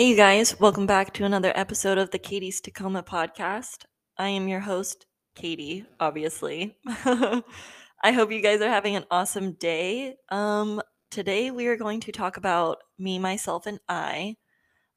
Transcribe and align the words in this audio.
Hey, 0.00 0.08
you 0.08 0.16
guys, 0.16 0.58
welcome 0.58 0.86
back 0.86 1.12
to 1.12 1.26
another 1.26 1.52
episode 1.54 1.98
of 1.98 2.10
the 2.10 2.18
Katie's 2.18 2.62
Tacoma 2.62 3.02
podcast. 3.02 3.84
I 4.16 4.28
am 4.28 4.48
your 4.48 4.60
host, 4.60 5.04
Katie, 5.34 5.84
obviously. 6.00 6.78
I 6.86 7.42
hope 8.10 8.32
you 8.32 8.40
guys 8.40 8.62
are 8.62 8.70
having 8.70 8.96
an 8.96 9.04
awesome 9.10 9.52
day. 9.52 10.14
Um, 10.30 10.80
today 11.10 11.50
we 11.50 11.66
are 11.66 11.76
going 11.76 12.00
to 12.00 12.12
talk 12.12 12.38
about 12.38 12.78
me, 12.98 13.18
myself, 13.18 13.66
and 13.66 13.78
I. 13.90 14.36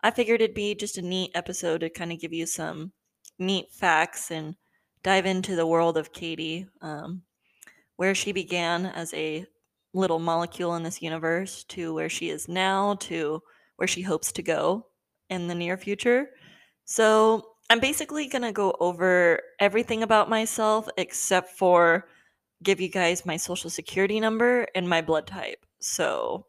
I 0.01 0.11
figured 0.11 0.41
it'd 0.41 0.55
be 0.55 0.73
just 0.73 0.97
a 0.97 1.01
neat 1.01 1.31
episode 1.35 1.79
to 1.79 1.89
kind 1.89 2.13
of 2.13 2.21
give 2.21 2.31
you 2.31 2.45
some 2.45 2.93
neat 3.37 3.73
facts 3.73 4.31
and 4.31 4.55
dive 5.03 5.25
into 5.25 5.57
the 5.57 5.67
world 5.67 5.97
of 5.97 6.13
Katie, 6.13 6.65
um, 6.81 7.23
where 7.97 8.15
she 8.15 8.31
began 8.31 8.85
as 8.85 9.13
a 9.13 9.45
little 9.93 10.19
molecule 10.19 10.75
in 10.75 10.83
this 10.83 11.01
universe 11.01 11.65
to 11.65 11.93
where 11.93 12.07
she 12.07 12.29
is 12.29 12.47
now 12.47 12.95
to 13.01 13.41
where 13.75 13.87
she 13.87 14.01
hopes 14.01 14.31
to 14.31 14.41
go 14.41 14.85
in 15.29 15.47
the 15.47 15.55
near 15.55 15.77
future. 15.77 16.29
So, 16.85 17.45
I'm 17.69 17.79
basically 17.79 18.27
going 18.27 18.41
to 18.43 18.51
go 18.51 18.75
over 18.79 19.39
everything 19.59 20.03
about 20.03 20.29
myself 20.29 20.87
except 20.97 21.57
for 21.57 22.07
give 22.61 22.79
you 22.79 22.89
guys 22.89 23.25
my 23.25 23.37
social 23.37 23.69
security 23.69 24.19
number 24.19 24.67
and 24.75 24.87
my 24.87 25.01
blood 25.01 25.27
type. 25.27 25.65
So, 25.79 26.45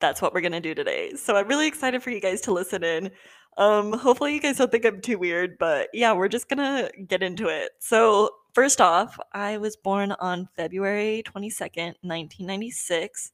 that's 0.00 0.20
what 0.20 0.34
we're 0.34 0.40
going 0.42 0.52
to 0.52 0.60
do 0.60 0.74
today. 0.74 1.12
So, 1.16 1.36
I'm 1.36 1.48
really 1.48 1.66
excited 1.66 2.02
for 2.02 2.10
you 2.10 2.20
guys 2.20 2.40
to 2.42 2.52
listen 2.52 2.84
in. 2.84 3.10
Um, 3.56 3.92
hopefully, 3.92 4.34
you 4.34 4.40
guys 4.40 4.58
don't 4.58 4.70
think 4.70 4.84
I'm 4.84 5.00
too 5.00 5.18
weird, 5.18 5.58
but 5.58 5.88
yeah, 5.92 6.12
we're 6.12 6.28
just 6.28 6.48
going 6.48 6.58
to 6.58 6.90
get 7.06 7.22
into 7.22 7.48
it. 7.48 7.70
So, 7.78 8.30
first 8.52 8.80
off, 8.80 9.18
I 9.32 9.58
was 9.58 9.76
born 9.76 10.12
on 10.12 10.48
February 10.56 11.22
22nd, 11.24 11.94
1996, 12.02 13.32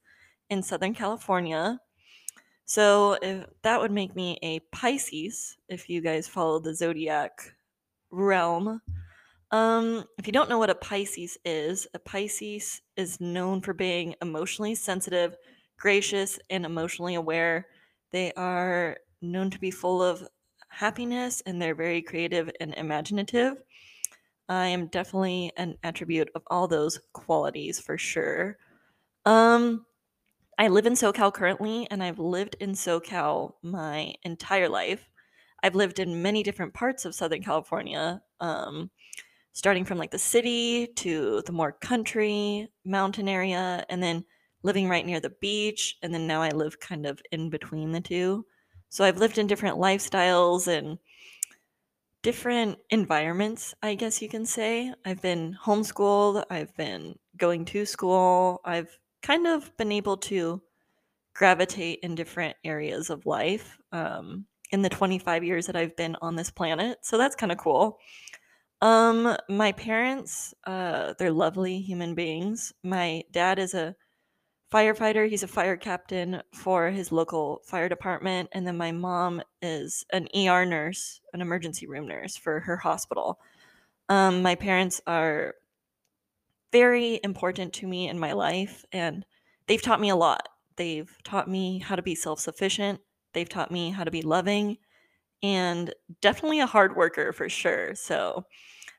in 0.51 0.63
Southern 0.63 0.95
California. 0.95 1.79
So 2.71 3.19
if, 3.21 3.47
that 3.63 3.81
would 3.81 3.91
make 3.91 4.15
me 4.15 4.39
a 4.43 4.61
Pisces 4.71 5.57
if 5.69 5.91
you 5.91 6.01
guys 6.01 6.29
follow 6.29 6.61
the 6.61 6.73
zodiac 6.73 7.53
realm. 8.13 8.81
Um, 9.51 10.05
if 10.19 10.29
you 10.29 10.33
don't 10.33 10.49
know 10.49 10.59
what 10.59 10.71
a 10.71 10.77
Pisces 10.77 11.37
is, 11.45 11.89
a 11.95 11.99
Pisces 11.99 12.81
is 12.97 13.21
known 13.21 13.61
for 13.61 13.75
being 13.75 14.15
emotionally 14.23 14.77
sensitive, 14.77 15.35
gracious, 15.79 16.39
and 16.49 16.65
emotionally 16.65 17.17
aware. 17.17 17.67
They 18.13 18.33
are 18.35 18.99
known 19.21 19.51
to 19.51 19.59
be 19.59 19.73
full 19.73 20.01
of 20.01 20.25
happiness 20.69 21.43
and 21.47 21.61
they're 21.61 21.75
very 21.75 22.01
creative 22.01 22.53
and 22.61 22.73
imaginative. 22.75 23.65
I 24.49 24.67
am 24.67 24.87
definitely 24.87 25.51
an 25.57 25.77
attribute 25.83 26.31
of 26.37 26.43
all 26.47 26.69
those 26.69 27.01
qualities 27.15 27.81
for 27.81 27.99
sure. 27.99 28.59
Um, 29.27 29.87
I 30.61 30.69
live 30.69 30.85
in 30.85 30.93
SoCal 30.93 31.33
currently, 31.33 31.89
and 31.91 32.03
I've 32.03 32.19
lived 32.19 32.55
in 32.61 32.73
SoCal 32.73 33.55
my 33.63 34.13
entire 34.25 34.69
life. 34.69 35.09
I've 35.63 35.75
lived 35.75 35.99
in 35.99 36.21
many 36.21 36.43
different 36.43 36.75
parts 36.75 37.07
of 37.07 37.15
Southern 37.15 37.43
California, 37.43 38.21
um, 38.41 38.91
starting 39.55 39.87
from 39.87 39.97
like 39.97 40.11
the 40.11 40.19
city 40.19 40.89
to 40.97 41.43
the 41.47 41.53
more 41.53 41.73
country, 41.73 42.69
mountain 42.85 43.27
area, 43.27 43.87
and 43.89 44.03
then 44.03 44.23
living 44.63 44.87
right 44.87 45.07
near 45.07 45.19
the 45.19 45.33
beach. 45.41 45.97
And 46.03 46.13
then 46.13 46.27
now 46.27 46.43
I 46.43 46.51
live 46.51 46.79
kind 46.79 47.07
of 47.07 47.23
in 47.33 47.49
between 47.49 47.93
the 47.93 48.03
two. 48.03 48.45
So 48.91 49.03
I've 49.03 49.17
lived 49.17 49.39
in 49.39 49.47
different 49.47 49.79
lifestyles 49.79 50.69
and 50.69 50.99
different 52.21 52.77
environments, 52.91 53.75
I 53.83 53.95
guess 53.95 54.21
you 54.21 54.29
can 54.29 54.45
say. 54.45 54.93
I've 55.07 55.23
been 55.23 55.57
homeschooled, 55.65 56.45
I've 56.51 56.77
been 56.77 57.19
going 57.39 57.65
to 57.65 57.87
school, 57.87 58.61
I've 58.63 58.99
kind 59.23 59.47
of 59.47 59.77
been 59.77 59.93
able 59.93 60.17
to 60.17 60.63
gravitate 61.35 62.01
in 62.03 62.15
different 62.15 62.57
areas 62.65 63.11
of 63.11 63.27
life 63.27 63.79
um, 63.93 64.47
in 64.73 64.83
the 64.83 64.89
25 64.89 65.45
years 65.45 65.67
that 65.67 65.77
I've 65.77 65.97
been 65.97 66.17
on 66.21 66.37
this 66.37 66.51
planet. 66.51 66.99
So 67.03 67.19
that's 67.19 67.37
kind 67.37 67.53
of 67.53 67.59
cool. 67.59 67.99
Um, 68.83 69.37
my 69.49 69.73
parents, 69.73 70.55
uh, 70.67 71.15
they're 71.19 71.33
lovely 71.33 71.81
human 71.81 72.15
beings. 72.15 72.73
My 72.83 73.23
dad 73.31 73.59
is 73.59 73.75
a 73.75 73.95
firefighter. 74.73 75.29
He's 75.29 75.43
a 75.43 75.49
fire 75.49 75.77
captain 75.77 76.43
for 76.55 76.91
his 76.91 77.13
local 77.13 77.61
fire 77.65 77.89
department. 77.89 78.49
And 78.53 78.67
then 78.67 78.77
my 78.77 78.93
mom 78.93 79.43
is 79.61 80.05
an 80.13 80.29
ER 80.35 80.65
nurse, 80.65 81.21
an 81.35 81.41
emergency 81.41 81.87
room 81.87 82.07
nurse 82.07 82.37
for 82.37 82.61
her 82.61 82.77
hospital. 82.77 83.41
Um, 84.09 84.43
my 84.43 84.55
parents 84.55 85.01
are 85.07 85.55
very 86.73 87.21
important 87.23 87.73
to 87.75 87.87
me 87.87 88.09
in 88.09 88.19
my 88.19 88.33
life 88.33 88.85
and 88.93 89.25
they've 89.67 89.83
taught 89.83 90.01
me 90.01 90.11
a 90.11 90.17
lot. 90.17 90.49
They've 90.77 91.11
taught 91.25 91.49
me 91.49 91.79
how 91.79 91.97
to 91.97 92.03
be 92.03 92.15
self 92.15 92.41
sufficient, 92.41 93.01
they've 93.35 93.49
taught 93.49 93.71
me 93.71 93.91
how 93.91 94.05
to 94.05 94.11
be 94.11 94.23
loving, 94.23 94.79
and 95.43 95.93
definitely 96.21 96.61
a 96.61 96.67
hard 96.67 96.97
worker 96.97 97.33
for 97.33 97.49
sure. 97.49 97.95
So 97.95 98.45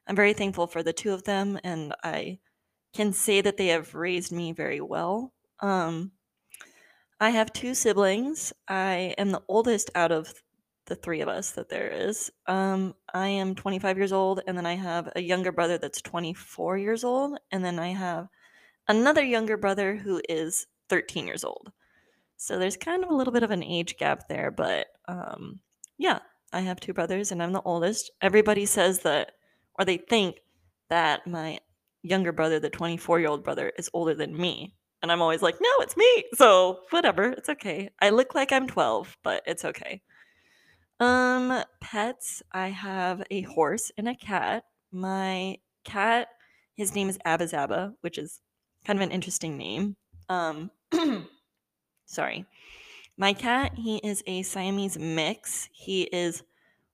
I'm 0.07 0.15
very 0.15 0.33
thankful 0.33 0.67
for 0.67 0.83
the 0.83 0.93
two 0.93 1.11
of 1.13 1.23
them, 1.23 1.59
and 1.63 1.93
I 2.03 2.39
can 2.93 3.13
say 3.13 3.41
that 3.41 3.57
they 3.57 3.67
have 3.67 3.95
raised 3.95 4.31
me 4.31 4.51
very 4.51 4.81
well. 4.81 5.33
Um, 5.59 6.11
I 7.19 7.29
have 7.29 7.53
two 7.53 7.73
siblings. 7.73 8.51
I 8.67 9.13
am 9.17 9.31
the 9.31 9.43
oldest 9.47 9.91
out 9.95 10.11
of 10.11 10.33
the 10.91 10.95
three 10.95 11.21
of 11.21 11.29
us 11.29 11.51
that 11.51 11.69
there 11.69 11.87
is. 11.87 12.29
Um, 12.47 12.95
I 13.13 13.29
am 13.29 13.55
25 13.55 13.97
years 13.97 14.11
old, 14.11 14.41
and 14.45 14.57
then 14.57 14.65
I 14.65 14.75
have 14.75 15.09
a 15.15 15.21
younger 15.21 15.53
brother 15.53 15.77
that's 15.77 16.01
24 16.01 16.77
years 16.77 17.05
old, 17.05 17.39
and 17.49 17.63
then 17.63 17.79
I 17.79 17.93
have 17.93 18.27
another 18.89 19.23
younger 19.23 19.55
brother 19.55 19.95
who 19.95 20.21
is 20.27 20.67
13 20.89 21.27
years 21.27 21.45
old. 21.45 21.71
So 22.35 22.59
there's 22.59 22.75
kind 22.75 23.05
of 23.05 23.09
a 23.09 23.15
little 23.15 23.31
bit 23.31 23.43
of 23.43 23.51
an 23.51 23.63
age 23.63 23.95
gap 23.95 24.27
there, 24.27 24.51
but 24.51 24.87
um, 25.07 25.61
yeah, 25.97 26.19
I 26.51 26.59
have 26.59 26.81
two 26.81 26.91
brothers, 26.91 27.31
and 27.31 27.41
I'm 27.41 27.53
the 27.53 27.61
oldest. 27.61 28.11
Everybody 28.21 28.65
says 28.65 28.99
that, 28.99 29.31
or 29.79 29.85
they 29.85 29.95
think 29.95 30.41
that 30.89 31.25
my 31.25 31.59
younger 32.03 32.33
brother, 32.33 32.59
the 32.59 32.69
24 32.69 33.21
year 33.21 33.29
old 33.29 33.45
brother, 33.45 33.71
is 33.77 33.89
older 33.93 34.13
than 34.13 34.35
me. 34.35 34.75
And 35.01 35.09
I'm 35.09 35.21
always 35.21 35.41
like, 35.41 35.55
no, 35.61 35.69
it's 35.79 35.95
me. 35.95 36.25
So 36.33 36.79
whatever, 36.89 37.31
it's 37.31 37.47
okay. 37.47 37.91
I 38.01 38.09
look 38.09 38.35
like 38.35 38.51
I'm 38.51 38.67
12, 38.67 39.17
but 39.23 39.41
it's 39.47 39.63
okay. 39.63 40.01
Um, 41.01 41.63
pets, 41.79 42.43
I 42.51 42.67
have 42.67 43.23
a 43.31 43.41
horse 43.41 43.91
and 43.97 44.07
a 44.07 44.13
cat. 44.13 44.65
My 44.91 45.57
cat, 45.83 46.27
his 46.75 46.93
name 46.93 47.09
is 47.09 47.17
Abba 47.25 47.95
which 48.01 48.19
is 48.19 48.39
kind 48.85 48.99
of 48.99 49.03
an 49.03 49.09
interesting 49.09 49.57
name. 49.57 49.95
Um, 50.29 50.69
sorry. 52.05 52.45
My 53.17 53.33
cat, 53.33 53.71
he 53.75 53.97
is 53.97 54.21
a 54.27 54.43
Siamese 54.43 54.99
mix. 54.99 55.69
He 55.71 56.03
is 56.03 56.43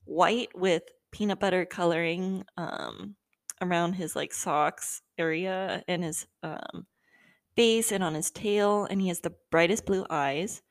white 0.06 0.58
with 0.58 0.84
peanut 1.12 1.42
butter 1.42 1.66
coloring 1.66 2.46
um, 2.56 3.18
around 3.62 3.94
his 3.94 4.16
like 4.16 4.34
socks 4.34 5.02
area 5.18 5.84
and 5.86 6.06
his 6.06 6.28
um, 6.44 6.88
base 7.58 7.92
and 7.92 8.06
on 8.06 8.14
his 8.14 8.32
tail, 8.32 8.88
and 8.90 9.02
he 9.02 9.10
has 9.10 9.20
the 9.20 9.36
brightest 9.52 9.86
blue 9.86 10.06
eyes. 10.10 10.62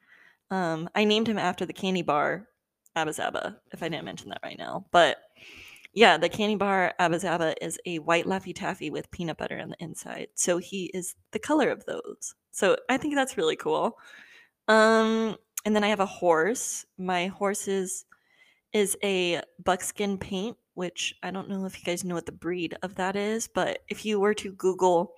Um, 0.50 0.88
I 0.94 1.04
named 1.04 1.28
him 1.28 1.38
after 1.38 1.66
the 1.66 1.74
candy 1.74 2.00
bar 2.00 2.48
Abba 2.96 3.12
Zaba, 3.12 3.56
if 3.72 3.82
I 3.82 3.88
didn't 3.88 4.06
mention 4.06 4.30
that 4.30 4.40
right 4.42 4.58
now. 4.58 4.86
But 4.90 5.18
yeah, 5.92 6.16
the 6.16 6.28
candy 6.28 6.56
bar 6.56 6.92
Abba 6.98 7.16
Zaba 7.16 7.54
is 7.60 7.78
a 7.86 8.00
white 8.00 8.26
Laffy 8.26 8.54
Taffy 8.54 8.90
with 8.90 9.10
peanut 9.10 9.38
butter 9.38 9.58
on 9.58 9.68
the 9.68 9.76
inside. 9.78 10.28
So 10.34 10.58
he 10.58 10.90
is 10.92 11.14
the 11.30 11.38
color 11.38 11.70
of 11.70 11.84
those. 11.86 12.34
So 12.50 12.76
I 12.88 12.96
think 12.96 13.14
that's 13.14 13.36
really 13.36 13.56
cool. 13.56 13.98
Um, 14.68 15.36
and 15.64 15.74
then 15.74 15.84
I 15.84 15.88
have 15.88 16.00
a 16.00 16.06
horse. 16.06 16.84
My 16.98 17.28
horse 17.28 17.68
is, 17.68 18.04
is 18.72 18.96
a 19.02 19.42
buckskin 19.62 20.18
paint, 20.18 20.56
which 20.74 21.14
I 21.22 21.30
don't 21.30 21.48
know 21.48 21.64
if 21.64 21.78
you 21.78 21.84
guys 21.84 22.04
know 22.04 22.14
what 22.14 22.26
the 22.26 22.32
breed 22.32 22.76
of 22.82 22.96
that 22.96 23.16
is, 23.16 23.48
but 23.48 23.78
if 23.88 24.04
you 24.04 24.20
were 24.20 24.34
to 24.34 24.52
Google 24.52 25.12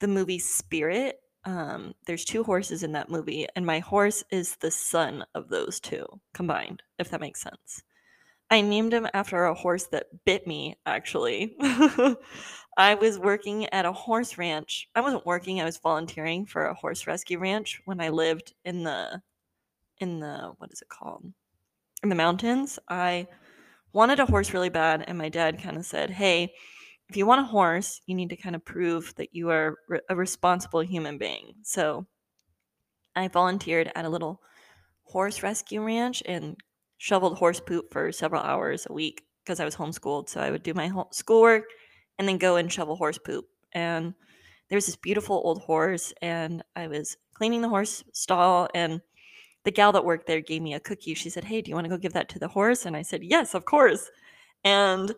the 0.00 0.08
movie 0.08 0.38
Spirit, 0.38 1.21
um, 1.44 1.94
there's 2.06 2.24
two 2.24 2.44
horses 2.44 2.82
in 2.82 2.92
that 2.92 3.10
movie, 3.10 3.46
and 3.56 3.66
my 3.66 3.80
horse 3.80 4.24
is 4.30 4.56
the 4.56 4.70
son 4.70 5.24
of 5.34 5.48
those 5.48 5.80
two 5.80 6.06
combined, 6.34 6.82
if 6.98 7.10
that 7.10 7.20
makes 7.20 7.42
sense. 7.42 7.82
I 8.50 8.60
named 8.60 8.92
him 8.94 9.08
after 9.14 9.44
a 9.44 9.54
horse 9.54 9.86
that 9.88 10.06
bit 10.24 10.46
me, 10.46 10.76
actually. 10.86 11.56
I 12.76 12.94
was 12.94 13.18
working 13.18 13.66
at 13.70 13.86
a 13.86 13.92
horse 13.92 14.38
ranch. 14.38 14.88
I 14.94 15.00
wasn't 15.00 15.26
working, 15.26 15.60
I 15.60 15.64
was 15.64 15.78
volunteering 15.78 16.46
for 16.46 16.66
a 16.66 16.74
horse 16.74 17.06
rescue 17.06 17.38
ranch 17.38 17.80
when 17.86 18.00
I 18.00 18.10
lived 18.10 18.54
in 18.64 18.84
the 18.84 19.22
in 19.98 20.20
the 20.20 20.54
what 20.58 20.72
is 20.72 20.82
it 20.82 20.88
called? 20.88 21.32
In 22.02 22.08
the 22.08 22.14
mountains. 22.14 22.78
I 22.88 23.28
wanted 23.92 24.20
a 24.20 24.26
horse 24.26 24.52
really 24.54 24.70
bad 24.70 25.04
and 25.06 25.18
my 25.18 25.28
dad 25.30 25.62
kind 25.62 25.76
of 25.76 25.86
said, 25.86 26.10
"Hey, 26.10 26.54
if 27.12 27.16
you 27.18 27.26
want 27.26 27.42
a 27.42 27.44
horse, 27.44 28.00
you 28.06 28.14
need 28.14 28.30
to 28.30 28.36
kind 28.36 28.56
of 28.56 28.64
prove 28.64 29.14
that 29.16 29.34
you 29.34 29.50
are 29.50 29.76
a 30.08 30.16
responsible 30.16 30.80
human 30.80 31.18
being. 31.18 31.52
So 31.62 32.06
I 33.14 33.28
volunteered 33.28 33.92
at 33.94 34.06
a 34.06 34.08
little 34.08 34.40
horse 35.02 35.42
rescue 35.42 35.82
ranch 35.82 36.22
and 36.24 36.56
shoveled 36.96 37.36
horse 37.36 37.60
poop 37.60 37.92
for 37.92 38.12
several 38.12 38.40
hours 38.40 38.86
a 38.88 38.94
week 38.94 39.24
because 39.44 39.60
I 39.60 39.66
was 39.66 39.76
homeschooled. 39.76 40.30
So 40.30 40.40
I 40.40 40.50
would 40.50 40.62
do 40.62 40.72
my 40.72 40.90
schoolwork 41.10 41.64
and 42.18 42.26
then 42.26 42.38
go 42.38 42.56
and 42.56 42.72
shovel 42.72 42.96
horse 42.96 43.18
poop. 43.18 43.44
And 43.72 44.14
there 44.70 44.78
was 44.78 44.86
this 44.86 44.96
beautiful 44.96 45.42
old 45.44 45.60
horse, 45.60 46.14
and 46.22 46.64
I 46.74 46.86
was 46.86 47.18
cleaning 47.34 47.60
the 47.60 47.68
horse 47.68 48.02
stall, 48.14 48.70
and 48.74 49.02
the 49.64 49.70
gal 49.70 49.92
that 49.92 50.06
worked 50.06 50.26
there 50.26 50.40
gave 50.40 50.62
me 50.62 50.72
a 50.72 50.80
cookie. 50.80 51.12
She 51.12 51.28
said, 51.28 51.44
Hey, 51.44 51.60
do 51.60 51.68
you 51.68 51.74
want 51.74 51.84
to 51.84 51.90
go 51.90 51.98
give 51.98 52.14
that 52.14 52.30
to 52.30 52.38
the 52.38 52.48
horse? 52.48 52.86
And 52.86 52.96
I 52.96 53.02
said, 53.02 53.22
Yes, 53.22 53.54
of 53.54 53.66
course. 53.66 54.10
And 54.64 55.14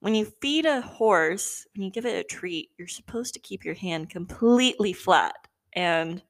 when 0.00 0.14
you 0.14 0.26
feed 0.40 0.64
a 0.64 0.80
horse, 0.80 1.66
when 1.74 1.84
you 1.84 1.90
give 1.90 2.06
it 2.06 2.18
a 2.18 2.24
treat, 2.24 2.70
you're 2.78 2.88
supposed 2.88 3.34
to 3.34 3.40
keep 3.40 3.64
your 3.64 3.74
hand 3.74 4.10
completely 4.10 4.92
flat. 4.92 5.34
And 5.72 6.22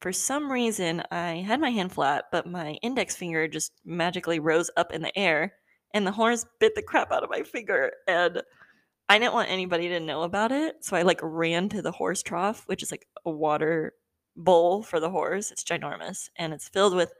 for 0.00 0.12
some 0.12 0.52
reason, 0.52 1.02
I 1.10 1.36
had 1.36 1.60
my 1.60 1.70
hand 1.70 1.92
flat, 1.92 2.26
but 2.30 2.46
my 2.46 2.72
index 2.82 3.16
finger 3.16 3.48
just 3.48 3.72
magically 3.84 4.38
rose 4.38 4.70
up 4.76 4.92
in 4.92 5.00
the 5.00 5.16
air, 5.18 5.54
and 5.94 6.06
the 6.06 6.12
horse 6.12 6.44
bit 6.60 6.74
the 6.74 6.82
crap 6.82 7.10
out 7.10 7.24
of 7.24 7.30
my 7.30 7.42
finger. 7.42 7.90
And 8.06 8.42
I 9.08 9.18
didn't 9.18 9.34
want 9.34 9.50
anybody 9.50 9.88
to 9.88 10.00
know 10.00 10.22
about 10.22 10.52
it. 10.52 10.84
So 10.84 10.96
I 10.96 11.02
like 11.02 11.20
ran 11.22 11.68
to 11.70 11.82
the 11.82 11.92
horse 11.92 12.22
trough, 12.22 12.64
which 12.66 12.82
is 12.82 12.90
like 12.90 13.06
a 13.24 13.30
water 13.30 13.94
bowl 14.36 14.82
for 14.82 14.98
the 15.00 15.10
horse. 15.10 15.50
It's 15.50 15.64
ginormous 15.64 16.28
and 16.36 16.52
it's 16.52 16.68
filled 16.68 16.96
with 16.96 17.12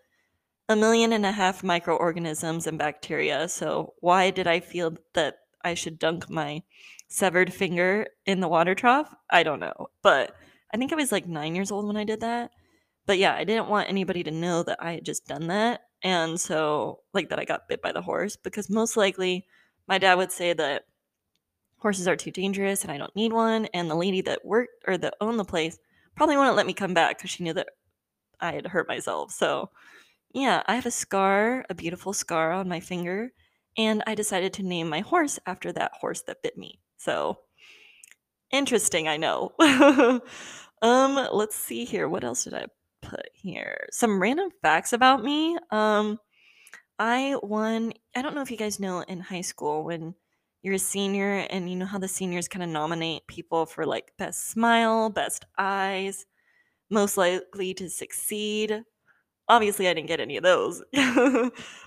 a 0.69 0.77
million 0.77 1.13
and 1.13 1.27
a 1.27 1.33
half 1.33 1.63
microorganisms 1.63 2.67
and 2.67 2.79
bacteria. 2.79 3.49
So 3.49 3.95
why 4.01 4.31
did 4.31 4.47
I 4.47 4.61
feel 4.61 4.97
that 5.13 5.37
I 5.65 5.75
should 5.75 5.99
dunk 5.99 6.29
my 6.31 6.63
severed 7.09 7.53
finger 7.53 8.07
in 8.27 8.41
the 8.41 8.49
water 8.49 8.75
trough? 8.75 9.15
I 9.31 9.43
don't 9.43 9.61
know. 9.61 9.89
But 10.03 10.37
I 10.73 10.77
think 10.77 10.93
I 10.93 10.97
was 10.97 11.13
like 11.13 11.27
nine 11.27 11.55
years 11.55 11.71
old 11.71 11.87
when 11.87 11.97
I 11.97 12.05
did 12.05 12.21
that. 12.21 12.51
But 13.07 13.19
yeah, 13.19 13.35
I 13.35 13.45
didn't 13.45 13.69
want 13.69 13.89
anybody 13.89 14.23
to 14.25 14.31
know 14.31 14.63
that 14.63 14.79
I 14.81 14.93
had 14.93 15.05
just 15.05 15.27
done 15.27 15.49
that. 15.49 15.83
And 16.03 16.41
so, 16.41 17.01
like, 17.13 17.31
that 17.31 17.39
I 17.39 17.45
got 17.45 17.69
bit 17.69 17.83
by 17.83 17.93
the 17.93 18.03
horse 18.03 18.37
because 18.37 18.69
most 18.69 18.97
likely 18.97 19.47
my 19.87 19.99
dad 19.99 20.15
would 20.15 20.33
say 20.33 20.53
that 20.53 20.85
horses 21.79 22.09
are 22.09 22.17
too 22.17 22.31
dangerous 22.31 22.83
and 22.83 22.91
I 22.91 22.99
don't 22.99 23.15
need 23.17 23.33
one. 23.33 23.67
And 23.75 23.91
the 23.91 23.95
lady 23.95 24.21
that 24.23 24.45
worked 24.45 24.85
or 24.87 24.97
that 24.99 25.15
owned 25.21 25.39
the 25.39 25.45
place 25.45 25.79
probably 26.17 26.37
wouldn't 26.37 26.57
let 26.57 26.67
me 26.67 26.73
come 26.75 26.95
back 26.95 27.19
because 27.19 27.31
she 27.31 27.45
knew 27.45 27.53
that 27.55 27.69
I 28.41 28.53
had 28.53 28.67
hurt 28.67 28.89
myself. 28.89 29.33
So, 29.33 29.71
yeah, 30.33 30.63
I 30.67 30.75
have 30.75 30.87
a 30.87 30.91
scar, 30.91 31.65
a 31.71 31.75
beautiful 31.75 32.13
scar 32.13 32.53
on 32.53 32.69
my 32.69 32.81
finger, 32.81 33.33
and 33.77 34.03
I 34.07 34.15
decided 34.15 34.53
to 34.55 34.63
name 34.63 34.89
my 34.89 35.01
horse 35.01 35.39
after 35.47 35.73
that 35.73 35.93
horse 36.01 36.23
that 36.23 36.43
bit 36.43 36.57
me. 36.57 36.81
So, 36.97 37.39
interesting, 38.51 39.09
I 39.09 39.17
know. 39.17 39.53
um, 40.83 41.29
let's 41.33 41.57
see 41.57 41.85
here. 41.85 42.09
What 42.09 42.25
else 42.25 42.45
did 42.45 42.55
I 42.55 42.67
put 43.03 43.29
here? 43.33 43.87
Some 43.91 44.21
random 44.21 44.51
facts 44.63 44.93
about 44.93 45.23
me. 45.23 45.59
Um, 45.71 46.19
I 46.99 47.37
won, 47.43 47.93
I 48.15 48.23
don't 48.23 48.35
know 48.35 48.43
if 48.43 48.51
you 48.51 48.57
guys 48.57 48.79
know 48.79 49.01
in 49.01 49.21
high 49.21 49.41
school 49.41 49.85
when 49.85 50.15
you're 50.63 50.75
a 50.75 50.79
senior 50.79 51.47
and 51.51 51.69
you 51.69 51.77
know 51.77 51.87
how 51.87 51.99
the 51.99 52.09
seniors 52.09 52.49
kind 52.49 52.63
of 52.63 52.69
nominate 52.69 53.27
people 53.27 53.67
for 53.67 53.85
like 53.85 54.13
best 54.17 54.51
smile, 54.51 55.11
best 55.11 55.45
eyes, 55.59 56.25
most 56.91 57.17
likely 57.17 57.75
to 57.75 57.91
succeed. 57.91 58.85
Obviously, 59.49 59.89
I 59.89 59.95
didn't 59.95 60.09
get 60.09 60.21
any 60.21 60.37
of 60.37 60.43
those, 60.43 60.83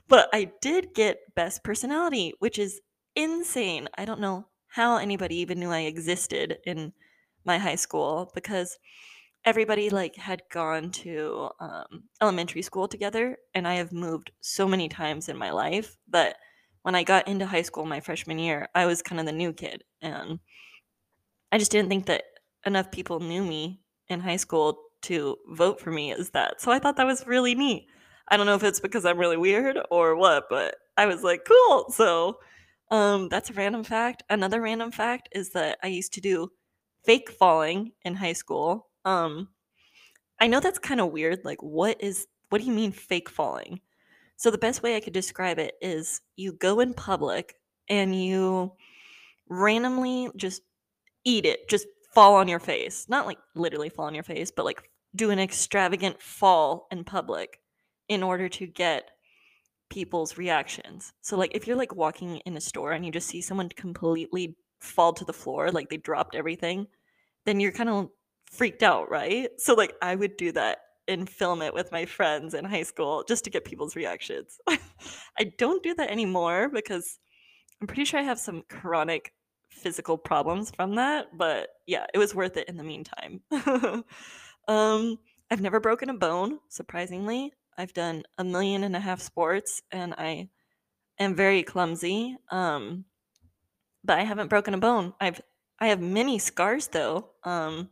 but 0.07 0.29
I 0.33 0.51
did 0.61 0.93
get 0.93 1.19
best 1.35 1.63
personality, 1.63 2.33
which 2.39 2.59
is 2.59 2.81
insane. 3.15 3.89
I 3.97 4.05
don't 4.05 4.19
know 4.19 4.45
how 4.67 4.97
anybody 4.97 5.37
even 5.37 5.59
knew 5.59 5.71
I 5.71 5.81
existed 5.81 6.59
in 6.65 6.93
my 7.45 7.57
high 7.57 7.75
school 7.75 8.31
because 8.35 8.77
everybody 9.45 9.89
like 9.89 10.15
had 10.15 10.41
gone 10.51 10.91
to 10.91 11.49
um, 11.59 12.03
elementary 12.21 12.61
school 12.61 12.87
together 12.87 13.37
and 13.55 13.67
i 13.67 13.75
have 13.75 13.91
moved 13.93 14.31
so 14.41 14.67
many 14.67 14.89
times 14.89 15.29
in 15.29 15.37
my 15.37 15.51
life 15.51 15.95
that 16.09 16.35
when 16.81 16.95
i 16.95 17.03
got 17.03 17.27
into 17.27 17.45
high 17.45 17.61
school 17.61 17.85
my 17.85 17.99
freshman 17.99 18.39
year 18.39 18.67
i 18.75 18.85
was 18.85 19.01
kind 19.01 19.19
of 19.19 19.25
the 19.25 19.31
new 19.31 19.53
kid 19.53 19.83
and 20.01 20.39
i 21.51 21.57
just 21.57 21.71
didn't 21.71 21.89
think 21.89 22.05
that 22.05 22.23
enough 22.65 22.91
people 22.91 23.19
knew 23.19 23.43
me 23.43 23.79
in 24.09 24.19
high 24.19 24.35
school 24.35 24.77
to 25.01 25.37
vote 25.49 25.79
for 25.79 25.91
me 25.91 26.11
as 26.11 26.31
that 26.31 26.59
so 26.61 26.71
i 26.71 26.79
thought 26.79 26.97
that 26.97 27.05
was 27.05 27.25
really 27.27 27.55
neat 27.55 27.87
i 28.29 28.37
don't 28.37 28.45
know 28.45 28.55
if 28.55 28.63
it's 28.63 28.79
because 28.79 29.05
i'm 29.05 29.17
really 29.17 29.37
weird 29.37 29.77
or 29.91 30.15
what 30.15 30.45
but 30.49 30.75
i 30.97 31.05
was 31.05 31.23
like 31.23 31.45
cool 31.45 31.85
so 31.91 32.37
um, 32.89 33.27
that's 33.27 33.49
a 33.49 33.53
random 33.53 33.83
fact 33.83 34.23
another 34.29 34.61
random 34.61 34.91
fact 34.91 35.29
is 35.33 35.51
that 35.51 35.77
i 35.83 35.87
used 35.87 36.13
to 36.13 36.21
do 36.21 36.49
fake 37.05 37.29
falling 37.29 37.91
in 38.03 38.15
high 38.15 38.33
school 38.33 38.87
um, 39.05 39.47
I 40.39 40.47
know 40.47 40.59
that's 40.59 40.79
kind 40.79 41.01
of 41.01 41.11
weird. 41.11 41.43
Like, 41.43 41.61
what 41.61 42.01
is, 42.01 42.27
what 42.49 42.59
do 42.59 42.65
you 42.65 42.73
mean 42.73 42.91
fake 42.91 43.29
falling? 43.29 43.79
So, 44.35 44.51
the 44.51 44.57
best 44.57 44.83
way 44.83 44.95
I 44.95 44.99
could 44.99 45.13
describe 45.13 45.57
it 45.57 45.75
is 45.81 46.21
you 46.35 46.53
go 46.53 46.79
in 46.79 46.93
public 46.93 47.55
and 47.89 48.15
you 48.15 48.73
randomly 49.49 50.29
just 50.35 50.61
eat 51.23 51.45
it, 51.45 51.67
just 51.69 51.87
fall 52.17 52.33
on 52.33 52.47
your 52.47 52.57
face. 52.57 53.05
Not 53.07 53.27
like 53.27 53.37
literally 53.53 53.89
fall 53.89 54.05
on 54.05 54.15
your 54.15 54.23
face, 54.23 54.49
but 54.49 54.65
like 54.65 54.89
do 55.15 55.29
an 55.29 55.37
extravagant 55.37 56.19
fall 56.19 56.87
in 56.91 57.03
public 57.03 57.59
in 58.09 58.23
order 58.23 58.49
to 58.49 58.65
get 58.65 59.11
people's 59.91 60.35
reactions. 60.35 61.13
So, 61.21 61.37
like, 61.37 61.51
if 61.53 61.67
you're 61.67 61.77
like 61.77 61.95
walking 61.95 62.37
in 62.37 62.57
a 62.57 62.61
store 62.61 62.93
and 62.93 63.05
you 63.05 63.11
just 63.11 63.27
see 63.27 63.39
someone 63.39 63.69
completely 63.69 64.57
fall 64.79 65.13
to 65.13 65.25
the 65.25 65.33
floor, 65.33 65.69
like 65.69 65.89
they 65.89 65.97
dropped 65.97 66.33
everything, 66.33 66.87
then 67.45 67.59
you're 67.59 67.71
kind 67.71 67.89
of 67.89 68.09
freaked 68.51 68.81
out, 68.81 69.11
right? 69.11 69.49
So 69.59 69.75
like 69.75 69.93
I 70.01 70.15
would 70.15 70.37
do 70.37 70.51
that 70.53 70.79
and 71.07 71.29
film 71.29 71.61
it 71.61 71.75
with 71.75 71.91
my 71.91 72.05
friends 72.05 72.55
in 72.55 72.65
high 72.65 72.81
school 72.81 73.25
just 73.27 73.43
to 73.43 73.51
get 73.51 73.63
people's 73.63 73.95
reactions. 73.95 74.57
I 74.67 75.51
don't 75.59 75.83
do 75.83 75.93
that 75.93 76.09
anymore 76.09 76.67
because 76.73 77.19
I'm 77.79 77.85
pretty 77.85 78.05
sure 78.05 78.19
I 78.19 78.23
have 78.23 78.39
some 78.39 78.63
chronic 78.69 79.33
physical 79.69 80.17
problems 80.17 80.71
from 80.71 80.95
that, 80.95 81.37
but 81.37 81.69
yeah, 81.85 82.05
it 82.13 82.17
was 82.17 82.35
worth 82.35 82.57
it 82.57 82.67
in 82.67 82.77
the 82.77 82.83
meantime. 82.83 83.41
um 84.67 85.19
I've 85.49 85.61
never 85.61 85.79
broken 85.79 86.09
a 86.09 86.13
bone, 86.13 86.59
surprisingly. 86.67 87.53
I've 87.77 87.93
done 87.93 88.23
a 88.37 88.43
million 88.43 88.83
and 88.83 88.95
a 88.95 88.99
half 88.99 89.21
sports 89.21 89.81
and 89.91 90.13
I 90.17 90.49
am 91.19 91.35
very 91.35 91.63
clumsy. 91.63 92.37
Um 92.51 93.05
but 94.03 94.19
I 94.19 94.23
haven't 94.23 94.49
broken 94.49 94.73
a 94.73 94.77
bone. 94.77 95.13
I've 95.19 95.41
I 95.79 95.87
have 95.87 96.01
many 96.01 96.39
scars 96.39 96.87
though. 96.87 97.29
Um 97.43 97.89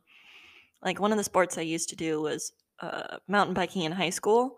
like 0.84 1.00
one 1.00 1.12
of 1.12 1.18
the 1.18 1.24
sports 1.24 1.58
I 1.58 1.62
used 1.62 1.90
to 1.90 1.96
do 1.96 2.22
was 2.22 2.54
uh, 2.80 3.18
mountain 3.28 3.54
biking 3.54 3.84
in 3.84 3.92
high 3.92 4.12
school, 4.12 4.58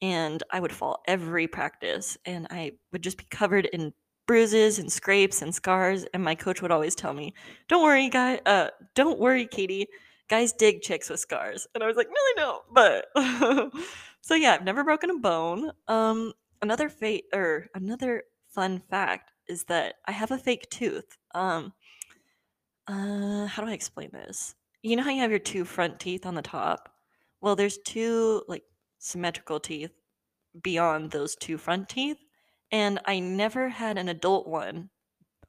and 0.00 0.42
I 0.50 0.60
would 0.60 0.72
fall 0.72 1.02
every 1.06 1.48
practice, 1.48 2.16
and 2.24 2.46
I 2.50 2.72
would 2.92 3.02
just 3.02 3.18
be 3.18 3.24
covered 3.30 3.66
in 3.66 3.92
bruises 4.26 4.78
and 4.78 4.90
scrapes 4.90 5.42
and 5.42 5.54
scars. 5.54 6.04
And 6.14 6.22
my 6.22 6.34
coach 6.34 6.62
would 6.62 6.70
always 6.70 6.94
tell 6.94 7.12
me, 7.12 7.34
"Don't 7.68 7.82
worry, 7.82 8.08
guy. 8.08 8.40
Uh, 8.46 8.70
don't 8.94 9.18
worry, 9.18 9.46
Katie. 9.46 9.88
Guys 10.28 10.52
dig 10.52 10.82
chicks 10.82 11.10
with 11.10 11.20
scars." 11.20 11.66
And 11.74 11.82
I 11.84 11.86
was 11.86 11.96
like, 11.96 12.08
"Really, 12.08 12.34
no." 12.36 12.62
But 12.72 13.06
so 14.22 14.34
yeah, 14.34 14.54
I've 14.54 14.64
never 14.64 14.84
broken 14.84 15.10
a 15.10 15.18
bone. 15.18 15.70
Um, 15.88 16.32
another 16.62 16.88
fate 16.88 17.24
or 17.34 17.68
another 17.74 18.24
fun 18.48 18.80
fact 18.90 19.30
is 19.48 19.64
that 19.64 19.96
I 20.06 20.12
have 20.12 20.30
a 20.30 20.38
fake 20.38 20.70
tooth. 20.70 21.18
Um, 21.34 21.72
uh, 22.86 23.46
how 23.46 23.62
do 23.62 23.68
I 23.68 23.74
explain 23.74 24.10
this? 24.12 24.54
You 24.82 24.96
know 24.96 25.02
how 25.02 25.10
you 25.10 25.20
have 25.20 25.30
your 25.30 25.38
two 25.38 25.64
front 25.64 25.98
teeth 26.00 26.26
on 26.26 26.34
the 26.34 26.42
top? 26.42 26.90
Well, 27.40 27.56
there's 27.56 27.78
two 27.78 28.42
like 28.48 28.64
symmetrical 28.98 29.60
teeth 29.60 29.92
beyond 30.62 31.10
those 31.10 31.36
two 31.36 31.58
front 31.58 31.88
teeth, 31.88 32.18
and 32.70 33.00
I 33.06 33.20
never 33.20 33.68
had 33.68 33.98
an 33.98 34.08
adult 34.08 34.46
one 34.46 34.90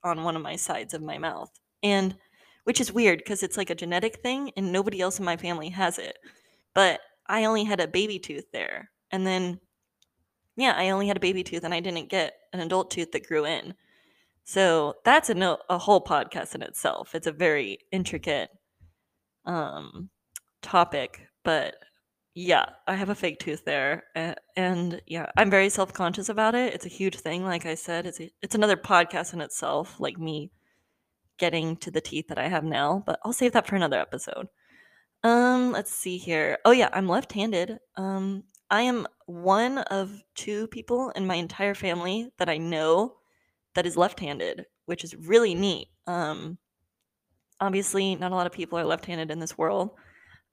on 0.03 0.24
one 0.24 0.36
of 0.36 0.41
my 0.41 0.55
sides 0.55 0.93
of 0.93 1.01
my 1.01 1.17
mouth. 1.17 1.51
And 1.81 2.15
which 2.63 2.81
is 2.81 2.91
weird 2.91 3.19
because 3.19 3.43
it's 3.43 3.57
like 3.57 3.69
a 3.69 3.75
genetic 3.75 4.22
thing 4.22 4.51
and 4.57 4.72
nobody 4.72 5.01
else 5.01 5.19
in 5.19 5.25
my 5.25 5.38
family 5.38 5.69
has 5.69 6.00
it. 6.00 6.17
But 6.74 7.00
I 7.27 7.45
only 7.45 7.63
had 7.63 7.79
a 7.79 7.88
baby 7.88 8.19
tooth 8.19 8.45
there. 8.51 8.89
And 9.12 9.25
then 9.25 9.60
yeah, 10.57 10.74
I 10.75 10.89
only 10.89 11.07
had 11.07 11.17
a 11.17 11.22
baby 11.22 11.43
tooth 11.43 11.63
and 11.63 11.74
I 11.74 11.79
didn't 11.79 12.10
get 12.10 12.34
an 12.53 12.60
adult 12.60 12.91
tooth 12.91 13.12
that 13.12 13.27
grew 13.27 13.45
in. 13.45 13.74
So 14.45 14.95
that's 15.03 15.29
a 15.29 15.34
no, 15.34 15.57
a 15.69 15.77
whole 15.77 16.03
podcast 16.03 16.55
in 16.55 16.62
itself. 16.62 17.15
It's 17.15 17.27
a 17.27 17.31
very 17.31 17.79
intricate 17.91 18.50
um, 19.45 20.10
topic, 20.62 21.27
but 21.43 21.75
yeah, 22.36 22.65
I 22.86 22.96
have 22.96 23.10
a 23.10 23.15
fake 23.15 23.39
tooth 23.39 23.63
there, 23.63 24.04
and, 24.58 25.01
yeah, 25.08 25.27
I'm 25.38 25.50
very 25.50 25.70
self 25.70 25.94
conscious 25.94 26.30
about 26.30 26.54
it. 26.54 26.74
It's 26.74 26.86
a 26.86 26.89
huge 26.89 27.18
thing, 27.20 27.44
like 27.44 27.65
I 27.65 27.75
said. 27.75 28.06
It's 28.06 28.20
a, 28.20 28.30
it's 28.42 28.56
another 28.56 28.75
podcast 28.75 29.34
in 29.34 29.42
itself, 29.42 30.00
like 30.00 30.20
me 30.20 30.51
getting 31.38 31.77
to 31.77 31.92
the 31.92 32.01
teeth 32.01 32.27
that 32.27 32.38
I 32.38 32.50
have 32.50 32.65
now. 32.65 33.04
But 33.06 33.20
I'll 33.24 33.34
save 33.34 33.54
that 33.54 33.65
for 33.65 33.75
another 33.77 34.00
episode. 34.00 34.48
Um, 35.24 35.72
let's 35.72 35.92
see 35.92 36.18
here. 36.18 36.58
Oh 36.65 36.72
yeah, 36.72 36.89
I'm 36.94 37.08
left-handed. 37.08 37.80
Um, 37.96 38.44
I 38.70 38.82
am 38.82 39.08
one 39.25 39.77
of 39.80 40.22
two 40.36 40.68
people 40.68 41.12
in 41.12 41.25
my 41.25 41.36
entire 41.36 41.74
family 41.74 42.32
that 42.38 42.50
I 42.50 42.58
know 42.58 43.15
that 43.75 43.86
is 43.86 43.98
left-handed, 43.98 44.65
which 44.86 45.04
is 45.04 45.15
really 45.15 45.56
neat. 45.56 45.88
Um, 46.06 46.58
Obviously, 47.62 48.15
not 48.15 48.32
a 48.32 48.36
lot 48.36 48.48
of 48.48 48.51
people 48.51 48.77
are 48.77 48.86
left 48.86 49.06
handed 49.06 49.32
in 49.32 49.39
this 49.39 49.58
world. 49.58 49.92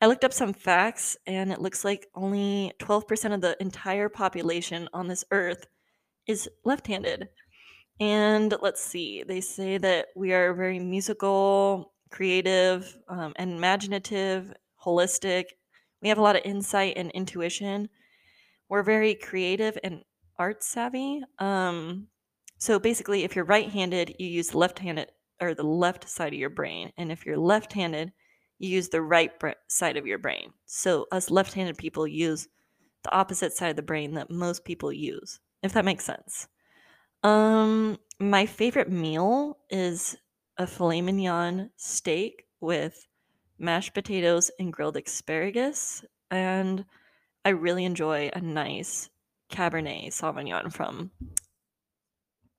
I 0.03 0.07
looked 0.07 0.25
up 0.25 0.33
some 0.33 0.53
facts, 0.53 1.17
and 1.29 1.53
it 1.53 1.61
looks 1.61 1.85
like 1.85 2.09
only 2.17 2.73
12% 2.81 3.35
of 3.35 3.41
the 3.41 3.57
entire 3.61 4.09
population 4.09 4.89
on 4.93 5.07
this 5.07 5.25
earth 5.31 5.69
is 6.27 6.49
left 6.65 6.89
handed. 6.89 7.29
And 8.01 8.53
let's 8.61 8.83
see, 8.83 9.23
they 9.23 9.41
say 9.41 9.79
that 9.79 10.09
we 10.17 10.33
are 10.33 10.55
very 10.55 10.81
musical, 10.81 11.93
creative, 12.11 12.99
um, 13.09 13.33
and 13.37 13.53
imaginative, 13.53 14.53
holistic. 14.85 15.45
We 16.03 16.09
have 16.09 16.19
a 16.19 16.23
lot 16.23 16.35
of 16.35 16.43
insight 16.45 16.95
and 16.97 17.13
intuition, 17.13 17.89
we're 18.69 18.83
very 18.83 19.15
creative 19.15 19.79
and 19.85 20.03
art 20.37 20.65
savvy. 20.65 21.23
Um, 21.39 22.09
so 22.59 22.81
basically, 22.81 23.23
if 23.23 23.37
you're 23.37 23.45
right-handed, 23.45 24.17
you 24.19 24.27
use 24.27 24.49
the 24.49 24.59
left-handed 24.59 25.13
or 25.41 25.55
the 25.55 25.63
left 25.63 26.09
side 26.09 26.33
of 26.33 26.39
your 26.41 26.51
brain, 26.51 26.91
and 26.97 27.13
if 27.13 27.25
you're 27.25 27.39
left-handed, 27.39 28.13
you 28.63 28.71
use 28.71 28.89
the 28.89 29.03
right 29.03 29.39
br- 29.39 29.51
side 29.69 29.97
of 29.97 30.07
your 30.07 30.19
brain. 30.19 30.53
So 30.67 31.07
us 31.13 31.31
left-handed 31.31 31.77
people 31.77 32.07
use 32.07 32.49
the 33.03 33.13
opposite 33.13 33.53
side 33.53 33.71
of 33.71 33.77
the 33.77 33.83
brain 33.83 34.15
that 34.15 34.31
most 34.31 34.65
people 34.65 34.93
use, 34.93 35.41
if 35.63 35.73
that 35.73 35.85
makes 35.85 36.05
sense. 36.05 36.47
Um, 37.25 37.99
my 38.21 38.47
favorite 38.47 38.91
meal 38.91 39.59
is 39.69 40.17
a 40.59 40.67
filet 40.67 41.03
mignon 41.03 41.71
steak 41.77 42.47
with 42.61 43.07
mashed 43.59 43.95
potatoes 43.95 44.51
and 44.59 44.73
grilled 44.73 44.97
asparagus, 44.97 46.05
and 46.31 46.85
I 47.45 47.51
really 47.51 47.85
enjoy 47.85 48.31
a 48.33 48.41
nice 48.41 49.11
Cabernet 49.51 50.09
Sauvignon 50.09 50.73
from 50.73 51.11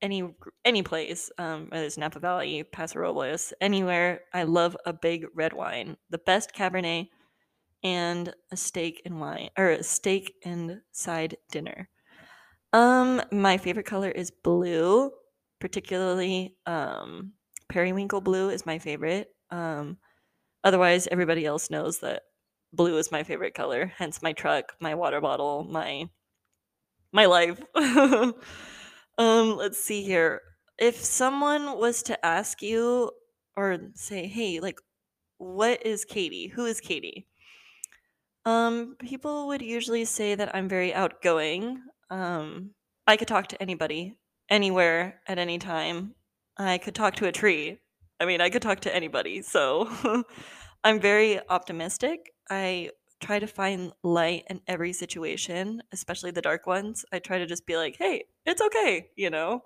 any 0.03 0.23
any 0.65 0.83
place, 0.83 1.31
um, 1.39 1.67
whether 1.69 1.85
it's 1.85 1.97
Napa 1.97 2.19
Valley, 2.19 2.63
Paso 2.63 2.99
Robles, 2.99 3.53
anywhere. 3.61 4.21
I 4.33 4.43
love 4.43 4.77
a 4.85 4.93
big 4.93 5.25
red 5.33 5.53
wine, 5.53 5.97
the 6.11 6.19
best 6.19 6.53
Cabernet, 6.53 7.07
and 7.83 8.33
a 8.51 8.57
steak 8.57 9.01
and 9.05 9.19
wine 9.19 9.49
or 9.57 9.69
a 9.69 9.83
steak 9.83 10.35
and 10.45 10.81
side 10.91 11.37
dinner. 11.51 11.89
Um, 12.73 13.21
my 13.31 13.57
favorite 13.57 13.85
color 13.85 14.09
is 14.09 14.31
blue, 14.31 15.11
particularly 15.59 16.55
um, 16.65 17.33
periwinkle 17.69 18.21
blue 18.21 18.49
is 18.49 18.65
my 18.65 18.79
favorite. 18.79 19.29
Um, 19.51 19.97
otherwise, 20.63 21.07
everybody 21.07 21.45
else 21.45 21.69
knows 21.69 21.99
that 21.99 22.23
blue 22.73 22.97
is 22.97 23.11
my 23.11 23.23
favorite 23.23 23.53
color. 23.53 23.91
Hence, 23.97 24.21
my 24.21 24.33
truck, 24.33 24.73
my 24.79 24.95
water 24.95 25.21
bottle, 25.21 25.63
my 25.63 26.09
my 27.11 27.25
life. 27.25 27.61
um, 29.17 29.57
let's 29.57 29.79
see 29.79 30.03
here. 30.03 30.41
If 30.77 31.03
someone 31.03 31.77
was 31.77 32.03
to 32.03 32.25
ask 32.25 32.61
you 32.61 33.11
or 33.55 33.77
say, 33.95 34.27
"Hey, 34.27 34.59
like, 34.59 34.79
what 35.37 35.85
is 35.85 36.05
Katie? 36.05 36.47
Who 36.47 36.65
is 36.65 36.81
Katie?" 36.81 37.27
Um, 38.45 38.95
people 38.99 39.47
would 39.47 39.61
usually 39.61 40.05
say 40.05 40.35
that 40.35 40.55
I'm 40.55 40.67
very 40.67 40.93
outgoing. 40.93 41.81
Um, 42.09 42.71
I 43.07 43.17
could 43.17 43.27
talk 43.27 43.47
to 43.47 43.61
anybody, 43.61 44.17
anywhere, 44.49 45.21
at 45.27 45.39
any 45.39 45.57
time. 45.59 46.15
I 46.57 46.77
could 46.77 46.95
talk 46.95 47.15
to 47.15 47.27
a 47.27 47.31
tree. 47.31 47.79
I 48.19 48.25
mean, 48.25 48.41
I 48.41 48.49
could 48.49 48.61
talk 48.61 48.81
to 48.81 48.95
anybody. 48.95 49.41
So 49.41 49.89
I'm 50.83 50.99
very 50.99 51.39
optimistic. 51.49 52.33
I 52.49 52.91
try 53.23 53.39
to 53.39 53.47
find 53.47 53.93
light 54.03 54.43
in 54.49 54.61
every 54.67 54.93
situation, 54.93 55.81
especially 55.91 56.31
the 56.31 56.41
dark 56.41 56.67
ones. 56.67 57.05
I 57.11 57.19
try 57.19 57.39
to 57.39 57.45
just 57.45 57.65
be 57.65 57.77
like, 57.77 57.95
"Hey, 57.97 58.25
it's 58.45 58.61
okay," 58.61 59.09
you 59.15 59.29
know? 59.29 59.63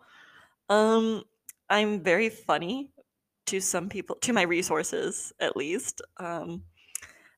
Um, 0.70 1.24
I'm 1.70 2.04
very 2.04 2.30
funny 2.30 2.92
to 3.48 3.60
some 3.60 3.90
people, 3.90 4.18
to 4.22 4.34
my 4.34 4.44
resources 4.44 5.34
at 5.40 5.58
least. 5.58 6.02
Um, 6.18 6.64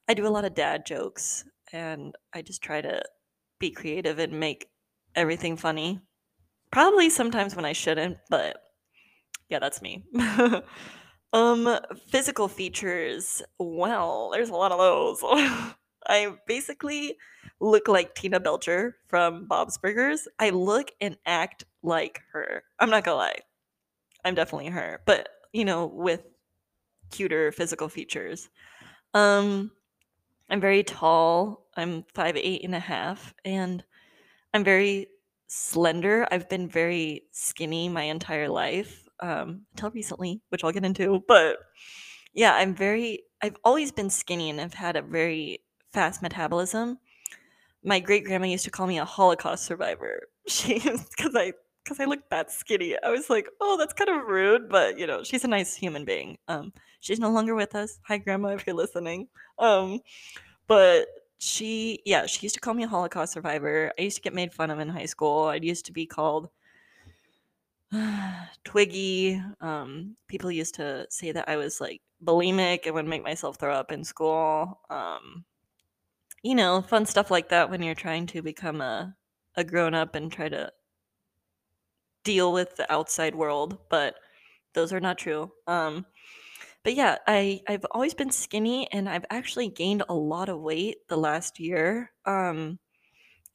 I 0.07 0.13
do 0.13 0.27
a 0.27 0.29
lot 0.29 0.45
of 0.45 0.55
dad 0.55 0.85
jokes 0.85 1.45
and 1.71 2.15
I 2.33 2.41
just 2.41 2.61
try 2.61 2.81
to 2.81 3.03
be 3.59 3.71
creative 3.71 4.19
and 4.19 4.39
make 4.39 4.67
everything 5.15 5.55
funny. 5.55 5.99
Probably 6.71 7.09
sometimes 7.09 7.55
when 7.55 7.65
I 7.65 7.73
shouldn't, 7.73 8.17
but 8.29 8.57
yeah, 9.49 9.59
that's 9.59 9.81
me. 9.81 10.03
um, 11.33 11.79
physical 12.07 12.47
features. 12.47 13.41
Well, 13.59 14.29
there's 14.31 14.49
a 14.49 14.55
lot 14.55 14.71
of 14.71 14.79
those. 14.79 15.73
I 16.07 16.35
basically 16.47 17.17
look 17.59 17.87
like 17.87 18.15
Tina 18.15 18.39
Belcher 18.39 18.95
from 19.07 19.45
Bob's 19.47 19.77
Burgers. 19.77 20.27
I 20.39 20.49
look 20.51 20.91
and 21.01 21.17
act 21.25 21.65
like 21.83 22.21
her. 22.31 22.63
I'm 22.79 22.89
not 22.89 23.03
gonna 23.03 23.17
lie. 23.17 23.39
I'm 24.25 24.35
definitely 24.35 24.67
her, 24.69 25.01
but 25.05 25.29
you 25.53 25.65
know, 25.65 25.85
with 25.87 26.21
cuter 27.11 27.51
physical 27.51 27.89
features. 27.89 28.49
Um, 29.13 29.71
I'm 30.49 30.61
very 30.61 30.83
tall. 30.83 31.65
I'm 31.75 32.03
five 32.13 32.35
eight 32.37 32.63
and 32.63 32.75
a 32.75 32.79
half, 32.79 33.33
and 33.45 33.83
I'm 34.53 34.63
very 34.63 35.07
slender. 35.47 36.27
I've 36.31 36.49
been 36.49 36.69
very 36.69 37.23
skinny 37.31 37.89
my 37.89 38.03
entire 38.03 38.49
life 38.49 39.07
um, 39.19 39.65
until 39.73 39.91
recently, 39.91 40.41
which 40.49 40.63
I'll 40.63 40.71
get 40.71 40.85
into. 40.85 41.23
But 41.27 41.57
yeah, 42.33 42.53
I'm 42.55 42.75
very. 42.75 43.23
I've 43.41 43.57
always 43.63 43.91
been 43.91 44.09
skinny, 44.09 44.49
and 44.49 44.59
I've 44.59 44.73
had 44.73 44.95
a 44.95 45.01
very 45.01 45.61
fast 45.93 46.21
metabolism. 46.21 46.99
My 47.83 47.99
great 47.99 48.25
grandma 48.25 48.47
used 48.47 48.65
to 48.65 48.71
call 48.71 48.87
me 48.87 48.99
a 48.99 49.05
Holocaust 49.05 49.65
survivor. 49.65 50.23
She 50.47 50.79
because 50.79 51.35
I 51.35 51.53
because 51.83 51.99
I 51.99 52.05
looked 52.05 52.31
that 52.31 52.51
skinny. 52.51 52.95
I 53.03 53.09
was 53.11 53.29
like, 53.29 53.47
oh, 53.61 53.77
that's 53.77 53.93
kind 53.93 54.09
of 54.09 54.27
rude, 54.27 54.69
but 54.69 54.97
you 54.97 55.05
know, 55.05 55.23
she's 55.23 55.43
a 55.43 55.47
nice 55.47 55.75
human 55.75 56.05
being. 56.05 56.37
Um, 56.47 56.73
she's 56.99 57.19
no 57.19 57.29
longer 57.29 57.55
with 57.55 57.75
us. 57.75 57.99
Hi, 58.07 58.17
grandma, 58.17 58.49
if 58.49 58.65
you're 58.65 58.75
listening. 58.75 59.27
Um, 59.59 59.99
but 60.67 61.07
she, 61.39 62.01
yeah, 62.05 62.25
she 62.25 62.45
used 62.45 62.55
to 62.55 62.61
call 62.61 62.73
me 62.73 62.83
a 62.83 62.87
Holocaust 62.87 63.33
survivor. 63.33 63.91
I 63.97 64.03
used 64.03 64.17
to 64.17 64.21
get 64.21 64.33
made 64.33 64.53
fun 64.53 64.71
of 64.71 64.79
in 64.79 64.89
high 64.89 65.05
school. 65.05 65.45
I 65.45 65.55
used 65.55 65.85
to 65.85 65.91
be 65.91 66.05
called 66.05 66.49
Twiggy. 68.63 69.41
Um, 69.61 70.15
people 70.27 70.51
used 70.51 70.75
to 70.75 71.07
say 71.09 71.31
that 71.31 71.49
I 71.49 71.57
was 71.57 71.81
like 71.81 72.01
bulimic 72.23 72.85
and 72.85 72.95
would 72.95 73.07
make 73.07 73.23
myself 73.23 73.57
throw 73.57 73.73
up 73.73 73.91
in 73.91 74.03
school. 74.03 74.79
Um, 74.89 75.45
you 76.43 76.55
know, 76.55 76.81
fun 76.81 77.05
stuff 77.05 77.31
like 77.31 77.49
that 77.49 77.69
when 77.69 77.81
you're 77.83 77.95
trying 77.95 78.27
to 78.27 78.41
become 78.41 78.81
a 78.81 79.15
a 79.55 79.63
grown 79.63 79.93
up 79.93 80.15
and 80.15 80.31
try 80.31 80.47
to 80.49 80.71
deal 82.23 82.53
with 82.53 82.75
the 82.75 82.91
outside 82.91 83.35
world, 83.35 83.77
but 83.89 84.15
those 84.73 84.93
are 84.93 84.99
not 84.99 85.17
true. 85.17 85.51
Um, 85.67 86.05
but 86.83 86.95
yeah, 86.95 87.17
I 87.27 87.61
I've 87.67 87.85
always 87.91 88.13
been 88.13 88.31
skinny 88.31 88.87
and 88.91 89.09
I've 89.09 89.25
actually 89.29 89.69
gained 89.69 90.03
a 90.09 90.13
lot 90.13 90.49
of 90.49 90.59
weight 90.61 90.97
the 91.09 91.17
last 91.17 91.59
year. 91.59 92.11
Um, 92.25 92.79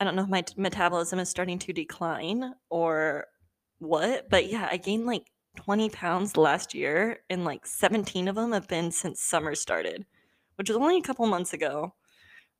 I 0.00 0.04
don't 0.04 0.16
know 0.16 0.22
if 0.24 0.28
my 0.28 0.42
t- 0.42 0.54
metabolism 0.58 1.18
is 1.18 1.28
starting 1.28 1.58
to 1.60 1.72
decline 1.72 2.54
or 2.70 3.26
what, 3.78 4.28
but 4.30 4.50
yeah, 4.50 4.68
I 4.70 4.76
gained 4.76 5.06
like 5.06 5.26
20 5.56 5.90
pounds 5.90 6.36
last 6.36 6.74
year 6.74 7.20
and 7.30 7.44
like 7.44 7.66
17 7.66 8.28
of 8.28 8.34
them 8.36 8.52
have 8.52 8.68
been 8.68 8.90
since 8.90 9.20
summer 9.22 9.54
started, 9.54 10.04
which 10.56 10.68
was 10.68 10.76
only 10.76 10.98
a 10.98 11.02
couple 11.02 11.26
months 11.26 11.52
ago. 11.52 11.94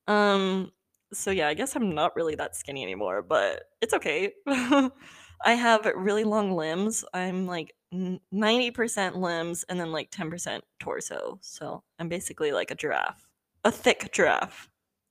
Um, 0.07 0.73
so 1.13 1.31
yeah, 1.31 1.49
I 1.49 1.55
guess 1.55 1.77
I'm 1.77 1.95
not 1.95 2.17
really 2.17 2.35
that 2.37 2.57
skinny 2.57 2.83
anymore, 2.83 3.23
but 3.23 3.65
it's 3.81 3.95
okay. 3.95 4.33
I 4.47 5.55
have 5.55 5.91
really 5.95 6.25
long 6.25 6.53
limbs. 6.53 7.05
I'm 7.13 7.47
like 7.47 7.75
90% 7.93 9.17
limbs 9.17 9.65
and 9.69 9.79
then 9.79 9.93
like 9.93 10.11
10% 10.11 10.61
torso. 10.81 11.39
So 11.43 11.83
I'm 11.99 12.09
basically 12.09 12.53
like 12.53 12.71
a 12.71 12.75
giraffe, 12.75 13.27
a 13.65 13.71
thick 13.71 14.11
giraffe, 14.13 14.69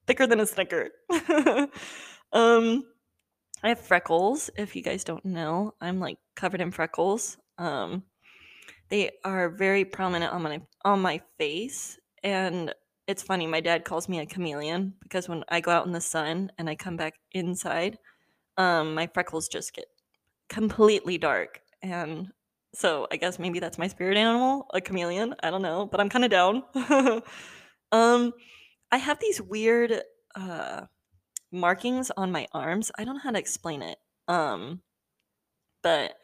thicker 0.08 0.28
than 0.28 0.40
a 0.40 0.46
snicker. 0.46 0.90
um, 2.34 2.84
I 3.64 3.70
have 3.70 3.80
freckles. 3.80 4.50
If 4.58 4.76
you 4.76 4.82
guys 4.82 5.04
don't 5.04 5.24
know, 5.24 5.74
I'm 5.80 6.00
like 6.00 6.18
covered 6.36 6.62
in 6.62 6.72
freckles. 6.72 7.38
Um, 7.58 8.04
they 8.90 9.12
are 9.24 9.50
very 9.50 9.86
prominent 9.86 10.34
on 10.34 10.42
my 10.42 10.62
on 10.84 11.02
my 11.02 11.22
face, 11.38 11.98
and 12.24 12.74
it's 13.08 13.24
funny. 13.24 13.48
My 13.48 13.60
dad 13.60 13.86
calls 13.86 14.08
me 14.08 14.20
a 14.20 14.26
chameleon 14.26 14.94
because 15.02 15.28
when 15.28 15.44
I 15.50 15.60
go 15.60 15.72
out 15.72 15.86
in 15.86 15.92
the 15.92 16.02
sun 16.02 16.52
and 16.58 16.70
I 16.70 16.76
come 16.76 16.96
back 16.96 17.16
inside, 17.34 17.98
um, 18.58 18.94
my 18.96 19.08
freckles 19.08 19.48
just 19.48 19.74
get 19.74 19.86
completely 20.50 21.18
dark. 21.18 21.62
And 21.82 22.32
so 22.74 23.08
I 23.12 23.18
guess 23.18 23.40
maybe 23.40 23.60
that's 23.60 23.78
my 23.78 23.88
spirit 23.88 24.18
animal, 24.18 24.68
a 24.74 24.82
chameleon. 24.82 25.36
I 25.44 25.52
don't 25.52 25.62
know, 25.62 25.86
but 25.86 26.00
I'm 26.00 26.10
kind 26.10 26.26
of 26.26 26.32
down. 26.32 26.64
um, 27.92 28.34
I 28.92 28.98
have 28.98 29.20
these 29.20 29.42
weird 29.42 30.02
uh, 30.36 30.82
markings 31.52 32.12
on 32.16 32.32
my 32.32 32.48
arms. 32.54 32.92
I 32.98 33.04
don't 33.04 33.16
know 33.16 33.22
how 33.22 33.32
to 33.32 33.40
explain 33.40 33.82
it. 33.82 33.98
Um, 34.28 34.82
but 35.82 36.16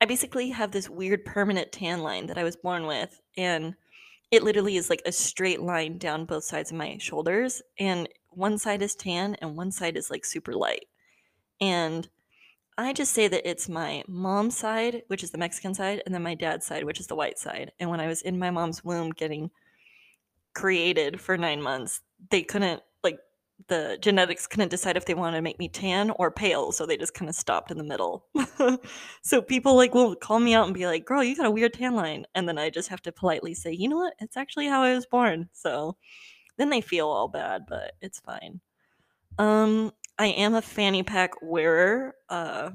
I 0.00 0.06
basically 0.06 0.50
have 0.50 0.70
this 0.70 0.88
weird 0.88 1.24
permanent 1.24 1.72
tan 1.72 2.02
line 2.02 2.26
that 2.26 2.38
I 2.38 2.44
was 2.44 2.56
born 2.56 2.86
with, 2.86 3.20
and 3.36 3.74
it 4.30 4.42
literally 4.42 4.76
is 4.76 4.90
like 4.90 5.02
a 5.06 5.12
straight 5.12 5.60
line 5.60 5.98
down 5.98 6.24
both 6.24 6.44
sides 6.44 6.70
of 6.70 6.76
my 6.76 6.98
shoulders, 6.98 7.62
and 7.78 8.08
one 8.30 8.58
side 8.58 8.82
is 8.82 8.94
tan 8.94 9.34
and 9.36 9.56
one 9.56 9.72
side 9.72 9.96
is 9.96 10.10
like 10.10 10.24
super 10.24 10.54
light. 10.54 10.86
And 11.60 12.08
I 12.76 12.92
just 12.92 13.12
say 13.12 13.26
that 13.26 13.48
it's 13.48 13.68
my 13.68 14.04
mom's 14.06 14.56
side, 14.56 15.02
which 15.08 15.24
is 15.24 15.32
the 15.32 15.38
Mexican 15.38 15.74
side, 15.74 16.02
and 16.06 16.14
then 16.14 16.22
my 16.22 16.34
dad's 16.34 16.64
side, 16.64 16.84
which 16.84 17.00
is 17.00 17.08
the 17.08 17.16
white 17.16 17.38
side. 17.38 17.72
And 17.80 17.90
when 17.90 18.00
I 18.00 18.06
was 18.06 18.22
in 18.22 18.38
my 18.38 18.50
mom's 18.50 18.84
womb 18.84 19.10
getting 19.10 19.50
created 20.54 21.20
for 21.20 21.36
nine 21.36 21.60
months, 21.60 22.02
they 22.30 22.42
couldn't, 22.42 22.82
the 23.66 23.98
genetics 24.00 24.46
couldn't 24.46 24.70
decide 24.70 24.96
if 24.96 25.04
they 25.04 25.14
wanted 25.14 25.36
to 25.36 25.42
make 25.42 25.58
me 25.58 25.68
tan 25.68 26.10
or 26.12 26.30
pale. 26.30 26.72
So 26.72 26.86
they 26.86 26.96
just 26.96 27.14
kind 27.14 27.28
of 27.28 27.34
stopped 27.34 27.70
in 27.70 27.76
the 27.76 27.84
middle. 27.84 28.26
so 29.22 29.42
people, 29.42 29.76
like, 29.76 29.94
will 29.94 30.14
call 30.14 30.38
me 30.38 30.54
out 30.54 30.66
and 30.66 30.74
be 30.74 30.86
like, 30.86 31.04
girl, 31.04 31.24
you 31.24 31.36
got 31.36 31.46
a 31.46 31.50
weird 31.50 31.74
tan 31.74 31.94
line. 31.94 32.24
And 32.34 32.48
then 32.48 32.56
I 32.56 32.70
just 32.70 32.88
have 32.88 33.02
to 33.02 33.12
politely 33.12 33.54
say, 33.54 33.72
you 33.72 33.88
know 33.88 33.96
what? 33.96 34.14
It's 34.20 34.36
actually 34.36 34.68
how 34.68 34.82
I 34.82 34.94
was 34.94 35.06
born. 35.06 35.48
So 35.52 35.96
then 36.56 36.70
they 36.70 36.80
feel 36.80 37.08
all 37.08 37.28
bad, 37.28 37.62
but 37.68 37.92
it's 38.00 38.20
fine. 38.20 38.60
Um, 39.38 39.92
I 40.18 40.26
am 40.26 40.54
a 40.54 40.62
fanny 40.62 41.02
pack 41.02 41.32
wearer. 41.42 42.14
Uh, 42.28 42.70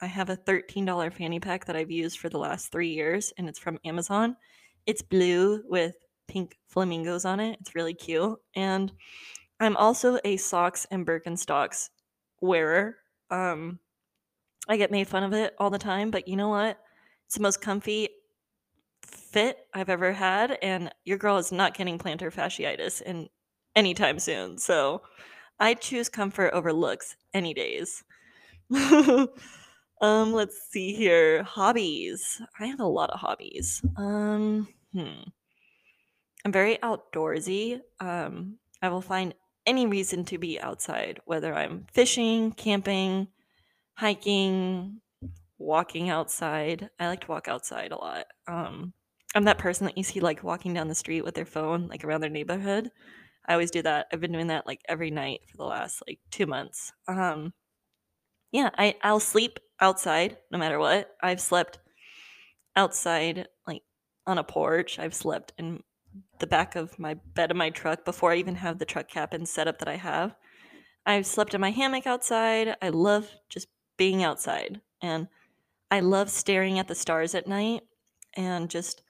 I 0.00 0.06
have 0.06 0.30
a 0.30 0.36
$13 0.36 1.12
fanny 1.12 1.40
pack 1.40 1.64
that 1.66 1.76
I've 1.76 1.90
used 1.90 2.18
for 2.18 2.28
the 2.28 2.38
last 2.38 2.70
three 2.70 2.90
years, 2.90 3.32
and 3.38 3.48
it's 3.48 3.58
from 3.58 3.78
Amazon. 3.84 4.36
It's 4.86 5.02
blue 5.02 5.62
with 5.66 5.94
pink 6.28 6.56
flamingos 6.68 7.24
on 7.24 7.40
it. 7.40 7.58
It's 7.60 7.74
really 7.74 7.94
cute. 7.94 8.38
And 8.54 8.92
I'm 9.60 9.76
also 9.76 10.18
a 10.24 10.36
socks 10.36 10.86
and 10.90 11.06
Birkenstocks 11.06 11.88
wearer. 12.40 12.96
Um, 13.30 13.78
I 14.68 14.76
get 14.76 14.90
made 14.90 15.08
fun 15.08 15.22
of 15.22 15.32
it 15.32 15.54
all 15.58 15.70
the 15.70 15.78
time, 15.78 16.10
but 16.10 16.28
you 16.28 16.36
know 16.36 16.48
what? 16.48 16.78
It's 17.26 17.36
the 17.36 17.42
most 17.42 17.60
comfy 17.60 18.08
fit 19.02 19.58
I've 19.74 19.88
ever 19.88 20.12
had, 20.12 20.58
and 20.62 20.92
your 21.04 21.18
girl 21.18 21.38
is 21.38 21.52
not 21.52 21.76
getting 21.76 21.98
plantar 21.98 22.32
fasciitis 22.32 23.02
in 23.02 23.28
anytime 23.74 24.18
soon. 24.18 24.58
So 24.58 25.02
I 25.58 25.74
choose 25.74 26.08
comfort 26.08 26.52
over 26.52 26.72
looks 26.72 27.16
any 27.32 27.54
days. 27.54 28.04
um, 30.00 30.32
let's 30.32 30.68
see 30.70 30.94
here. 30.94 31.42
Hobbies. 31.42 32.42
I 32.58 32.66
have 32.66 32.80
a 32.80 32.86
lot 32.86 33.10
of 33.10 33.20
hobbies. 33.20 33.82
Um, 33.96 34.68
hmm. 34.92 35.22
I'm 36.44 36.52
very 36.52 36.76
outdoorsy. 36.78 37.80
Um, 38.00 38.58
I 38.82 38.88
will 38.88 39.00
find 39.00 39.34
any 39.66 39.86
reason 39.86 40.24
to 40.26 40.38
be 40.38 40.60
outside, 40.60 41.20
whether 41.24 41.54
I'm 41.54 41.86
fishing, 41.92 42.52
camping, 42.52 43.28
hiking, 43.94 45.00
walking 45.58 46.08
outside. 46.10 46.90
I 46.98 47.08
like 47.08 47.22
to 47.22 47.28
walk 47.28 47.48
outside 47.48 47.92
a 47.92 47.96
lot. 47.96 48.26
Um, 48.46 48.92
I'm 49.34 49.44
that 49.44 49.58
person 49.58 49.86
that 49.86 49.98
you 49.98 50.04
see 50.04 50.20
like 50.20 50.42
walking 50.42 50.72
down 50.74 50.88
the 50.88 50.94
street 50.94 51.24
with 51.24 51.34
their 51.34 51.44
phone, 51.44 51.88
like 51.88 52.04
around 52.04 52.20
their 52.20 52.30
neighborhood. 52.30 52.90
I 53.46 53.52
always 53.52 53.70
do 53.70 53.82
that. 53.82 54.06
I've 54.12 54.20
been 54.20 54.32
doing 54.32 54.48
that 54.48 54.66
like 54.66 54.80
every 54.88 55.10
night 55.10 55.40
for 55.50 55.56
the 55.56 55.64
last 55.64 56.02
like 56.06 56.18
two 56.30 56.46
months. 56.46 56.92
Um, 57.08 57.52
yeah, 58.52 58.70
I 58.76 58.96
I'll 59.02 59.20
sleep 59.20 59.58
outside 59.80 60.38
no 60.50 60.58
matter 60.58 60.78
what. 60.78 61.14
I've 61.22 61.40
slept 61.40 61.78
outside 62.74 63.48
like 63.66 63.82
on 64.26 64.38
a 64.38 64.44
porch. 64.44 64.98
I've 64.98 65.14
slept 65.14 65.52
in 65.58 65.82
the 66.38 66.46
back 66.46 66.76
of 66.76 66.98
my 66.98 67.14
bed 67.14 67.50
of 67.50 67.56
my 67.56 67.70
truck 67.70 68.04
before 68.04 68.32
I 68.32 68.36
even 68.36 68.56
have 68.56 68.78
the 68.78 68.84
truck 68.84 69.08
cabin 69.08 69.46
set 69.46 69.68
up 69.68 69.78
that 69.78 69.88
I 69.88 69.96
have. 69.96 70.36
I've 71.04 71.26
slept 71.26 71.54
in 71.54 71.60
my 71.60 71.70
hammock 71.70 72.06
outside. 72.06 72.76
I 72.82 72.88
love 72.90 73.30
just 73.48 73.68
being 73.96 74.22
outside 74.22 74.80
and 75.00 75.28
I 75.90 76.00
love 76.00 76.30
staring 76.30 76.78
at 76.78 76.88
the 76.88 76.94
stars 76.94 77.34
at 77.34 77.46
night 77.46 77.82
and 78.34 78.68
just 78.68 79.02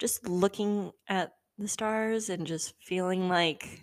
just 0.00 0.28
looking 0.28 0.92
at 1.08 1.34
the 1.58 1.68
stars 1.68 2.30
and 2.30 2.46
just 2.46 2.74
feeling 2.80 3.28
like 3.28 3.82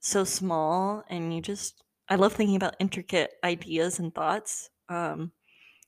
so 0.00 0.24
small 0.24 1.04
and 1.08 1.34
you 1.34 1.40
just 1.40 1.82
I 2.08 2.14
love 2.14 2.32
thinking 2.32 2.56
about 2.56 2.76
intricate 2.78 3.32
ideas 3.44 3.98
and 3.98 4.14
thoughts. 4.14 4.70
Um, 4.88 5.32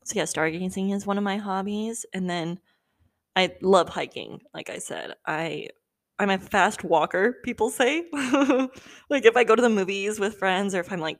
so 0.05 0.17
yeah, 0.17 0.25
stargazing 0.25 0.95
is 0.95 1.07
one 1.07 1.19
of 1.19 1.25
my 1.25 1.39
hobbies, 1.39 2.05
and 2.13 2.29
then 2.29 2.61
I 3.37 3.53
love 3.63 3.89
hiking. 3.89 4.41
Like 4.55 4.71
I 4.71 4.79
said, 4.79 5.15
I 5.27 5.69
I'm 6.19 6.31
a 6.31 6.39
fast 6.39 6.85
walker. 6.85 7.37
People 7.45 7.71
say, 7.71 8.05
like 8.13 9.25
if 9.25 9.37
I 9.37 9.45
go 9.45 9.57
to 9.57 9.63
the 9.63 9.71
movies 9.71 10.21
with 10.21 10.39
friends 10.39 10.75
or 10.75 10.81
if 10.81 10.93
I'm 10.93 11.01
like 11.01 11.19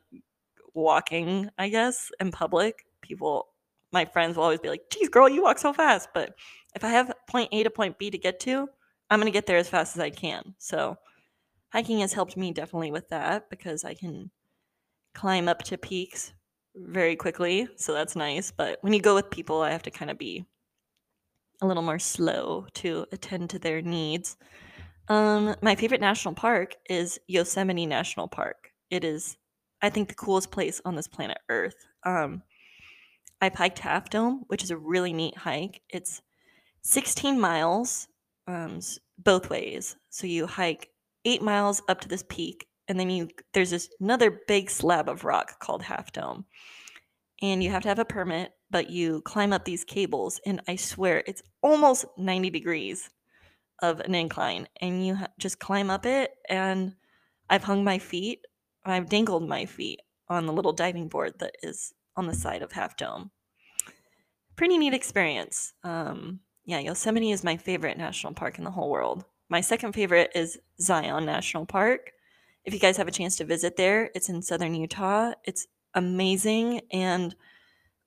walking, 0.73 1.49
I 1.57 1.69
guess 1.69 2.11
in 2.19 2.31
public, 2.31 2.85
people, 3.01 3.47
my 3.91 4.05
friends 4.05 4.37
will 4.37 4.43
always 4.43 4.59
be 4.59 4.69
like, 4.69 4.89
"Geez, 4.91 5.09
girl, 5.09 5.27
you 5.27 5.43
walk 5.43 5.57
so 5.57 5.73
fast." 5.73 6.09
But 6.13 6.35
if 6.75 6.83
I 6.83 6.89
have 6.89 7.13
point 7.27 7.49
A 7.51 7.63
to 7.63 7.69
point 7.69 7.97
B 7.97 8.11
to 8.11 8.17
get 8.17 8.39
to, 8.41 8.67
I'm 9.09 9.19
gonna 9.19 9.31
get 9.31 9.47
there 9.47 9.57
as 9.57 9.69
fast 9.69 9.95
as 9.95 10.01
I 10.01 10.11
can. 10.11 10.55
So 10.59 10.97
hiking 11.73 11.99
has 11.99 12.13
helped 12.13 12.37
me 12.37 12.51
definitely 12.51 12.91
with 12.91 13.09
that 13.09 13.49
because 13.49 13.83
I 13.83 13.93
can 13.95 14.31
climb 15.15 15.49
up 15.49 15.63
to 15.63 15.77
peaks 15.77 16.33
very 16.75 17.15
quickly, 17.15 17.67
so 17.75 17.93
that's 17.93 18.15
nice. 18.15 18.51
But 18.51 18.79
when 18.81 18.93
you 18.93 19.01
go 19.01 19.15
with 19.15 19.31
people, 19.31 19.61
I 19.61 19.71
have 19.71 19.83
to 19.83 19.91
kind 19.91 20.11
of 20.11 20.17
be 20.17 20.45
a 21.61 21.67
little 21.67 21.83
more 21.83 21.99
slow 21.99 22.65
to 22.75 23.05
attend 23.11 23.49
to 23.51 23.59
their 23.59 23.81
needs. 23.81 24.37
Um, 25.07 25.55
my 25.61 25.75
favorite 25.75 26.01
national 26.01 26.33
park 26.33 26.75
is 26.89 27.19
Yosemite 27.27 27.85
National 27.85 28.27
Park. 28.27 28.71
It 28.89 29.03
is, 29.03 29.37
I 29.81 29.89
think, 29.89 30.09
the 30.09 30.15
coolest 30.15 30.51
place 30.51 30.81
on 30.85 30.95
this 30.95 31.07
planet 31.07 31.37
Earth. 31.49 31.87
Um, 32.05 32.43
I've 33.41 33.55
hiked 33.55 33.79
Half 33.79 34.09
Dome, 34.09 34.43
which 34.47 34.63
is 34.63 34.71
a 34.71 34.77
really 34.77 35.13
neat 35.13 35.37
hike. 35.37 35.81
It's 35.89 36.21
16 36.83 37.39
miles 37.39 38.07
um, 38.47 38.79
both 39.17 39.49
ways. 39.49 39.95
So 40.09 40.27
you 40.27 40.47
hike 40.47 40.89
eight 41.25 41.41
miles 41.41 41.81
up 41.87 42.01
to 42.01 42.07
this 42.07 42.23
peak, 42.27 42.67
and 42.87 42.99
then 42.99 43.09
you 43.09 43.29
there's 43.53 43.69
this 43.71 43.89
another 43.99 44.41
big 44.47 44.69
slab 44.69 45.09
of 45.09 45.23
rock 45.23 45.59
called 45.59 45.83
Half 45.83 46.11
Dome, 46.11 46.45
and 47.41 47.63
you 47.63 47.69
have 47.69 47.83
to 47.83 47.89
have 47.89 47.99
a 47.99 48.05
permit. 48.05 48.51
But 48.71 48.89
you 48.89 49.21
climb 49.21 49.53
up 49.53 49.65
these 49.65 49.83
cables, 49.83 50.39
and 50.45 50.61
I 50.67 50.77
swear 50.77 51.23
it's 51.27 51.43
almost 51.61 52.05
90 52.17 52.49
degrees 52.49 53.09
of 53.81 53.99
an 53.99 54.15
incline, 54.15 54.67
and 54.79 55.05
you 55.05 55.17
just 55.37 55.59
climb 55.59 55.89
up 55.89 56.05
it. 56.05 56.31
And 56.49 56.95
I've 57.49 57.63
hung 57.63 57.83
my 57.83 57.99
feet, 57.99 58.39
I've 58.85 59.09
dangled 59.09 59.47
my 59.47 59.65
feet 59.65 59.99
on 60.29 60.45
the 60.45 60.53
little 60.53 60.73
diving 60.73 61.09
board 61.09 61.37
that 61.39 61.55
is 61.61 61.93
on 62.15 62.27
the 62.27 62.33
side 62.33 62.61
of 62.61 62.71
Half 62.71 62.97
Dome. 62.97 63.31
Pretty 64.55 64.77
neat 64.77 64.93
experience. 64.93 65.73
Um, 65.83 66.39
yeah, 66.65 66.79
Yosemite 66.79 67.31
is 67.31 67.43
my 67.43 67.57
favorite 67.57 67.97
national 67.97 68.33
park 68.33 68.57
in 68.57 68.63
the 68.63 68.71
whole 68.71 68.89
world. 68.89 69.25
My 69.49 69.61
second 69.61 69.93
favorite 69.93 70.31
is 70.33 70.57
Zion 70.79 71.25
National 71.25 71.65
Park. 71.65 72.11
If 72.63 72.73
you 72.73 72.79
guys 72.79 72.97
have 72.97 73.07
a 73.07 73.11
chance 73.11 73.35
to 73.37 73.43
visit 73.43 73.75
there, 73.75 74.11
it's 74.15 74.29
in 74.29 74.41
southern 74.41 74.75
Utah. 74.75 75.33
It's 75.43 75.67
amazing 75.93 76.81
and 76.91 77.35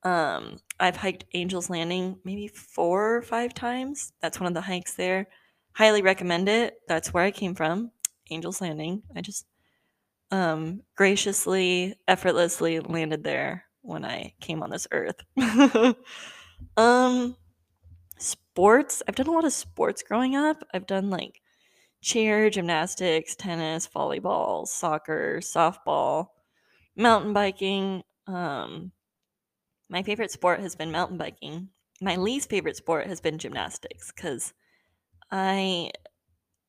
um, 0.05 0.59
I've 0.79 0.97
hiked 0.97 1.25
Angel's 1.35 1.71
Landing 1.71 2.19
maybe 2.25 2.49
four 2.49 3.17
or 3.17 3.23
five 3.23 3.55
times. 3.55 4.13
That's 4.21 4.39
one 4.39 4.47
of 4.47 4.55
the 4.55 4.61
hikes 4.61 4.95
there. 4.95 5.29
Highly 5.73 6.03
recommend 6.03 6.49
it. 6.49 6.75
That's 6.89 7.13
where 7.13 7.25
I 7.25 7.31
came 7.31 7.55
from, 7.55 7.91
Angel's 8.31 8.61
Landing. 8.61 9.03
I 9.17 9.23
just 9.23 9.47
um, 10.31 10.83
graciously, 10.97 11.95
effortlessly 12.07 12.81
landed 12.81 13.25
there 13.25 13.65
when 13.83 14.05
I 14.05 14.35
came 14.41 14.63
on 14.63 14.71
this 14.71 14.87
earth. 14.93 15.17
um, 16.77 17.37
sports. 18.19 19.03
I've 19.09 19.15
done 19.15 19.27
a 19.27 19.33
lot 19.33 19.45
of 19.45 19.53
sports 19.53 20.03
growing 20.03 20.37
up. 20.37 20.63
I've 20.73 20.87
done 20.87 21.11
like 21.11 21.41
cheer, 22.01 22.51
gymnastics, 22.51 23.35
tennis, 23.35 23.89
volleyball, 23.89 24.67
soccer, 24.67 25.39
softball, 25.41 26.29
mountain 26.97 27.33
biking. 27.33 28.03
Um, 28.27 28.93
my 29.89 30.03
favorite 30.03 30.31
sport 30.31 30.61
has 30.61 30.75
been 30.75 30.93
mountain 30.93 31.19
biking. 31.19 31.69
My 32.01 32.17
least 32.17 32.51
favorite 32.51 32.77
sport 32.77 33.07
has 33.07 33.21
been 33.21 33.39
gymnastics 33.39 34.13
because 34.13 34.53
I 35.31 35.91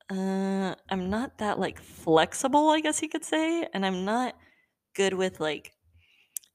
uh, 0.09 0.75
I'm 0.89 1.09
not 1.09 1.39
that 1.39 1.59
like 1.59 1.79
flexible, 1.79 2.69
I 2.69 2.79
guess 2.79 3.01
you 3.01 3.09
could 3.09 3.25
say, 3.25 3.67
and 3.73 3.85
I'm 3.85 4.05
not 4.05 4.35
good 4.95 5.13
with 5.13 5.39
like 5.39 5.71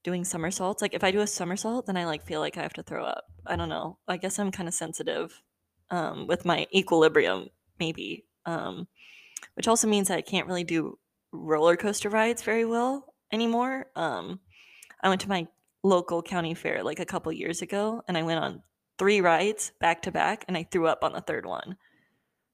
doing 0.03 0.23
somersaults. 0.23 0.81
Like 0.81 0.93
if 0.93 1.03
I 1.03 1.11
do 1.11 1.21
a 1.21 1.27
somersault, 1.27 1.85
then 1.85 1.97
I 1.97 2.05
like 2.05 2.25
feel 2.25 2.39
like 2.39 2.57
I 2.57 2.61
have 2.61 2.73
to 2.73 2.83
throw 2.83 3.05
up. 3.05 3.25
I 3.45 3.55
don't 3.55 3.69
know. 3.69 3.97
I 4.07 4.17
guess 4.17 4.39
I'm 4.39 4.51
kind 4.51 4.69
of 4.69 4.73
sensitive 4.73 5.41
um, 5.89 6.27
with 6.27 6.45
my 6.45 6.67
equilibrium, 6.73 7.49
maybe. 7.79 8.25
Um, 8.45 8.87
which 9.55 9.67
also 9.67 9.87
means 9.87 10.07
that 10.07 10.17
I 10.17 10.21
can't 10.21 10.47
really 10.47 10.63
do 10.63 10.97
roller 11.31 11.75
coaster 11.75 12.09
rides 12.09 12.41
very 12.41 12.65
well 12.65 13.13
anymore. 13.31 13.87
Um, 13.95 14.39
I 15.03 15.09
went 15.09 15.21
to 15.21 15.29
my 15.29 15.47
local 15.83 16.21
county 16.21 16.53
fair 16.53 16.83
like 16.83 16.99
a 16.99 17.05
couple 17.05 17.31
years 17.31 17.61
ago, 17.61 18.03
and 18.07 18.17
I 18.17 18.23
went 18.23 18.39
on 18.39 18.63
three 18.97 19.21
rides 19.21 19.71
back 19.79 20.01
to 20.03 20.11
back, 20.11 20.45
and 20.47 20.57
I 20.57 20.63
threw 20.63 20.87
up 20.87 21.03
on 21.03 21.13
the 21.13 21.21
third 21.21 21.45
one. 21.45 21.77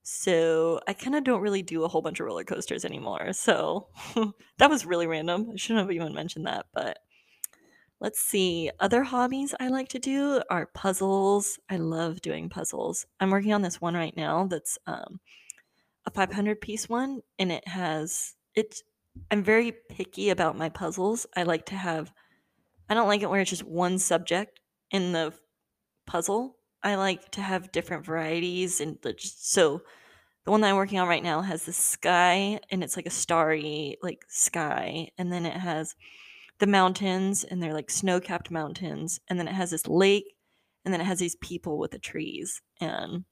So 0.04 0.80
I 0.88 0.94
kind 0.94 1.16
of 1.16 1.26
don't 1.26 1.42
really 1.42 1.62
do 1.63 1.84
a 1.84 1.88
whole 1.90 2.02
bunch 2.02 2.20
of 2.22 2.28
roller 2.28 2.46
coasters 2.46 2.86
anymore. 2.86 3.34
So 3.34 3.90
that 4.58 4.70
was 4.70 4.86
really 4.86 5.08
random. 5.08 5.50
I 5.54 5.58
shouldn't 5.58 5.86
have 5.86 5.92
even 5.92 6.13
mentioned 6.13 6.48
that, 6.48 6.68
but 6.74 7.00
Let's 8.00 8.20
see. 8.20 8.70
Other 8.80 9.02
hobbies 9.04 9.56
I 9.60 9.70
like 9.70 9.90
to 9.90 10.00
do 10.00 10.42
are 10.52 10.68
puzzles. 10.68 11.58
I 11.68 11.78
love 11.78 12.22
doing 12.22 12.48
puzzles. 12.48 13.08
I'm 13.20 13.32
working 13.32 13.54
on 13.54 13.63
this 13.63 13.82
one 13.82 13.96
right 13.96 14.16
now 14.16 14.46
that's 14.46 14.78
um, 14.86 15.20
a 16.06 16.12
500 16.12 16.62
piece 16.62 16.88
one, 16.88 17.22
and 17.40 17.52
it 17.52 17.68
has 17.68 18.36
it's. 18.56 18.84
I'm 19.32 19.44
very 19.44 19.72
picky 19.90 20.30
about 20.30 20.58
my 20.58 20.70
puzzles. 20.70 21.26
I 21.36 21.44
like 21.44 21.66
to 21.68 21.76
have. 21.76 22.13
I 22.89 22.93
don't 22.93 23.08
like 23.08 23.21
it 23.21 23.30
where 23.30 23.41
it's 23.41 23.50
just 23.50 23.63
one 23.63 23.97
subject 24.00 24.60
in 24.91 25.12
the 25.12 25.34
puzzle. 26.06 26.56
I 26.84 26.95
like 26.95 27.32
to 27.32 27.41
have 27.41 27.71
different 27.71 28.06
varieties, 28.06 28.80
and 28.80 28.97
the, 29.02 29.15
so 29.17 29.82
the 30.45 30.52
one 30.52 30.62
that 30.62 30.69
I'm 30.69 30.76
working 30.76 31.00
on 31.00 31.08
right 31.08 31.23
now 31.23 31.41
has 31.41 31.65
the 31.65 31.73
sky, 31.73 32.60
and 32.69 32.84
it's 32.84 32.95
like 32.95 33.08
a 33.08 33.12
starry 33.12 33.97
like 34.02 34.23
sky, 34.30 35.10
and 35.17 35.32
then 35.32 35.45
it 35.45 35.58
has 35.58 35.95
the 36.60 36.67
mountains 36.67 37.43
and 37.43 37.62
they're 37.62 37.73
like 37.73 37.89
snow 37.89 38.19
capped 38.19 38.52
mountains. 38.52 39.19
And 39.30 39.39
then 39.39 39.47
it 39.47 39.54
has 39.54 39.71
this 39.71 39.88
lake 39.88 40.36
and 40.84 40.93
then 40.93 41.02
it 41.02 41.06
has 41.06 41.19
these 41.19 41.36
people 41.36 41.78
with 41.78 41.91
the 41.91 42.00
trees. 42.00 42.62
And 42.82 43.26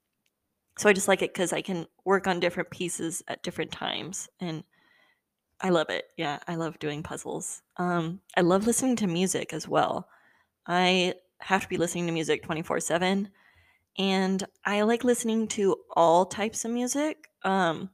so 0.78 0.90
I 0.90 0.94
just 0.94 1.08
like 1.08 1.22
it 1.22 1.34
because 1.34 1.54
I 1.54 1.62
can 1.62 1.88
work 2.04 2.28
on 2.28 2.40
different 2.40 2.70
pieces 2.70 3.24
at 3.28 3.44
different 3.44 3.72
times. 3.72 4.28
And 4.40 4.64
I 5.62 5.70
love 5.70 5.90
it. 5.90 6.06
Yeah, 6.18 6.40
I 6.48 6.56
love 6.56 6.80
doing 6.80 7.04
puzzles. 7.04 7.62
Um, 7.78 8.22
I 8.36 8.42
love 8.42 8.68
listening 8.68 8.96
to 8.98 9.08
music 9.08 9.54
as 9.54 9.68
well. 9.68 10.10
I 10.68 11.16
have 11.40 11.64
to 11.64 11.70
be 11.70 11.78
listening 11.78 12.08
to 12.08 12.14
music 12.14 12.44
24/7 12.44 13.30
and 13.98 14.44
I 14.66 14.82
like 14.82 15.04
listening 15.04 15.48
to 15.50 15.78
all 15.92 16.26
types 16.26 16.66
of 16.66 16.72
music, 16.72 17.30
um, 17.44 17.90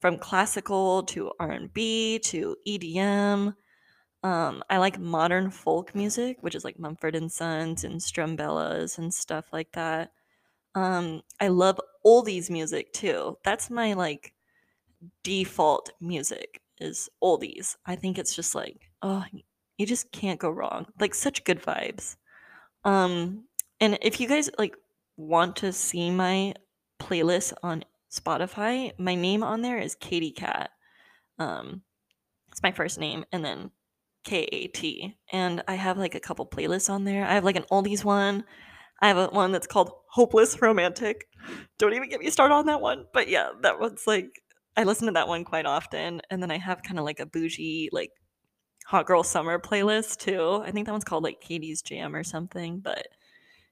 from 0.00 0.18
classical 0.18 1.04
to 1.04 1.32
R&B 1.38 2.18
to 2.20 2.56
EDM. 2.66 3.54
Um, 4.22 4.64
I 4.70 4.78
like 4.78 4.98
modern 4.98 5.50
folk 5.50 5.94
music, 5.94 6.38
which 6.42 6.54
is 6.54 6.64
like 6.64 6.78
Mumford 6.78 7.14
and 7.14 7.30
Sons 7.30 7.84
and 7.84 8.00
Strumbellas 8.00 8.98
and 8.98 9.14
stuff 9.14 9.46
like 9.52 9.72
that. 9.72 10.12
Um, 10.74 11.22
I 11.40 11.48
love 11.48 11.80
oldies 12.04 12.50
music 12.50 12.92
too. 12.92 13.38
That's 13.44 13.70
my 13.70 13.94
like 13.94 14.34
default 15.22 15.90
music 16.00 16.60
is 16.78 17.08
oldies. 17.22 17.76
I 17.86 17.96
think 17.96 18.18
it's 18.18 18.34
just 18.34 18.54
like, 18.54 18.90
oh, 19.02 19.24
you 19.78 19.86
just 19.86 20.10
can't 20.12 20.40
go 20.40 20.50
wrong. 20.50 20.86
Like 20.98 21.14
such 21.14 21.44
good 21.44 21.62
vibes. 21.62 22.16
Um, 22.84 23.44
and 23.80 23.98
if 24.02 24.20
you 24.20 24.28
guys 24.28 24.48
like 24.58 24.76
want 25.16 25.56
to 25.56 25.72
see 25.72 26.10
my 26.10 26.54
playlist 27.00 27.52
on 27.62 27.84
Spotify, 28.10 28.92
my 28.98 29.14
name 29.14 29.42
on 29.42 29.62
there 29.62 29.78
is 29.78 29.94
Katie 29.94 30.30
Cat. 30.30 30.70
Um, 31.38 31.82
it's 32.50 32.62
my 32.62 32.72
first 32.72 32.98
name 32.98 33.24
and 33.32 33.44
then 33.44 33.70
K 34.24 34.44
A 34.44 34.68
T. 34.68 35.16
And 35.30 35.62
I 35.68 35.74
have 35.74 35.98
like 35.98 36.14
a 36.14 36.20
couple 36.20 36.46
playlists 36.46 36.88
on 36.88 37.04
there. 37.04 37.26
I 37.26 37.34
have 37.34 37.44
like 37.44 37.56
an 37.56 37.66
oldies 37.70 38.04
one. 38.04 38.44
I 39.02 39.08
have 39.08 39.18
a 39.18 39.26
one 39.26 39.52
that's 39.52 39.66
called 39.66 39.90
Hopeless 40.10 40.62
Romantic. 40.62 41.26
Don't 41.78 41.92
even 41.92 42.08
get 42.08 42.20
me 42.20 42.30
started 42.30 42.54
on 42.54 42.66
that 42.66 42.80
one. 42.80 43.04
But 43.12 43.28
yeah, 43.28 43.50
that 43.62 43.78
one's 43.78 44.06
like 44.06 44.30
I 44.76 44.84
listen 44.84 45.06
to 45.06 45.12
that 45.12 45.28
one 45.28 45.44
quite 45.44 45.66
often. 45.66 46.20
And 46.30 46.42
then 46.42 46.50
I 46.50 46.58
have 46.58 46.82
kind 46.82 46.98
of 46.98 47.04
like 47.04 47.20
a 47.20 47.26
bougie, 47.26 47.88
like 47.92 48.10
hot 48.84 49.06
girl 49.06 49.22
summer 49.22 49.58
playlist 49.58 50.18
too. 50.18 50.62
I 50.64 50.70
think 50.70 50.86
that 50.86 50.92
one's 50.92 51.04
called 51.04 51.24
like 51.24 51.40
Katie's 51.40 51.82
Jam 51.82 52.14
or 52.14 52.22
something. 52.22 52.80
But 52.80 53.08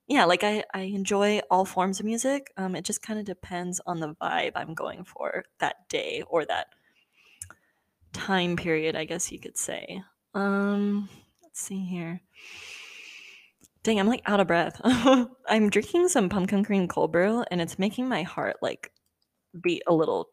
yeah, 0.06 0.24
like 0.24 0.44
I, 0.44 0.64
I 0.74 0.80
enjoy 0.80 1.40
all 1.50 1.64
forms 1.64 2.00
of 2.00 2.06
music. 2.06 2.52
Um, 2.56 2.74
it 2.74 2.84
just 2.84 3.02
kind 3.02 3.18
of 3.18 3.24
depends 3.24 3.80
on 3.86 4.00
the 4.00 4.14
vibe 4.20 4.52
I'm 4.54 4.74
going 4.74 5.04
for 5.04 5.44
that 5.60 5.88
day 5.88 6.22
or 6.28 6.44
that 6.46 6.68
time 8.12 8.56
period, 8.56 8.96
I 8.96 9.04
guess 9.04 9.30
you 9.30 9.38
could 9.38 9.56
say. 9.56 10.02
Um, 10.34 11.08
let's 11.42 11.60
see 11.60 11.84
here. 11.84 12.20
Dang, 13.82 14.00
I'm 14.00 14.08
like 14.08 14.22
out 14.26 14.40
of 14.40 14.46
breath. 14.46 14.80
I'm 14.84 15.70
drinking 15.70 16.08
some 16.08 16.28
pumpkin 16.28 16.64
cream 16.64 16.88
cold 16.88 17.12
brew 17.12 17.44
and 17.50 17.60
it's 17.60 17.78
making 17.78 18.08
my 18.08 18.22
heart 18.22 18.56
like 18.62 18.90
beat 19.62 19.82
a 19.86 19.94
little 19.94 20.30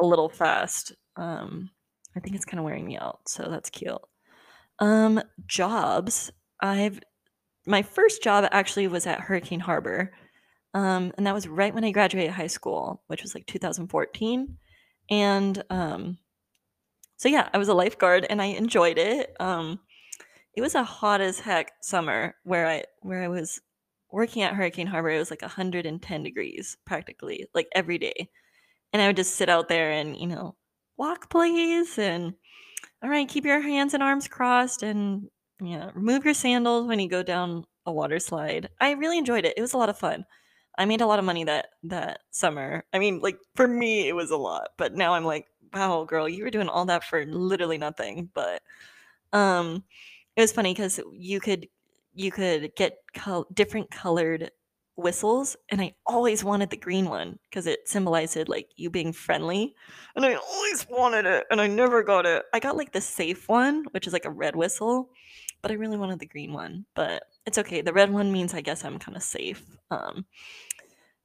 a 0.00 0.06
little 0.06 0.28
fast. 0.28 0.92
Um, 1.16 1.70
I 2.16 2.20
think 2.20 2.36
it's 2.36 2.44
kind 2.44 2.58
of 2.58 2.64
wearing 2.64 2.86
me 2.86 2.98
out, 2.98 3.20
so 3.28 3.48
that's 3.48 3.70
cute. 3.70 3.98
Um, 4.78 5.20
jobs. 5.46 6.30
I've 6.60 7.00
my 7.66 7.82
first 7.82 8.22
job 8.22 8.48
actually 8.50 8.88
was 8.88 9.06
at 9.06 9.20
Hurricane 9.20 9.60
Harbor. 9.60 10.12
Um, 10.74 11.12
and 11.16 11.26
that 11.26 11.34
was 11.34 11.46
right 11.48 11.74
when 11.74 11.84
I 11.84 11.90
graduated 11.90 12.32
high 12.32 12.46
school, 12.46 13.02
which 13.08 13.22
was 13.22 13.34
like 13.34 13.46
2014. 13.46 14.56
And 15.10 15.62
um, 15.70 16.18
so 17.16 17.28
yeah, 17.28 17.48
I 17.52 17.58
was 17.58 17.68
a 17.68 17.74
lifeguard 17.74 18.26
and 18.28 18.40
I 18.40 18.46
enjoyed 18.46 18.98
it. 18.98 19.34
Um, 19.40 19.80
it 20.54 20.60
was 20.60 20.74
a 20.74 20.82
hot 20.82 21.20
as 21.20 21.38
heck 21.38 21.72
summer 21.82 22.34
where 22.44 22.66
I 22.66 22.84
where 23.00 23.22
I 23.22 23.28
was 23.28 23.60
working 24.10 24.42
at 24.42 24.54
Hurricane 24.54 24.86
Harbor. 24.86 25.10
It 25.10 25.18
was 25.18 25.30
like 25.30 25.42
110 25.42 26.22
degrees 26.22 26.76
practically, 26.86 27.46
like 27.54 27.68
every 27.74 27.98
day. 27.98 28.30
And 28.92 29.02
I 29.02 29.06
would 29.08 29.16
just 29.16 29.34
sit 29.36 29.48
out 29.48 29.68
there 29.68 29.90
and, 29.90 30.16
you 30.16 30.26
know, 30.26 30.56
walk 30.96 31.30
please 31.30 31.98
and 31.98 32.34
all 33.02 33.10
right, 33.10 33.28
keep 33.28 33.44
your 33.44 33.60
hands 33.60 33.94
and 33.94 34.02
arms 34.02 34.28
crossed 34.28 34.82
and 34.82 35.28
yeah, 35.62 35.90
remove 35.94 36.24
your 36.24 36.34
sandals 36.34 36.86
when 36.86 37.00
you 37.00 37.08
go 37.08 37.22
down 37.22 37.64
a 37.86 37.92
water 37.92 38.18
slide. 38.18 38.68
I 38.80 38.92
really 38.92 39.18
enjoyed 39.18 39.44
it. 39.44 39.54
It 39.56 39.60
was 39.62 39.72
a 39.74 39.78
lot 39.78 39.88
of 39.90 39.98
fun. 39.98 40.24
I 40.78 40.84
made 40.86 41.00
a 41.00 41.06
lot 41.06 41.18
of 41.18 41.24
money 41.24 41.44
that 41.44 41.68
that 41.84 42.20
summer. 42.30 42.84
I 42.92 42.98
mean, 42.98 43.20
like 43.20 43.38
for 43.56 43.66
me 43.68 44.08
it 44.08 44.14
was 44.14 44.30
a 44.30 44.36
lot, 44.36 44.70
but 44.78 44.94
now 44.94 45.14
I'm 45.14 45.24
like, 45.24 45.46
wow, 45.74 46.04
girl, 46.04 46.28
you 46.28 46.44
were 46.44 46.50
doing 46.50 46.68
all 46.68 46.84
that 46.86 47.04
for 47.04 47.24
literally 47.26 47.78
nothing. 47.78 48.30
But 48.34 48.62
um 49.32 49.84
it 50.36 50.40
was 50.40 50.52
funny 50.52 50.74
cuz 50.74 51.00
you 51.12 51.40
could 51.40 51.68
you 52.14 52.30
could 52.32 52.74
get 52.76 52.98
col- 53.14 53.46
different 53.52 53.90
colored 53.90 54.50
whistles 54.98 55.56
and 55.70 55.80
I 55.80 55.94
always 56.06 56.42
wanted 56.42 56.70
the 56.70 56.76
green 56.76 57.08
one 57.08 57.38
cuz 57.52 57.66
it 57.66 57.88
symbolized 57.88 58.48
like 58.48 58.70
you 58.76 58.90
being 58.90 59.12
friendly. 59.12 59.74
And 60.16 60.26
I 60.26 60.34
always 60.34 60.86
wanted 60.88 61.24
it 61.24 61.46
and 61.50 61.60
I 61.60 61.66
never 61.68 62.02
got 62.02 62.26
it. 62.26 62.44
I 62.52 62.60
got 62.60 62.76
like 62.76 62.92
the 62.92 63.00
safe 63.00 63.48
one, 63.48 63.84
which 63.92 64.06
is 64.06 64.12
like 64.12 64.24
a 64.24 64.30
red 64.30 64.56
whistle 64.56 65.10
but 65.62 65.70
I 65.70 65.74
really 65.74 65.96
wanted 65.96 66.18
the 66.18 66.26
green 66.26 66.52
one. 66.52 66.86
But 66.94 67.24
it's 67.46 67.58
okay. 67.58 67.80
The 67.80 67.92
red 67.92 68.10
one 68.10 68.32
means 68.32 68.54
I 68.54 68.60
guess 68.60 68.84
I'm 68.84 68.98
kind 68.98 69.16
of 69.16 69.22
safe. 69.22 69.62
Um, 69.90 70.26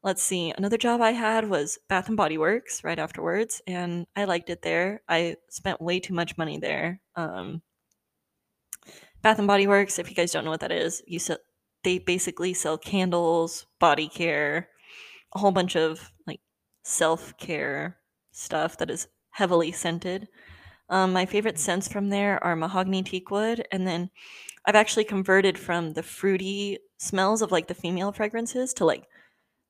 let's 0.03 0.23
see. 0.23 0.53
Another 0.57 0.77
job 0.77 1.01
I 1.01 1.12
had 1.12 1.49
was 1.49 1.77
Bath 1.88 2.07
and 2.07 2.17
Body 2.17 2.38
Works 2.38 2.83
right 2.83 2.99
afterwards, 2.99 3.62
and 3.67 4.05
I 4.15 4.25
liked 4.25 4.49
it 4.49 4.62
there. 4.62 5.01
I 5.07 5.38
spent 5.49 5.81
way 5.81 5.99
too 5.99 6.13
much 6.13 6.38
money 6.38 6.57
there. 6.57 6.99
Um, 7.15 7.62
Bath 9.21 9.39
and 9.39 9.47
Body 9.47 9.67
Works, 9.67 9.99
if 9.99 10.09
you 10.09 10.15
guys 10.15 10.31
don't 10.31 10.43
know 10.43 10.51
what 10.51 10.59
that 10.62 10.71
is, 10.71 11.01
you 11.07 11.19
they 11.83 11.99
basically 11.99 12.53
sell 12.53 12.77
candles, 12.77 13.65
body 13.79 14.07
care, 14.07 14.69
a 15.35 15.39
whole 15.39 15.51
bunch 15.51 15.75
of 15.75 16.11
like 16.27 16.39
self 16.83 17.37
care 17.37 17.97
stuff 18.31 18.77
that 18.77 18.89
is 18.89 19.07
heavily 19.31 19.71
scented. 19.71 20.27
Um, 20.89 21.13
my 21.13 21.25
favorite 21.25 21.59
scents 21.59 21.87
from 21.87 22.09
there 22.09 22.43
are 22.43 22.55
mahogany 22.55 23.03
teakwood, 23.03 23.65
and 23.71 23.87
then 23.87 24.09
I've 24.65 24.75
actually 24.75 25.05
converted 25.05 25.57
from 25.57 25.93
the 25.93 26.03
fruity 26.03 26.79
smells 26.97 27.41
of 27.41 27.51
like 27.51 27.67
the 27.67 27.73
female 27.73 28.11
fragrances 28.11 28.73
to 28.75 28.85
like 28.85 29.05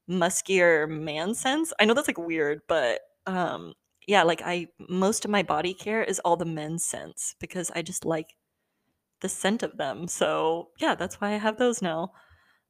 muskier 0.09 0.89
man 0.89 1.33
scents. 1.33 1.73
I 1.79 1.85
know 1.85 1.93
that's 1.93 2.07
like 2.07 2.17
weird, 2.17 2.61
but 2.67 3.01
um, 3.25 3.73
yeah, 4.07 4.23
like 4.23 4.41
I 4.43 4.67
most 4.89 5.25
of 5.25 5.31
my 5.31 5.43
body 5.43 5.73
care 5.73 6.03
is 6.03 6.19
all 6.19 6.35
the 6.35 6.45
men's 6.45 6.85
scents 6.85 7.35
because 7.39 7.71
I 7.75 7.81
just 7.81 8.05
like 8.05 8.27
the 9.23 9.29
scent 9.29 9.63
of 9.63 9.77
them. 9.77 10.07
So 10.07 10.69
yeah, 10.79 10.93
that's 10.93 11.19
why 11.19 11.33
I 11.33 11.37
have 11.37 11.57
those 11.57 11.81
now. 11.81 12.11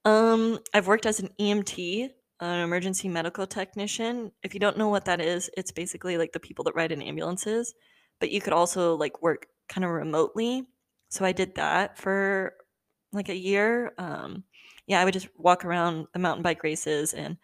Um, 0.06 0.60
I've 0.74 0.88
worked 0.88 1.06
as 1.06 1.20
an 1.20 1.30
EMT, 1.40 2.10
an 2.40 2.60
emergency 2.62 3.10
medical 3.10 3.46
technician. 3.46 4.32
If 4.44 4.54
you 4.54 4.62
don't 4.62 4.78
know 4.78 4.88
what 4.90 5.06
that 5.06 5.20
is, 5.20 5.50
it's 5.58 5.72
basically 5.72 6.18
like 6.18 6.32
the 6.32 6.40
people 6.40 6.64
that 6.66 6.76
ride 6.76 6.94
in 6.94 7.02
ambulances 7.02 7.74
but 8.24 8.32
you 8.32 8.40
could 8.40 8.54
also 8.54 8.96
like 8.96 9.22
work 9.22 9.48
kind 9.68 9.84
of 9.84 9.92
remotely. 9.92 10.66
So 11.10 11.26
I 11.26 11.34
did 11.34 11.56
that 11.56 11.98
for 11.98 12.54
like 13.12 13.28
a 13.28 13.36
year. 13.36 13.94
Um, 13.98 14.46
yeah, 14.88 15.02
I 15.02 15.06
would 15.06 15.14
just 15.14 15.28
walk 15.38 15.66
around 15.66 16.08
the 16.14 16.20
mountain 16.20 16.42
bike 16.42 16.64
races 16.64 17.14
and 17.14 17.36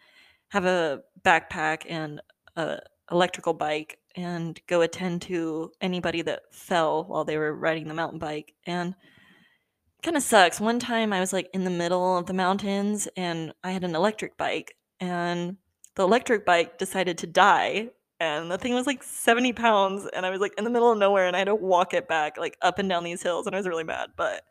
have 0.48 0.64
a 0.64 1.02
backpack 1.22 1.82
and 1.86 2.22
a 2.56 2.78
electrical 3.10 3.54
bike 3.54 3.98
and 4.16 4.60
go 4.66 4.80
attend 4.80 5.22
to 5.22 5.70
anybody 5.80 6.22
that 6.22 6.42
fell 6.52 7.04
while 7.04 7.24
they 7.24 7.36
were 7.36 7.54
riding 7.54 7.88
the 7.88 7.94
mountain 7.94 8.18
bike 8.18 8.54
and 8.66 8.94
kind 10.02 10.16
of 10.16 10.22
sucks. 10.22 10.60
One 10.60 10.78
time 10.78 11.12
i 11.12 11.20
was 11.20 11.32
like 11.32 11.48
in 11.52 11.64
the 11.64 11.70
middle 11.70 12.16
of 12.16 12.26
the 12.26 12.32
mountains 12.32 13.08
and 13.16 13.52
i 13.62 13.70
had 13.70 13.84
an 13.84 13.94
electric 13.94 14.36
bike 14.36 14.74
and 14.98 15.56
the 15.96 16.02
electric 16.02 16.46
bike 16.46 16.78
decided 16.78 17.18
to 17.18 17.26
die 17.26 17.90
and 18.18 18.50
the 18.50 18.58
thing 18.58 18.74
was 18.74 18.86
like 18.86 19.02
70 19.02 19.52
pounds 19.52 20.08
and 20.14 20.24
i 20.24 20.30
was 20.30 20.40
like 20.40 20.54
in 20.56 20.64
the 20.64 20.70
middle 20.70 20.90
of 20.90 20.98
nowhere 20.98 21.26
and 21.26 21.36
i 21.36 21.40
had 21.40 21.46
to 21.46 21.54
walk 21.54 21.94
it 21.94 22.08
back 22.08 22.38
like 22.38 22.56
up 22.62 22.78
and 22.78 22.88
down 22.88 23.04
these 23.04 23.22
hills 23.22 23.46
and 23.46 23.54
i 23.54 23.58
was 23.58 23.66
really 23.68 23.84
mad 23.84 24.10
but 24.16 24.42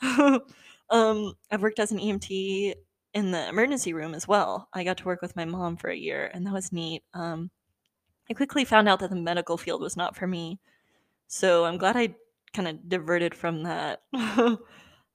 um 0.90 1.34
i've 1.50 1.62
worked 1.62 1.78
as 1.78 1.92
an 1.92 1.98
emt 1.98 2.74
in 3.14 3.30
the 3.30 3.48
emergency 3.48 3.92
room 3.92 4.14
as 4.14 4.28
well. 4.28 4.68
I 4.72 4.84
got 4.84 4.98
to 4.98 5.04
work 5.04 5.22
with 5.22 5.36
my 5.36 5.44
mom 5.44 5.76
for 5.76 5.88
a 5.88 5.96
year 5.96 6.30
and 6.34 6.46
that 6.46 6.52
was 6.52 6.72
neat. 6.72 7.02
Um 7.14 7.50
i 8.30 8.34
quickly 8.34 8.64
found 8.64 8.88
out 8.88 9.00
that 9.00 9.10
the 9.10 9.16
medical 9.16 9.56
field 9.56 9.80
was 9.80 9.96
not 9.96 10.16
for 10.16 10.26
me 10.26 10.58
so 11.26 11.64
i'm 11.64 11.78
glad 11.78 11.96
i 11.96 12.14
kind 12.52 12.68
of 12.68 12.88
diverted 12.88 13.34
from 13.34 13.64
that 13.64 14.02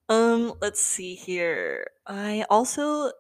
um 0.10 0.54
let's 0.62 0.82
see 0.82 1.16
here 1.16 1.88
i 2.08 2.46
also 2.50 3.12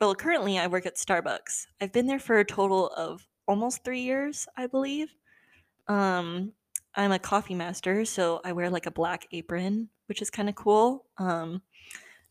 well 0.00 0.14
currently 0.14 0.58
i 0.58 0.66
work 0.66 0.86
at 0.86 0.96
starbucks 0.96 1.66
i've 1.80 1.92
been 1.92 2.06
there 2.06 2.18
for 2.18 2.38
a 2.38 2.44
total 2.44 2.88
of 2.88 3.26
almost 3.46 3.84
three 3.84 4.00
years, 4.00 4.46
I 4.56 4.66
believe. 4.66 5.14
Um, 5.88 6.52
I'm 6.94 7.12
a 7.12 7.18
coffee 7.18 7.54
master, 7.54 8.04
so 8.04 8.40
I 8.44 8.52
wear 8.52 8.70
like 8.70 8.86
a 8.86 8.90
black 8.90 9.26
apron, 9.32 9.88
which 10.06 10.22
is 10.22 10.30
kind 10.30 10.48
of 10.48 10.54
cool. 10.54 11.06
Um, 11.18 11.62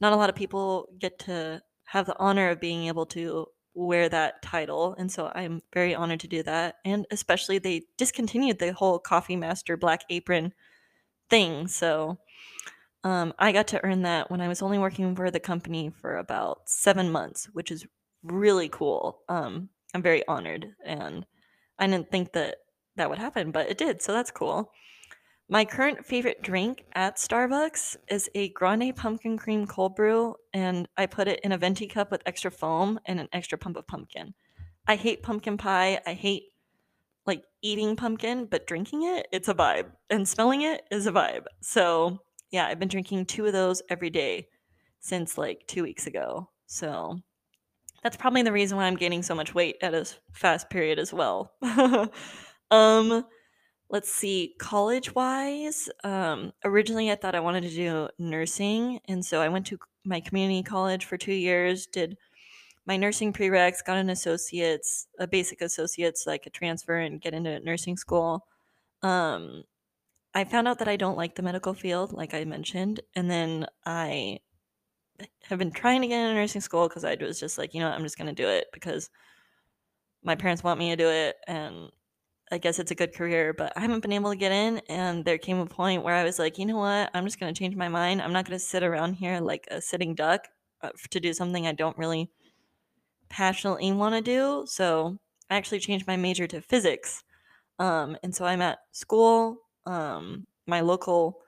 not 0.01 0.13
a 0.13 0.15
lot 0.15 0.29
of 0.29 0.35
people 0.35 0.89
get 0.99 1.19
to 1.19 1.61
have 1.85 2.05
the 2.05 2.17
honor 2.19 2.49
of 2.49 2.59
being 2.59 2.87
able 2.87 3.05
to 3.07 3.47
wear 3.75 4.09
that 4.09 4.41
title, 4.41 4.95
and 4.97 5.11
so 5.11 5.31
I'm 5.35 5.61
very 5.73 5.93
honored 5.93 6.21
to 6.21 6.27
do 6.27 6.41
that. 6.43 6.77
And 6.85 7.05
especially 7.11 7.59
they 7.59 7.83
discontinued 7.97 8.59
the 8.59 8.73
whole 8.73 8.97
coffee 8.99 9.35
master 9.35 9.77
black 9.77 10.03
apron 10.09 10.53
thing, 11.29 11.67
so 11.67 12.17
um, 13.03 13.33
I 13.37 13.51
got 13.51 13.67
to 13.67 13.83
earn 13.85 14.01
that 14.03 14.31
when 14.31 14.41
I 14.41 14.47
was 14.47 14.61
only 14.63 14.79
working 14.79 15.15
for 15.15 15.29
the 15.29 15.39
company 15.39 15.91
for 16.01 16.17
about 16.17 16.61
seven 16.65 17.11
months, 17.11 17.49
which 17.53 17.69
is 17.69 17.85
really 18.23 18.69
cool. 18.69 19.19
Um, 19.29 19.69
I'm 19.93 20.01
very 20.01 20.27
honored, 20.27 20.73
and 20.83 21.25
I 21.77 21.87
didn't 21.87 22.09
think 22.09 22.33
that 22.33 22.57
that 22.95 23.09
would 23.09 23.19
happen, 23.19 23.51
but 23.51 23.69
it 23.69 23.77
did, 23.77 24.01
so 24.01 24.11
that's 24.13 24.31
cool. 24.31 24.71
My 25.47 25.63
current 25.63 26.03
favorite 26.03 26.41
drink 26.41 26.85
at 26.93 27.17
Starbucks 27.17 27.97
is 28.09 28.27
a 28.33 28.49
grande 28.49 28.95
pumpkin 28.95 29.37
cream 29.37 29.67
cold 29.67 29.95
brew, 29.95 30.35
and 30.53 30.87
I 30.97 31.05
put 31.05 31.27
it 31.27 31.39
in 31.43 31.51
a 31.51 31.57
venti 31.57 31.85
cup 31.85 32.09
with 32.09 32.23
extra 32.25 32.49
foam 32.49 32.99
and 33.05 33.19
an 33.19 33.29
extra 33.31 33.55
pump 33.55 33.77
of 33.77 33.85
pumpkin. 33.85 34.33
I 34.87 34.95
hate 34.95 35.21
pumpkin 35.21 35.57
pie. 35.57 36.01
I 36.07 36.13
hate 36.13 36.45
like 37.27 37.43
eating 37.61 37.95
pumpkin, 37.95 38.45
but 38.45 38.65
drinking 38.65 39.03
it, 39.03 39.27
it's 39.31 39.47
a 39.47 39.53
vibe. 39.53 39.91
And 40.09 40.27
smelling 40.27 40.63
it 40.63 40.81
is 40.89 41.05
a 41.05 41.11
vibe. 41.11 41.45
So, 41.61 42.17
yeah, 42.49 42.65
I've 42.65 42.79
been 42.79 42.87
drinking 42.87 43.27
two 43.27 43.45
of 43.45 43.53
those 43.53 43.83
every 43.87 44.09
day 44.09 44.47
since 44.99 45.37
like 45.37 45.67
two 45.67 45.83
weeks 45.83 46.07
ago. 46.07 46.49
So, 46.65 47.19
that's 48.01 48.17
probably 48.17 48.41
the 48.41 48.51
reason 48.51 48.77
why 48.77 48.85
I'm 48.85 48.95
gaining 48.95 49.21
so 49.21 49.35
much 49.35 49.53
weight 49.53 49.77
at 49.83 49.93
a 49.93 50.07
fast 50.31 50.71
period 50.71 50.97
as 50.97 51.13
well. 51.13 51.53
um, 52.71 53.25
let's 53.89 54.11
see, 54.11 54.55
college 54.57 55.13
wise, 55.13 55.89
um, 56.03 56.51
originally 56.63 57.11
I 57.11 57.15
thought 57.15 57.35
I 57.35 57.39
wanted 57.39 57.63
to 57.63 57.69
do 57.69 58.09
nursing. 58.17 58.99
And 59.05 59.23
so 59.23 59.41
I 59.41 59.49
went 59.49 59.67
to 59.67 59.77
my 60.03 60.19
community 60.19 60.63
college 60.63 61.05
for 61.05 61.17
two 61.17 61.33
years, 61.33 61.85
did 61.85 62.17
my 62.85 62.97
nursing 62.97 63.33
prereqs, 63.33 63.83
got 63.85 63.97
an 63.97 64.09
associate's, 64.09 65.07
a 65.19 65.27
basic 65.27 65.61
associate's, 65.61 66.23
so 66.23 66.31
I 66.31 66.37
could 66.37 66.53
transfer 66.53 66.97
and 66.97 67.21
get 67.21 67.33
into 67.33 67.59
nursing 67.59 67.97
school. 67.97 68.45
Um, 69.01 69.63
I 70.33 70.43
found 70.43 70.67
out 70.67 70.79
that 70.79 70.87
I 70.87 70.97
don't 70.97 71.17
like 71.17 71.35
the 71.35 71.43
medical 71.43 71.73
field, 71.73 72.13
like 72.13 72.33
I 72.33 72.43
mentioned, 72.43 73.01
and 73.15 73.29
then 73.31 73.67
I 73.85 74.39
have 75.43 75.59
been 75.59 75.71
trying 75.71 76.01
to 76.01 76.07
get 76.07 76.19
into 76.19 76.35
nursing 76.35 76.61
school 76.61 76.87
because 76.87 77.05
I 77.05 77.15
was 77.15 77.39
just 77.39 77.57
like, 77.57 77.73
you 77.73 77.79
know, 77.79 77.89
what, 77.89 77.95
I'm 77.97 78.03
just 78.03 78.17
going 78.17 78.33
to 78.33 78.43
do 78.43 78.49
it 78.49 78.67
because 78.73 79.09
my 80.23 80.35
parents 80.35 80.63
want 80.63 80.79
me 80.79 80.89
to 80.89 80.95
do 80.95 81.09
it, 81.09 81.37
and 81.47 81.89
I 82.55 82.57
guess 82.57 82.79
it's 82.79 82.91
a 82.91 82.95
good 82.95 83.13
career, 83.13 83.51
but 83.53 83.73
I 83.75 83.81
haven't 83.81 83.99
been 83.99 84.13
able 84.13 84.31
to 84.31 84.37
get 84.37 84.53
in. 84.53 84.77
And 84.87 85.25
there 85.25 85.37
came 85.37 85.59
a 85.59 85.65
point 85.65 86.03
where 86.03 86.15
I 86.15 86.23
was 86.23 86.39
like, 86.39 86.57
you 86.57 86.65
know 86.65 86.77
what? 86.77 87.11
I'm 87.13 87.25
just 87.25 87.37
going 87.37 87.53
to 87.53 87.59
change 87.59 87.75
my 87.75 87.89
mind. 87.89 88.21
I'm 88.21 88.31
not 88.31 88.45
going 88.45 88.57
to 88.57 88.65
sit 88.65 88.81
around 88.81 89.15
here 89.15 89.41
like 89.41 89.67
a 89.69 89.81
sitting 89.81 90.15
duck 90.15 90.47
uh, 90.81 90.91
to 91.09 91.19
do 91.19 91.33
something 91.33 91.67
I 91.67 91.73
don't 91.73 91.97
really 91.97 92.31
passionately 93.27 93.91
want 93.91 94.15
to 94.15 94.21
do. 94.21 94.63
So 94.69 95.17
I 95.49 95.57
actually 95.57 95.79
changed 95.81 96.07
my 96.07 96.15
major 96.15 96.47
to 96.47 96.61
physics. 96.61 97.25
Um, 97.77 98.15
and 98.23 98.33
so 98.33 98.45
I'm 98.45 98.61
at 98.61 98.79
school, 98.93 99.57
um, 99.85 100.47
my 100.65 100.79
local 100.79 101.41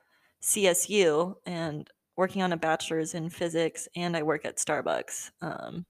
CSU, 0.43 1.35
and 1.45 1.89
working 2.17 2.41
on 2.41 2.51
a 2.51 2.57
bachelor's 2.57 3.13
in 3.13 3.29
physics, 3.29 3.87
and 3.95 4.17
I 4.17 4.23
work 4.23 4.43
at 4.43 4.57
Starbucks. 4.57 5.31
Um, 5.41 5.85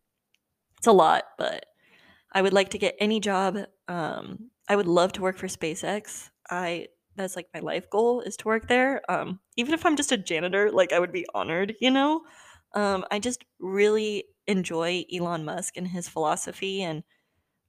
it's 0.78 0.86
a 0.86 0.92
lot, 0.92 1.24
but 1.40 1.66
I 2.34 2.44
would 2.44 2.54
like 2.54 2.70
to 2.70 2.78
get 2.78 2.96
any 3.00 3.20
job. 3.20 3.58
Um, 3.88 4.52
I 4.68 4.76
would 4.76 4.88
love 4.88 5.14
to 5.14 5.22
work 5.22 5.38
for 5.38 5.48
SpaceX. 5.48 6.30
I 6.50 6.88
that's 7.16 7.36
like 7.36 7.48
my 7.54 7.60
life 7.60 7.90
goal 7.90 8.22
is 8.22 8.38
to 8.38 8.46
work 8.48 8.68
there. 8.68 9.02
Um, 9.12 9.40
even 9.56 9.74
if 9.74 9.86
I'm 9.86 9.96
just 9.96 10.12
a 10.12 10.18
janitor, 10.18 10.72
like 10.72 10.94
I 10.94 11.00
would 11.00 11.12
be 11.12 11.26
honored, 11.34 11.76
you 11.82 11.90
know. 11.92 12.22
Um, 12.74 13.06
I 13.10 13.20
just 13.20 13.44
really 13.60 14.26
enjoy 14.46 15.04
Elon 15.12 15.44
Musk 15.44 15.78
and 15.78 15.88
his 15.88 16.08
philosophy. 16.08 16.84
And 16.84 17.04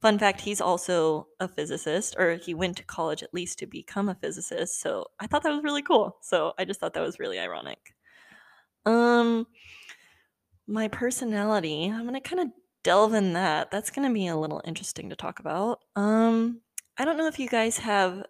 fun 0.00 0.18
fact, 0.18 0.42
he's 0.42 0.60
also 0.60 1.28
a 1.40 1.48
physicist, 1.48 2.14
or 2.18 2.34
he 2.34 2.54
went 2.54 2.76
to 2.76 2.84
college 2.84 3.22
at 3.22 3.34
least 3.34 3.58
to 3.60 3.66
become 3.66 4.08
a 4.08 4.14
physicist. 4.14 4.80
So 4.80 5.06
I 5.18 5.26
thought 5.26 5.42
that 5.44 5.54
was 5.54 5.64
really 5.64 5.82
cool. 5.82 6.18
So 6.22 6.52
I 6.58 6.64
just 6.64 6.78
thought 6.78 6.94
that 6.94 7.02
was 7.02 7.18
really 7.18 7.38
ironic. 7.38 7.94
Um, 8.84 9.46
my 10.66 10.88
personality, 10.88 11.90
I'm 11.90 12.04
gonna 12.04 12.20
kind 12.20 12.40
of 12.40 12.48
delve 12.84 13.14
in 13.14 13.32
that. 13.32 13.70
That's 13.70 13.90
gonna 13.90 14.12
be 14.12 14.26
a 14.26 14.36
little 14.36 14.62
interesting 14.64 15.10
to 15.10 15.16
talk 15.16 15.40
about. 15.40 15.80
Um, 15.96 16.60
I 16.98 17.04
don't 17.04 17.16
know 17.16 17.28
if 17.28 17.38
you 17.38 17.48
guys 17.48 17.78
have 17.78 18.24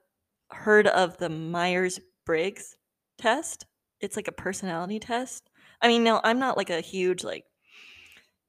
heard 0.50 0.86
of 0.86 1.16
the 1.16 1.30
Myers 1.30 2.00
Briggs 2.26 2.76
test. 3.16 3.64
It's 4.00 4.14
like 4.14 4.28
a 4.28 4.32
personality 4.32 4.98
test. 4.98 5.48
I 5.80 5.88
mean, 5.88 6.04
no, 6.04 6.20
I'm 6.22 6.38
not 6.38 6.58
like 6.58 6.68
a 6.68 6.82
huge 6.82 7.24
like, 7.24 7.44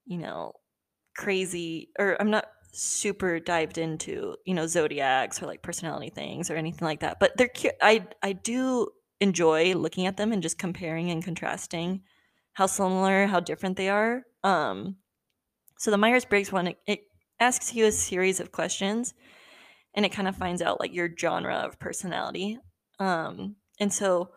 you 0.05 0.17
know, 0.17 0.53
crazy 1.15 1.89
or 1.97 2.17
I'm 2.19 2.29
not 2.29 2.45
super 2.73 3.39
dived 3.39 3.77
into, 3.77 4.35
you 4.45 4.53
know, 4.53 4.67
zodiacs 4.67 5.41
or 5.41 5.45
like 5.45 5.61
personality 5.61 6.09
things 6.09 6.51
or 6.51 6.55
anything 6.55 6.85
like 6.85 6.99
that. 6.99 7.19
But 7.19 7.37
they're 7.37 7.47
cute. 7.47 7.75
I 7.81 8.05
I 8.21 8.33
do 8.33 8.89
enjoy 9.21 9.73
looking 9.73 10.05
at 10.05 10.17
them 10.17 10.33
and 10.33 10.43
just 10.43 10.57
comparing 10.57 11.11
and 11.11 11.23
contrasting 11.23 12.01
how 12.53 12.65
similar, 12.65 13.25
how 13.25 13.39
different 13.39 13.77
they 13.77 13.89
are. 13.89 14.23
Um 14.43 14.97
so 15.77 15.91
the 15.91 15.97
Myers-Briggs 15.97 16.51
one 16.51 16.67
it, 16.67 16.77
it 16.85 16.99
asks 17.39 17.73
you 17.73 17.85
a 17.85 17.91
series 17.91 18.41
of 18.41 18.51
questions 18.51 19.13
and 19.93 20.05
it 20.05 20.09
kind 20.09 20.27
of 20.27 20.35
finds 20.35 20.61
out 20.61 20.79
like 20.79 20.93
your 20.93 21.09
genre 21.17 21.55
of 21.55 21.79
personality. 21.79 22.57
Um 22.99 23.55
and 23.79 23.91
so 23.93 24.31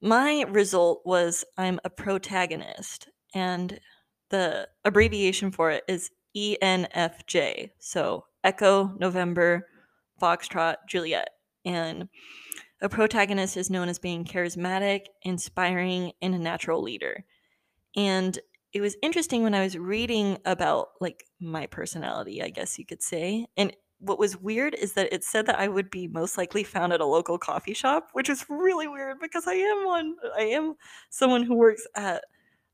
my 0.00 0.44
result 0.48 1.02
was 1.04 1.44
I'm 1.58 1.78
a 1.84 1.90
protagonist, 1.90 3.08
and 3.34 3.78
the 4.30 4.68
abbreviation 4.84 5.50
for 5.50 5.70
it 5.70 5.84
is 5.88 6.10
ENFJ. 6.36 7.70
So 7.78 8.24
Echo, 8.42 8.94
November, 8.98 9.66
Foxtrot, 10.20 10.76
Juliet. 10.88 11.30
And 11.64 12.08
a 12.80 12.88
protagonist 12.88 13.56
is 13.56 13.68
known 13.68 13.88
as 13.88 13.98
being 13.98 14.24
charismatic, 14.24 15.06
inspiring, 15.22 16.12
and 16.22 16.34
a 16.34 16.38
natural 16.38 16.82
leader. 16.82 17.24
And 17.94 18.38
it 18.72 18.80
was 18.80 18.96
interesting 19.02 19.42
when 19.42 19.54
I 19.54 19.62
was 19.62 19.76
reading 19.76 20.38
about 20.46 20.88
like 21.00 21.24
my 21.40 21.66
personality, 21.66 22.42
I 22.42 22.48
guess 22.48 22.78
you 22.78 22.86
could 22.86 23.02
say. 23.02 23.46
And 23.56 23.76
what 24.00 24.18
was 24.18 24.36
weird 24.36 24.74
is 24.74 24.94
that 24.94 25.12
it 25.12 25.22
said 25.22 25.46
that 25.46 25.58
I 25.58 25.68
would 25.68 25.90
be 25.90 26.08
most 26.08 26.38
likely 26.38 26.64
found 26.64 26.92
at 26.92 27.00
a 27.00 27.06
local 27.06 27.38
coffee 27.38 27.74
shop, 27.74 28.08
which 28.12 28.28
is 28.28 28.44
really 28.48 28.88
weird 28.88 29.18
because 29.20 29.46
I 29.46 29.54
am 29.54 29.84
one. 29.86 30.16
I 30.36 30.42
am 30.42 30.74
someone 31.10 31.42
who 31.42 31.54
works 31.54 31.86
at 31.94 32.24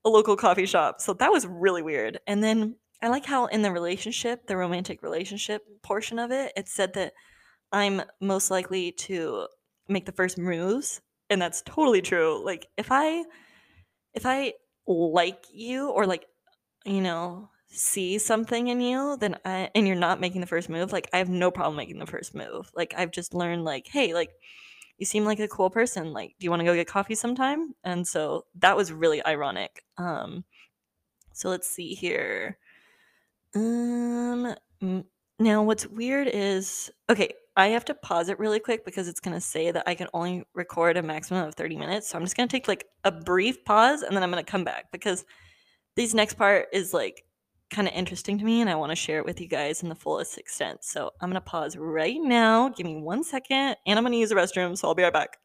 a 0.04 0.08
local 0.08 0.36
coffee 0.36 0.66
shop. 0.66 1.00
So 1.00 1.12
that 1.14 1.32
was 1.32 1.46
really 1.46 1.82
weird. 1.82 2.20
And 2.26 2.42
then 2.42 2.76
I 3.02 3.08
like 3.08 3.26
how 3.26 3.46
in 3.46 3.62
the 3.62 3.72
relationship, 3.72 4.46
the 4.46 4.56
romantic 4.56 5.02
relationship 5.02 5.62
portion 5.82 6.18
of 6.18 6.30
it, 6.30 6.52
it 6.56 6.68
said 6.68 6.94
that 6.94 7.12
I'm 7.72 8.02
most 8.20 8.50
likely 8.50 8.92
to 8.92 9.48
make 9.88 10.06
the 10.06 10.12
first 10.12 10.38
moves, 10.38 11.00
and 11.28 11.42
that's 11.42 11.62
totally 11.62 12.02
true. 12.02 12.42
Like 12.44 12.68
if 12.76 12.88
I 12.90 13.24
if 14.14 14.24
I 14.24 14.54
like 14.86 15.44
you 15.52 15.90
or 15.90 16.06
like 16.06 16.24
you 16.84 17.00
know 17.00 17.50
see 17.76 18.18
something 18.18 18.68
in 18.68 18.80
you, 18.80 19.16
then 19.18 19.36
I 19.44 19.70
and 19.74 19.86
you're 19.86 19.96
not 19.96 20.20
making 20.20 20.40
the 20.40 20.46
first 20.46 20.68
move, 20.68 20.92
like 20.92 21.08
I 21.12 21.18
have 21.18 21.28
no 21.28 21.50
problem 21.50 21.76
making 21.76 21.98
the 21.98 22.06
first 22.06 22.34
move. 22.34 22.70
Like 22.74 22.94
I've 22.96 23.10
just 23.10 23.34
learned 23.34 23.64
like, 23.64 23.86
hey, 23.86 24.14
like 24.14 24.30
you 24.98 25.06
seem 25.06 25.24
like 25.24 25.40
a 25.40 25.48
cool 25.48 25.70
person. 25.70 26.12
Like, 26.12 26.34
do 26.38 26.44
you 26.44 26.50
want 26.50 26.60
to 26.60 26.64
go 26.64 26.74
get 26.74 26.86
coffee 26.86 27.14
sometime? 27.14 27.74
And 27.84 28.06
so 28.06 28.46
that 28.60 28.76
was 28.76 28.92
really 28.92 29.24
ironic. 29.24 29.84
Um 29.98 30.44
so 31.32 31.50
let's 31.50 31.68
see 31.68 31.94
here. 31.94 32.58
Um 33.54 34.54
now 35.38 35.62
what's 35.62 35.86
weird 35.86 36.28
is 36.28 36.90
okay, 37.10 37.32
I 37.56 37.68
have 37.68 37.84
to 37.86 37.94
pause 37.94 38.28
it 38.28 38.38
really 38.38 38.60
quick 38.60 38.84
because 38.84 39.08
it's 39.08 39.20
going 39.20 39.34
to 39.34 39.40
say 39.40 39.70
that 39.70 39.84
I 39.86 39.94
can 39.94 40.08
only 40.12 40.44
record 40.54 40.96
a 40.98 41.02
maximum 41.02 41.46
of 41.46 41.54
30 41.54 41.76
minutes. 41.76 42.08
So 42.08 42.18
I'm 42.18 42.24
just 42.24 42.36
going 42.36 42.48
to 42.48 42.54
take 42.54 42.68
like 42.68 42.86
a 43.04 43.10
brief 43.10 43.64
pause 43.64 44.02
and 44.02 44.14
then 44.14 44.22
I'm 44.22 44.30
going 44.30 44.44
to 44.44 44.50
come 44.50 44.64
back 44.64 44.92
because 44.92 45.24
these 45.94 46.14
next 46.14 46.34
part 46.34 46.68
is 46.72 46.92
like 46.92 47.25
kind 47.70 47.88
of 47.88 47.94
interesting 47.94 48.38
to 48.38 48.44
me 48.44 48.60
and 48.60 48.70
I 48.70 48.74
want 48.76 48.90
to 48.90 48.96
share 48.96 49.18
it 49.18 49.24
with 49.24 49.40
you 49.40 49.48
guys 49.48 49.82
in 49.82 49.88
the 49.88 49.94
fullest 49.94 50.38
extent. 50.38 50.84
So 50.84 51.10
I'm 51.20 51.28
going 51.28 51.34
to 51.34 51.40
pause 51.40 51.76
right 51.76 52.20
now. 52.20 52.68
Give 52.68 52.86
me 52.86 52.96
one 52.96 53.24
second 53.24 53.76
and 53.86 53.98
I'm 53.98 54.02
going 54.02 54.12
to 54.12 54.18
use 54.18 54.28
the 54.28 54.34
restroom. 54.34 54.76
So 54.78 54.88
I'll 54.88 54.94
be 54.94 55.02
right 55.02 55.12
back. 55.12 55.38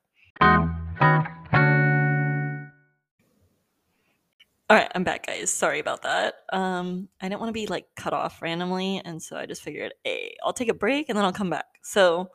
All 4.71 4.77
right, 4.77 4.89
I'm 4.95 5.03
back, 5.03 5.27
guys. 5.27 5.51
Sorry 5.51 5.79
about 5.79 6.03
that. 6.03 6.35
Um, 6.53 7.09
I 7.19 7.27
didn't 7.27 7.41
want 7.41 7.49
to 7.49 7.53
be 7.53 7.67
like 7.67 7.87
cut 7.97 8.13
off 8.13 8.41
randomly, 8.41 9.01
and 9.03 9.21
so 9.21 9.35
I 9.35 9.45
just 9.45 9.63
figured, 9.63 9.93
hey, 10.05 10.37
I'll 10.45 10.53
take 10.53 10.69
a 10.69 10.73
break 10.73 11.09
and 11.09 11.17
then 11.17 11.25
I'll 11.25 11.33
come 11.33 11.49
back. 11.49 11.65
So, 11.83 12.29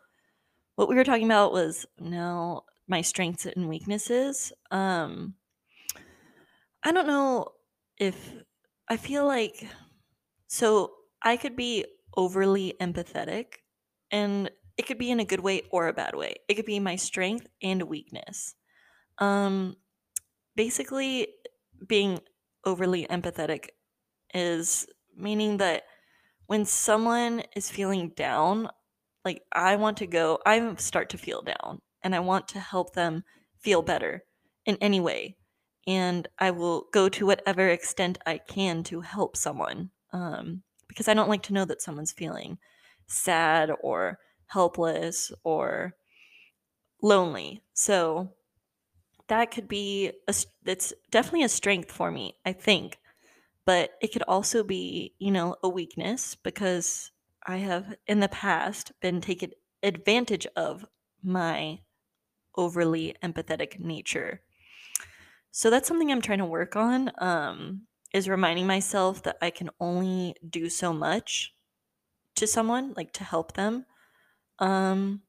what 0.75 0.87
we 0.87 0.97
were 0.97 1.05
talking 1.05 1.25
about 1.25 1.53
was 1.53 1.87
now 1.99 2.65
my 2.89 3.01
strengths 3.01 3.47
and 3.47 3.71
weaknesses. 3.71 4.53
Um, 4.71 5.33
I 6.83 6.93
don't 6.93 7.07
know 7.07 7.53
if 7.97 8.35
I 8.89 8.97
feel 8.97 9.27
like 9.27 9.67
so 10.49 10.95
I 11.23 11.37
could 11.37 11.57
be 11.57 11.87
overly 12.17 12.75
empathetic, 12.81 13.57
and 14.11 14.51
it 14.79 14.87
could 14.87 14.99
be 14.99 15.11
in 15.11 15.21
a 15.21 15.25
good 15.25 15.41
way 15.41 15.63
or 15.71 15.89
a 15.89 15.93
bad 15.95 16.15
way. 16.17 16.37
It 16.49 16.55
could 16.55 16.67
be 16.67 16.81
my 16.81 16.97
strength 16.97 17.49
and 17.63 17.83
weakness. 17.85 18.55
Um, 19.19 19.77
basically, 20.57 21.29
being 21.87 22.21
overly 22.65 23.07
empathetic 23.07 23.71
is 24.35 24.87
meaning 25.17 25.59
that 25.59 25.85
when 26.47 26.65
someone 26.65 27.43
is 27.57 27.71
feeling 27.71 28.11
down, 28.11 28.69
like 29.25 29.43
I 29.53 29.77
want 29.77 29.99
to 29.99 30.07
go, 30.07 30.41
I 30.47 30.75
start 30.77 31.11
to 31.11 31.19
feel 31.19 31.43
down 31.43 31.83
and 32.03 32.15
I 32.15 32.21
want 32.21 32.49
to 32.49 32.61
help 32.61 32.95
them 32.95 33.25
feel 33.61 33.83
better 33.83 34.25
in 34.67 34.77
any 34.81 35.01
way. 35.01 35.37
And 35.87 36.27
I 36.39 36.51
will 36.51 36.89
go 36.93 37.09
to 37.09 37.27
whatever 37.27 37.69
extent 37.69 38.19
I 38.27 38.39
can 38.39 38.83
to 38.85 39.01
help 39.03 39.37
someone 39.37 39.91
um, 40.13 40.63
because 40.89 41.09
I 41.09 41.15
don't 41.15 41.29
like 41.29 41.43
to 41.45 41.53
know 41.53 41.65
that 41.65 41.83
someone's 41.83 42.13
feeling 42.13 42.59
sad 43.07 43.71
or 43.81 44.19
helpless 44.47 45.33
or 45.45 45.95
lonely. 47.03 47.63
So 47.73 48.33
that 49.29 49.51
could 49.51 49.69
be 49.69 50.13
a 50.29 50.35
it's 50.65 50.93
definitely 51.11 51.45
a 51.45 51.49
strength 51.49 51.91
for 51.91 52.11
me, 52.11 52.37
I 52.45 52.53
think. 52.53 52.99
But 53.65 53.93
it 54.01 54.13
could 54.13 54.23
also 54.23 54.65
be, 54.65 55.15
you 55.19 55.31
know, 55.31 55.57
a 55.63 55.69
weakness 55.69 56.37
because 56.37 57.11
I 57.47 57.59
have 57.59 57.97
in 58.07 58.21
the 58.21 58.29
past 58.29 58.93
been 59.01 59.21
taken 59.21 59.53
advantage 59.83 60.47
of 60.57 60.87
my 61.23 61.81
overly 62.57 63.17
empathetic 63.23 63.79
nature. 63.81 64.43
So 65.57 65.71
that's 65.71 65.89
something 65.89 66.13
I'm 66.13 66.21
trying 66.21 66.41
to 66.41 66.45
work 66.45 66.77
on 66.77 67.11
um 67.17 67.87
is 68.13 68.29
reminding 68.29 68.67
myself 68.67 69.23
that 69.23 69.39
I 69.41 69.49
can 69.51 69.71
only 69.81 70.35
do 70.49 70.69
so 70.69 70.93
much 70.93 71.55
to 72.37 72.47
someone, 72.47 72.95
like 72.97 73.13
to 73.15 73.25
help 73.25 73.55
them. 73.55 73.87
Um 74.59 75.23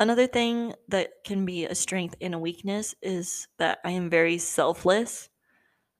Another 0.00 0.26
thing 0.26 0.74
that 0.88 1.10
can 1.24 1.46
be 1.46 1.66
a 1.66 1.74
strength 1.74 2.16
and 2.20 2.34
a 2.34 2.38
weakness 2.38 2.94
is 3.02 3.48
that 3.58 3.80
I 3.84 3.92
am 3.92 4.10
very 4.10 4.38
selfless. 4.38 5.28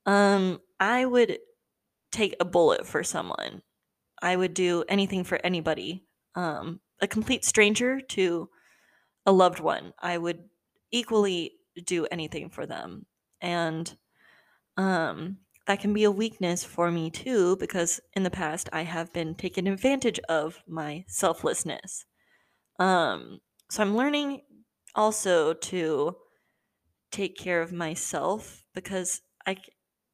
Um, 0.06 0.60
I 0.80 1.06
would 1.06 1.38
take 2.12 2.36
a 2.40 2.44
bullet 2.44 2.86
for 2.86 3.04
someone. 3.04 3.62
I 4.22 4.36
would 4.36 4.54
do 4.54 4.84
anything 4.88 5.24
for 5.24 5.40
anybody. 5.44 6.04
Um, 6.34 6.80
a 7.02 7.08
complete 7.08 7.44
stranger 7.44 8.00
to 8.16 8.50
a 9.26 9.32
loved 9.32 9.60
one. 9.60 9.94
I 10.00 10.18
would 10.18 10.44
equally 10.92 11.54
do 11.86 12.06
anything 12.10 12.50
for 12.50 12.66
them. 12.66 13.06
And 13.40 13.96
um, 14.76 15.38
that 15.66 15.81
can 15.81 15.92
be 15.92 16.05
a 16.05 16.11
weakness 16.11 16.64
for 16.64 16.90
me 16.90 17.11
too, 17.11 17.57
because 17.57 18.00
in 18.14 18.22
the 18.22 18.31
past 18.31 18.68
I 18.72 18.83
have 18.83 19.12
been 19.12 19.35
taken 19.35 19.66
advantage 19.66 20.18
of 20.29 20.62
my 20.66 21.05
selflessness. 21.07 22.07
Um, 22.79 23.40
so 23.70 23.83
I'm 23.83 23.96
learning 23.96 24.42
also 24.94 25.53
to 25.53 26.16
take 27.12 27.37
care 27.37 27.62
of 27.62 27.72
myself 27.72 28.64
because 28.74 29.22
I 29.46 29.57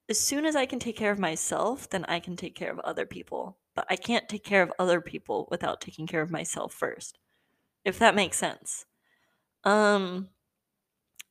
as 0.09 0.21
soon 0.21 0.47
as 0.47 0.55
I 0.55 0.67
can 0.67 0.79
take 0.79 0.97
care 0.97 1.11
of 1.11 1.19
myself, 1.19 1.91
then 1.91 2.05
I 2.05 2.21
can 2.21 2.37
take 2.37 2.55
care 2.55 2.71
of 2.71 2.79
other 2.81 3.07
people. 3.07 3.59
But 3.75 3.87
I 3.91 3.97
can't 3.97 4.29
take 4.29 4.45
care 4.45 4.63
of 4.63 4.73
other 4.79 5.01
people 5.01 5.49
without 5.51 5.81
taking 5.81 6.07
care 6.07 6.23
of 6.23 6.31
myself 6.31 6.73
first. 6.73 7.19
If 7.85 7.99
that 7.99 8.15
makes 8.15 8.39
sense. 8.39 8.87
Um 9.65 10.29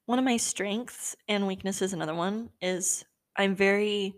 one 0.05 0.19
of 0.19 0.25
my 0.25 0.37
strengths 0.37 1.15
and 1.27 1.47
weaknesses 1.47 1.93
another 1.93 2.15
one 2.15 2.51
is 2.61 3.05
I'm 3.35 3.55
very 3.55 4.15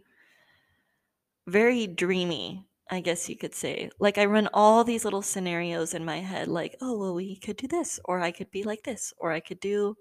very 1.47 1.87
dreamy 1.87 2.63
I 2.89 3.01
guess 3.01 3.27
you 3.27 3.35
could 3.35 3.53
say. 3.53 3.89
Like 3.99 4.17
I 4.17 4.23
run 4.25 4.47
all 4.53 4.85
these 4.85 5.03
little 5.03 5.21
scenarios 5.21 5.93
in 5.93 6.05
my 6.05 6.19
head 6.19 6.47
like, 6.47 6.77
"Oh, 6.79 6.97
well 6.97 7.13
we 7.15 7.35
could 7.35 7.57
do 7.57 7.67
this 7.67 7.99
or 8.05 8.21
I 8.21 8.31
could 8.31 8.49
be 8.49 8.63
like 8.63 8.83
this 8.83 9.13
or 9.17 9.31
I 9.33 9.41
could 9.41 9.59
do 9.59 9.97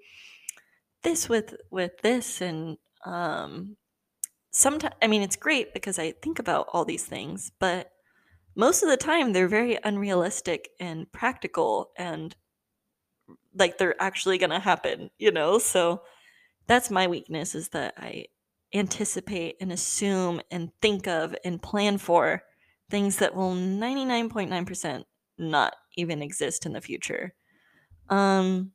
this 1.03 1.29
with 1.29 1.55
with 1.70 1.99
this 2.03 2.40
and 2.40 2.79
um 3.05 3.77
sometimes 4.53 4.94
I 5.03 5.09
mean 5.09 5.22
it's 5.22 5.37
great 5.37 5.75
because 5.75 5.99
I 5.99 6.12
think 6.12 6.38
about 6.40 6.68
all 6.72 6.87
these 6.87 7.07
things, 7.07 7.53
but 7.61 7.92
most 8.57 8.83
of 8.83 8.88
the 8.90 8.96
time 8.96 9.33
they're 9.33 9.49
very 9.49 9.79
unrealistic 9.85 10.70
and 10.81 11.11
practical 11.12 11.92
and 11.99 12.37
like 13.57 13.79
they're 13.79 14.01
actually 14.01 14.38
to 14.51 14.59
happen, 14.59 15.11
you 15.19 15.31
know? 15.31 15.59
So 15.59 16.03
that's 16.66 16.90
my 16.90 17.07
weakness 17.07 17.55
is 17.55 17.71
that 17.71 17.95
I 17.97 18.27
anticipate 18.75 19.57
and 19.61 19.73
assume 19.73 20.40
and 20.51 20.71
think 20.83 21.07
of 21.07 21.35
and 21.45 21.62
plan 21.62 21.99
for 21.99 22.42
things 22.90 23.16
that 23.19 23.35
will 23.35 23.55
99.9% 23.55 25.05
not 25.38 25.75
even 25.97 26.23
exist 26.23 26.66
in 26.66 26.73
the 26.73 26.81
future. 26.81 27.35
Um, 28.09 28.73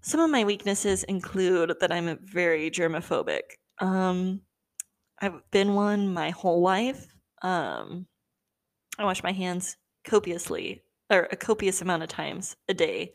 some 0.00 0.20
of 0.20 0.30
my 0.30 0.44
weaknesses 0.44 1.04
include 1.04 1.74
that 1.80 1.92
I'm 1.92 2.18
very 2.22 2.70
germophobic. 2.70 3.40
Um, 3.78 4.42
I've 5.20 5.40
been 5.50 5.74
one 5.74 6.12
my 6.12 6.30
whole 6.30 6.62
life. 6.62 7.06
Um, 7.42 8.06
I 8.98 9.04
wash 9.04 9.22
my 9.22 9.32
hands 9.32 9.76
copiously 10.04 10.82
or 11.10 11.28
a 11.30 11.36
copious 11.36 11.82
amount 11.82 12.02
of 12.02 12.08
times 12.08 12.56
a 12.68 12.74
day. 12.74 13.12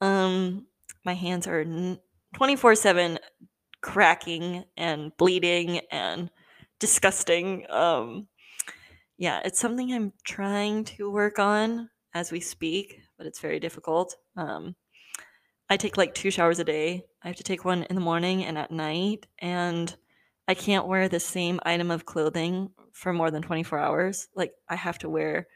Um, 0.00 0.66
my 1.04 1.14
hands 1.14 1.46
are 1.46 1.64
24 2.34 2.74
7 2.74 3.18
cracking 3.80 4.64
and 4.76 5.12
bleeding 5.16 5.80
and 5.90 6.30
disgusting. 6.80 7.70
Um, 7.70 8.28
yeah, 9.18 9.40
it's 9.44 9.60
something 9.60 9.92
I'm 9.92 10.12
trying 10.24 10.84
to 10.84 11.10
work 11.10 11.38
on 11.38 11.88
as 12.14 12.32
we 12.32 12.40
speak, 12.40 13.00
but 13.16 13.26
it's 13.26 13.40
very 13.40 13.60
difficult. 13.60 14.16
Um, 14.36 14.74
I 15.68 15.76
take 15.76 15.96
like 15.96 16.14
two 16.14 16.30
showers 16.30 16.58
a 16.58 16.64
day. 16.64 17.04
I 17.22 17.28
have 17.28 17.36
to 17.36 17.42
take 17.42 17.64
one 17.64 17.84
in 17.84 17.94
the 17.94 18.02
morning 18.02 18.44
and 18.44 18.58
at 18.58 18.70
night, 18.70 19.26
and 19.38 19.94
I 20.46 20.54
can't 20.54 20.86
wear 20.86 21.08
the 21.08 21.20
same 21.20 21.60
item 21.64 21.90
of 21.90 22.06
clothing 22.06 22.70
for 22.92 23.12
more 23.12 23.30
than 23.30 23.42
24 23.42 23.78
hours. 23.78 24.28
Like, 24.34 24.52
I 24.68 24.76
have 24.76 24.98
to 24.98 25.08
wear 25.08 25.48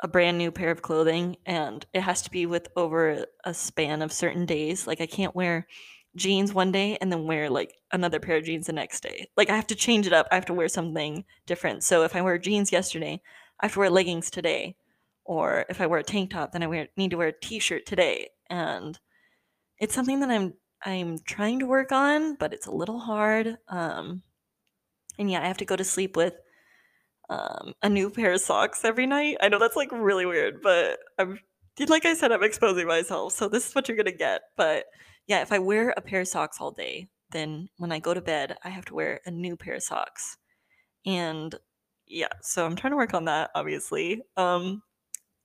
a 0.00 0.08
brand 0.08 0.38
new 0.38 0.50
pair 0.50 0.70
of 0.70 0.82
clothing, 0.82 1.36
and 1.44 1.84
it 1.92 2.02
has 2.02 2.22
to 2.22 2.30
be 2.30 2.46
with 2.46 2.68
over 2.76 3.26
a 3.44 3.54
span 3.54 4.02
of 4.02 4.12
certain 4.12 4.46
days. 4.46 4.86
Like, 4.86 5.00
I 5.00 5.06
can't 5.06 5.34
wear 5.34 5.66
jeans 6.16 6.52
one 6.52 6.72
day 6.72 6.98
and 7.00 7.10
then 7.10 7.26
wear 7.26 7.48
like 7.48 7.74
another 7.92 8.20
pair 8.20 8.36
of 8.36 8.44
jeans 8.44 8.66
the 8.66 8.72
next 8.72 9.02
day. 9.02 9.28
Like 9.36 9.50
I 9.50 9.56
have 9.56 9.66
to 9.68 9.74
change 9.74 10.06
it 10.06 10.12
up. 10.12 10.26
I 10.30 10.34
have 10.34 10.46
to 10.46 10.54
wear 10.54 10.68
something 10.68 11.24
different. 11.46 11.84
So 11.84 12.02
if 12.02 12.14
I 12.14 12.22
wear 12.22 12.38
jeans 12.38 12.72
yesterday, 12.72 13.20
I 13.60 13.66
have 13.66 13.72
to 13.74 13.78
wear 13.78 13.90
leggings 13.90 14.30
today. 14.30 14.76
Or 15.24 15.66
if 15.68 15.80
I 15.80 15.86
wear 15.86 16.00
a 16.00 16.04
tank 16.04 16.30
top, 16.30 16.52
then 16.52 16.62
I 16.62 16.66
wear, 16.66 16.88
need 16.96 17.10
to 17.10 17.18
wear 17.18 17.28
a 17.28 17.40
t-shirt 17.40 17.84
today. 17.86 18.30
And 18.48 18.98
it's 19.78 19.94
something 19.94 20.20
that 20.20 20.30
I'm 20.30 20.54
I'm 20.82 21.18
trying 21.18 21.58
to 21.58 21.66
work 21.66 21.92
on, 21.92 22.36
but 22.36 22.52
it's 22.52 22.66
a 22.66 22.72
little 22.72 23.00
hard. 23.00 23.58
Um, 23.68 24.22
and 25.18 25.30
yeah, 25.30 25.42
I 25.42 25.48
have 25.48 25.58
to 25.58 25.64
go 25.64 25.76
to 25.76 25.84
sleep 25.84 26.16
with 26.16 26.34
um, 27.28 27.74
a 27.82 27.88
new 27.88 28.10
pair 28.10 28.32
of 28.32 28.40
socks 28.40 28.84
every 28.84 29.06
night. 29.06 29.36
I 29.40 29.48
know 29.48 29.58
that's 29.58 29.76
like 29.76 29.92
really 29.92 30.26
weird, 30.26 30.62
but 30.62 30.98
I'm 31.18 31.38
like 31.86 32.04
I 32.04 32.14
said, 32.14 32.32
I'm 32.32 32.42
exposing 32.42 32.88
myself, 32.88 33.34
so 33.34 33.48
this 33.48 33.68
is 33.68 33.74
what 33.74 33.88
you're 33.88 33.96
gonna 33.96 34.12
get. 34.12 34.42
But 34.56 34.86
yeah, 35.26 35.42
if 35.42 35.52
I 35.52 35.58
wear 35.58 35.94
a 35.96 36.00
pair 36.00 36.22
of 36.22 36.28
socks 36.28 36.58
all 36.60 36.72
day, 36.72 37.08
then 37.30 37.68
when 37.76 37.92
I 37.92 37.98
go 37.98 38.14
to 38.14 38.20
bed, 38.20 38.56
I 38.64 38.70
have 38.70 38.86
to 38.86 38.94
wear 38.94 39.20
a 39.26 39.30
new 39.30 39.56
pair 39.56 39.74
of 39.74 39.82
socks. 39.82 40.38
And 41.06 41.54
yeah, 42.06 42.28
so 42.42 42.64
I'm 42.64 42.76
trying 42.76 42.92
to 42.92 42.96
work 42.96 43.14
on 43.14 43.26
that, 43.26 43.50
obviously. 43.54 44.22
Um, 44.36 44.82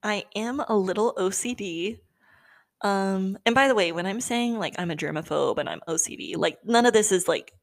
I 0.01 0.25
am 0.35 0.59
a 0.59 0.75
little 0.75 1.13
OCD. 1.15 1.99
Um, 2.81 3.37
and 3.45 3.55
by 3.55 3.67
the 3.67 3.75
way, 3.75 3.91
when 3.91 4.05
I'm 4.05 4.21
saying 4.21 4.57
like 4.57 4.75
I'm 4.77 4.91
a 4.91 4.95
germaphobe 4.95 5.57
and 5.57 5.69
I'm 5.69 5.81
OCD, 5.87 6.35
like 6.37 6.59
none 6.65 6.85
of 6.85 6.93
this 6.93 7.11
is 7.11 7.27
like 7.27 7.53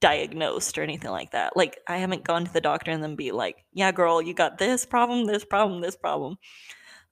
diagnosed 0.00 0.78
or 0.78 0.82
anything 0.82 1.10
like 1.10 1.32
that. 1.32 1.56
Like 1.56 1.78
I 1.88 1.98
haven't 1.98 2.24
gone 2.24 2.44
to 2.44 2.52
the 2.52 2.60
doctor 2.60 2.90
and 2.90 3.02
then 3.02 3.16
be 3.16 3.32
like, 3.32 3.64
"Yeah, 3.72 3.92
girl, 3.92 4.22
you 4.22 4.34
got 4.34 4.58
this 4.58 4.86
problem, 4.86 5.26
this 5.26 5.44
problem, 5.44 5.80
this 5.80 5.96
problem." 5.96 6.36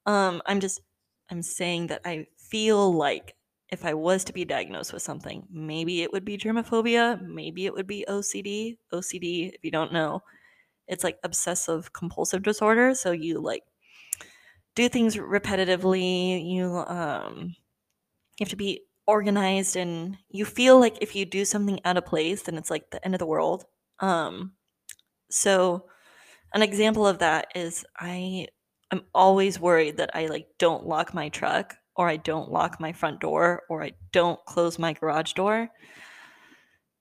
Um, 0.07 0.43
I'm 0.47 0.61
just 0.61 0.81
I'm 1.31 1.43
saying 1.43 1.89
that 1.89 2.03
I 2.05 2.27
feel 2.39 2.93
like 2.93 3.35
if 3.71 3.85
I 3.85 3.95
was 3.95 4.25
to 4.25 4.33
be 4.33 4.45
diagnosed 4.45 4.93
with 4.93 5.03
something, 5.03 5.47
maybe 5.51 6.03
it 6.03 6.13
would 6.13 6.25
be 6.25 6.39
germophobia, 6.39 7.21
maybe 7.23 7.67
it 7.67 7.75
would 7.75 7.87
be 7.87 8.05
OCD. 8.09 8.79
OCD, 8.93 9.51
if 9.55 9.65
you 9.65 9.71
don't 9.71 9.93
know, 9.93 10.23
it's 10.89 11.05
like 11.05 11.19
obsessive 11.25 11.93
compulsive 11.93 12.43
disorder. 12.43 12.95
So 12.95 13.13
you 13.13 13.41
like 13.41 13.65
do 14.75 14.89
things 14.89 15.17
repetitively, 15.17 16.45
you 16.51 16.77
um 16.77 17.55
you 18.39 18.45
have 18.45 18.49
to 18.51 18.57
be 18.57 18.83
organized 19.07 19.77
and 19.77 20.17
you 20.29 20.45
feel 20.45 20.79
like 20.79 20.97
if 21.01 21.14
you 21.14 21.25
do 21.25 21.45
something 21.45 21.81
out 21.85 21.97
of 21.97 22.07
place, 22.07 22.43
then 22.43 22.57
it's 22.57 22.71
like 22.71 22.90
the 22.90 23.05
end 23.05 23.14
of 23.14 23.19
the 23.19 23.27
world. 23.27 23.64
Um 24.01 24.53
so 25.31 25.87
an 26.55 26.62
example 26.62 27.07
of 27.07 27.19
that 27.19 27.49
is 27.55 27.85
I 27.98 28.48
I'm 28.90 29.02
always 29.15 29.59
worried 29.59 29.96
that 29.96 30.15
I 30.15 30.27
like 30.27 30.46
don't 30.59 30.87
lock 30.87 31.15
my 31.15 31.29
truck 31.29 31.75
or 31.96 32.09
I 32.09 32.17
don't 32.17 32.50
lock 32.50 32.81
my 32.81 32.92
front 32.92 33.21
door 33.21 33.63
or 33.69 33.83
I 33.83 33.92
don't 34.13 34.44
close 34.46 34.79
my 34.79 34.92
garage 34.92 35.33
door. 35.33 35.71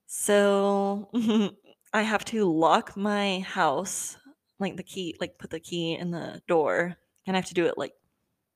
So 0.06 1.10
I 1.92 2.02
have 2.02 2.24
to 2.26 2.44
lock 2.44 2.96
my 2.96 3.40
house, 3.40 4.16
like 4.58 4.76
the 4.76 4.82
key, 4.82 5.16
like 5.20 5.38
put 5.38 5.50
the 5.50 5.60
key 5.60 5.94
in 5.94 6.10
the 6.10 6.42
door, 6.48 6.96
and 7.26 7.36
I 7.36 7.38
have 7.38 7.48
to 7.48 7.54
do 7.54 7.66
it 7.66 7.78
like 7.78 7.92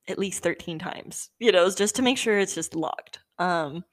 at 0.09 0.19
least 0.19 0.43
13 0.43 0.79
times, 0.79 1.31
you 1.39 1.53
know, 1.53 1.71
just 1.71 1.97
to 1.97 2.03
make 2.03 2.19
sure 2.19 2.39
it's 2.39 2.55
just 2.55 2.75
locked. 2.75 3.21
Um, 3.39 3.85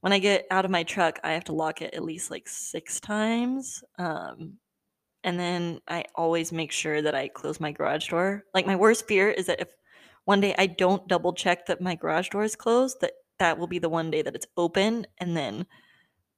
when 0.00 0.12
I 0.12 0.18
get 0.18 0.46
out 0.50 0.64
of 0.64 0.70
my 0.70 0.84
truck, 0.84 1.18
I 1.24 1.32
have 1.32 1.44
to 1.44 1.52
lock 1.52 1.82
it 1.82 1.94
at 1.94 2.04
least 2.04 2.30
like 2.30 2.48
six 2.48 3.00
times. 3.00 3.82
Um, 3.98 4.58
and 5.24 5.38
then 5.38 5.80
I 5.88 6.04
always 6.14 6.52
make 6.52 6.70
sure 6.72 7.02
that 7.02 7.14
I 7.14 7.28
close 7.28 7.60
my 7.60 7.72
garage 7.72 8.08
door. 8.08 8.44
Like 8.54 8.66
my 8.66 8.76
worst 8.76 9.08
fear 9.08 9.28
is 9.28 9.46
that 9.46 9.60
if 9.60 9.68
one 10.24 10.40
day 10.40 10.54
I 10.56 10.66
don't 10.66 11.08
double 11.08 11.32
check 11.32 11.66
that 11.66 11.80
my 11.80 11.94
garage 11.94 12.28
door 12.28 12.44
is 12.44 12.54
closed, 12.54 13.00
that 13.00 13.12
that 13.38 13.58
will 13.58 13.66
be 13.66 13.78
the 13.78 13.88
one 13.88 14.10
day 14.10 14.22
that 14.22 14.34
it's 14.34 14.46
open 14.56 15.06
and 15.18 15.36
then 15.36 15.66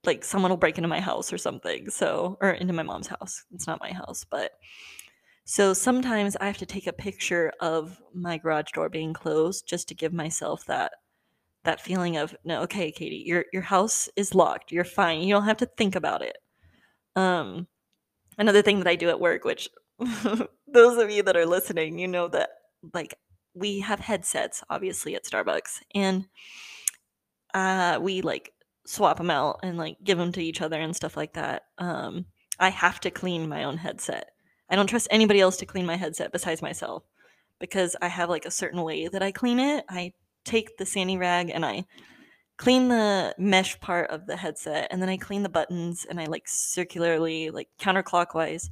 like 0.05 0.25
someone 0.25 0.51
will 0.51 0.57
break 0.57 0.79
into 0.79 0.89
my 0.89 1.01
house 1.01 1.33
or 1.33 1.39
something. 1.39 1.91
So, 1.91 2.39
or 2.41 2.51
into 2.51 2.73
my 2.73 2.83
mom's 2.83 3.09
house. 3.09 3.45
It's 3.53 3.67
not 3.67 3.81
my 3.81 3.93
house, 3.93 4.25
but 4.25 4.53
so 5.45 5.75
sometimes 5.75 6.37
I 6.37 6.47
have 6.47 6.59
to 6.59 6.67
take 6.67 6.87
a 6.87 6.93
picture 6.93 7.53
of 7.61 8.01
my 8.15 8.39
garage 8.39 8.71
door 8.73 8.89
being 8.89 9.13
closed 9.13 9.67
just 9.67 9.89
to 9.89 9.95
give 9.95 10.13
myself 10.13 10.65
that 10.67 10.93
that 11.65 11.81
feeling 11.81 12.17
of 12.17 12.35
no, 12.45 12.63
okay, 12.63 12.91
Katie, 12.91 13.23
your 13.27 13.45
your 13.53 13.63
house 13.63 14.09
is 14.17 14.35
locked. 14.35 14.73
You're 14.73 14.85
fine. 14.85 15.23
You 15.23 15.35
don't 15.35 15.45
have 15.45 15.59
to 15.59 15.67
think 15.67 15.95
about 15.95 16.23
it. 16.23 16.39
Um, 17.17 17.67
another 18.39 18.63
thing 18.63 18.79
that 18.79 18.89
I 18.89 18.97
do 18.97 19.09
at 19.09 19.21
work, 19.21 19.45
which 19.45 19.69
those 20.67 20.97
of 20.99 21.11
you 21.11 21.23
that 21.23 21.37
are 21.37 21.47
listening, 21.47 21.99
you 21.99 22.09
know 22.09 22.29
that 22.29 22.51
like 22.95 23.15
we 23.55 23.81
have 23.81 24.01
headsets 24.01 24.63
obviously 24.71 25.15
at 25.15 25.25
Starbucks 25.25 25.81
and 25.95 26.27
uh 27.53 27.99
we 28.01 28.23
like 28.23 28.53
swap 28.87 29.19
them 29.19 29.31
out 29.31 29.59
and 29.63 29.77
like 29.77 29.97
give 30.05 30.19
them 30.19 30.33
to 30.33 30.43
each 30.43 30.63
other 30.63 30.81
and 30.81 30.95
stuff 30.95 31.17
like 31.17 31.35
that. 31.35 31.65
Um 31.79 32.27
I 32.59 32.69
have 32.71 33.01
to 33.01 33.11
clean 33.11 33.49
my 33.49 33.65
own 33.65 33.77
headset. 33.79 34.31
I 34.69 34.77
don't 34.77 34.87
trust 34.87 35.09
anybody 35.11 35.41
else 35.41 35.57
to 35.59 35.67
clean 35.67 35.87
my 35.87 35.97
headset 35.97 36.33
besides 36.33 36.63
myself 36.63 37.03
because 37.59 37.97
I 38.01 38.09
have 38.09 38.29
like 38.29 38.47
a 38.47 38.51
certain 38.51 38.83
way 38.83 39.09
that 39.09 39.23
I 39.23 39.33
clean 39.33 39.59
it. 39.59 39.85
I 39.89 40.13
take 40.45 40.77
the 40.77 40.87
sandy 40.87 41.17
rag 41.17 41.51
and 41.51 41.65
I 41.65 41.85
clean 42.57 42.89
the 42.89 43.35
mesh 43.39 43.81
part 43.81 44.11
of 44.11 44.27
the 44.27 44.37
headset 44.37 44.89
and 44.91 45.01
then 45.01 45.09
I 45.09 45.17
clean 45.17 45.43
the 45.43 45.49
buttons 45.49 46.07
and 46.09 46.21
I 46.21 46.27
like 46.27 46.47
circularly 46.47 47.51
like 47.51 47.69
counterclockwise 47.81 48.69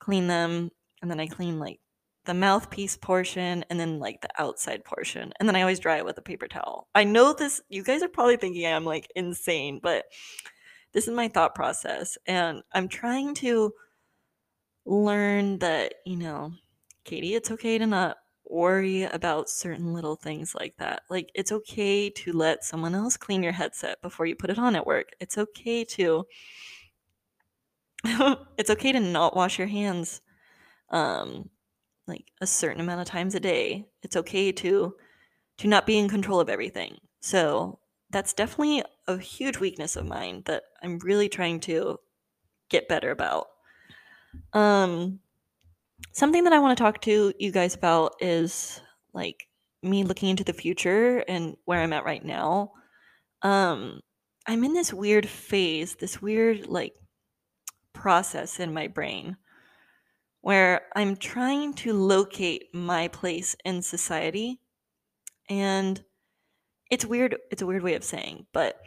clean 0.00 0.26
them 0.26 0.70
and 1.00 1.10
then 1.10 1.20
I 1.20 1.26
clean 1.26 1.58
like 1.58 1.80
the 2.24 2.34
mouthpiece 2.34 2.96
portion 2.96 3.64
and 3.70 3.78
then 3.78 3.98
like 3.98 4.20
the 4.20 4.30
outside 4.38 4.84
portion 4.84 5.32
and 5.38 5.48
then 5.48 5.56
I 5.56 5.60
always 5.60 5.78
dry 5.78 5.98
it 5.98 6.04
with 6.04 6.18
a 6.18 6.22
paper 6.22 6.48
towel. 6.48 6.88
I 6.94 7.04
know 7.04 7.32
this 7.34 7.60
you 7.68 7.84
guys 7.84 8.02
are 8.02 8.08
probably 8.08 8.36
thinking 8.36 8.66
I'm 8.66 8.84
like 8.84 9.08
insane, 9.14 9.80
but 9.82 10.06
this 10.92 11.06
is 11.06 11.14
my 11.14 11.28
thought 11.28 11.54
process 11.54 12.16
and 12.26 12.62
I'm 12.72 12.88
trying 12.88 13.34
to 13.36 13.72
learn 14.86 15.58
that, 15.58 15.94
you 16.04 16.16
know, 16.16 16.52
Katie, 17.04 17.34
it's 17.34 17.50
okay 17.50 17.78
to 17.78 17.86
not 17.86 18.16
worry 18.46 19.04
about 19.04 19.48
certain 19.50 19.92
little 19.94 20.16
things 20.16 20.54
like 20.54 20.76
that. 20.78 21.02
Like, 21.10 21.30
it's 21.34 21.52
okay 21.52 22.10
to 22.10 22.32
let 22.32 22.64
someone 22.64 22.94
else 22.94 23.16
clean 23.16 23.42
your 23.42 23.52
headset 23.52 24.00
before 24.02 24.26
you 24.26 24.36
put 24.36 24.50
it 24.50 24.58
on 24.58 24.76
at 24.76 24.86
work. 24.86 25.08
It's 25.20 25.38
okay 25.38 25.84
to 25.84 26.26
it's 28.58 28.70
okay 28.70 28.92
to 28.92 29.00
not 29.00 29.34
wash 29.34 29.58
your 29.58 29.68
hands 29.68 30.20
um 30.90 31.48
like 32.06 32.26
a 32.40 32.46
certain 32.46 32.80
amount 32.80 33.00
of 33.00 33.06
times 33.06 33.34
a 33.34 33.40
day. 33.40 33.86
It's 34.02 34.16
okay 34.16 34.52
to 34.52 34.94
to 35.58 35.68
not 35.68 35.86
be 35.86 35.98
in 35.98 36.08
control 36.08 36.40
of 36.40 36.50
everything. 36.50 36.98
So, 37.20 37.80
that's 38.10 38.34
definitely 38.34 38.84
a 39.08 39.18
huge 39.18 39.58
weakness 39.58 39.96
of 39.96 40.06
mine 40.06 40.42
that 40.46 40.64
I'm 40.82 40.98
really 41.00 41.28
trying 41.28 41.60
to 41.60 41.98
get 42.70 42.88
better 42.88 43.10
about. 43.10 43.48
Um 44.52 45.20
something 46.12 46.44
that 46.44 46.52
I 46.52 46.58
want 46.58 46.76
to 46.76 46.82
talk 46.82 47.00
to 47.02 47.32
you 47.38 47.50
guys 47.50 47.74
about 47.74 48.14
is 48.20 48.80
like 49.12 49.46
me 49.82 50.04
looking 50.04 50.30
into 50.30 50.44
the 50.44 50.52
future 50.52 51.18
and 51.28 51.56
where 51.64 51.80
I'm 51.80 51.92
at 51.92 52.04
right 52.04 52.24
now. 52.24 52.72
Um, 53.42 54.00
I'm 54.46 54.64
in 54.64 54.74
this 54.74 54.92
weird 54.92 55.28
phase, 55.28 55.94
this 55.96 56.20
weird 56.20 56.66
like 56.66 56.94
process 57.92 58.60
in 58.60 58.74
my 58.74 58.88
brain 58.88 59.36
where 60.40 60.82
I'm 60.94 61.16
trying 61.16 61.72
to 61.72 61.94
locate 61.94 62.66
my 62.74 63.08
place 63.08 63.56
in 63.64 63.80
society. 63.80 64.60
And 65.48 66.02
it's 66.90 67.06
weird, 67.06 67.36
it's 67.50 67.62
a 67.62 67.66
weird 67.66 67.82
way 67.82 67.94
of 67.94 68.04
saying, 68.04 68.44
but 68.52 68.78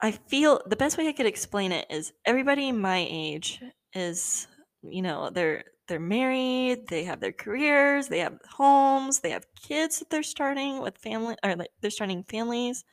I 0.00 0.12
feel 0.12 0.62
the 0.66 0.76
best 0.76 0.96
way 0.96 1.08
I 1.08 1.12
could 1.12 1.26
explain 1.26 1.72
it 1.72 1.86
is 1.90 2.12
everybody 2.24 2.72
my 2.72 3.06
age 3.10 3.60
is, 3.94 4.46
you 4.82 5.02
know, 5.02 5.28
they're 5.28 5.64
they're 5.86 6.00
married, 6.00 6.88
they 6.88 7.04
have 7.04 7.20
their 7.20 7.32
careers, 7.32 8.08
they 8.08 8.18
have 8.20 8.38
homes, 8.48 9.20
they 9.20 9.30
have 9.30 9.46
kids 9.60 9.98
that 9.98 10.10
they're 10.10 10.22
starting 10.22 10.80
with 10.80 10.98
family 10.98 11.36
or 11.44 11.56
like 11.56 11.70
they're 11.80 11.90
starting 11.90 12.24
families. 12.24 12.84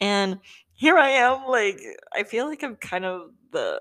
And 0.00 0.38
here 0.72 0.98
I 0.98 1.10
am, 1.10 1.46
like 1.46 1.80
I 2.14 2.22
feel 2.24 2.46
like 2.46 2.62
I'm 2.62 2.76
kind 2.76 3.04
of 3.04 3.30
the 3.52 3.80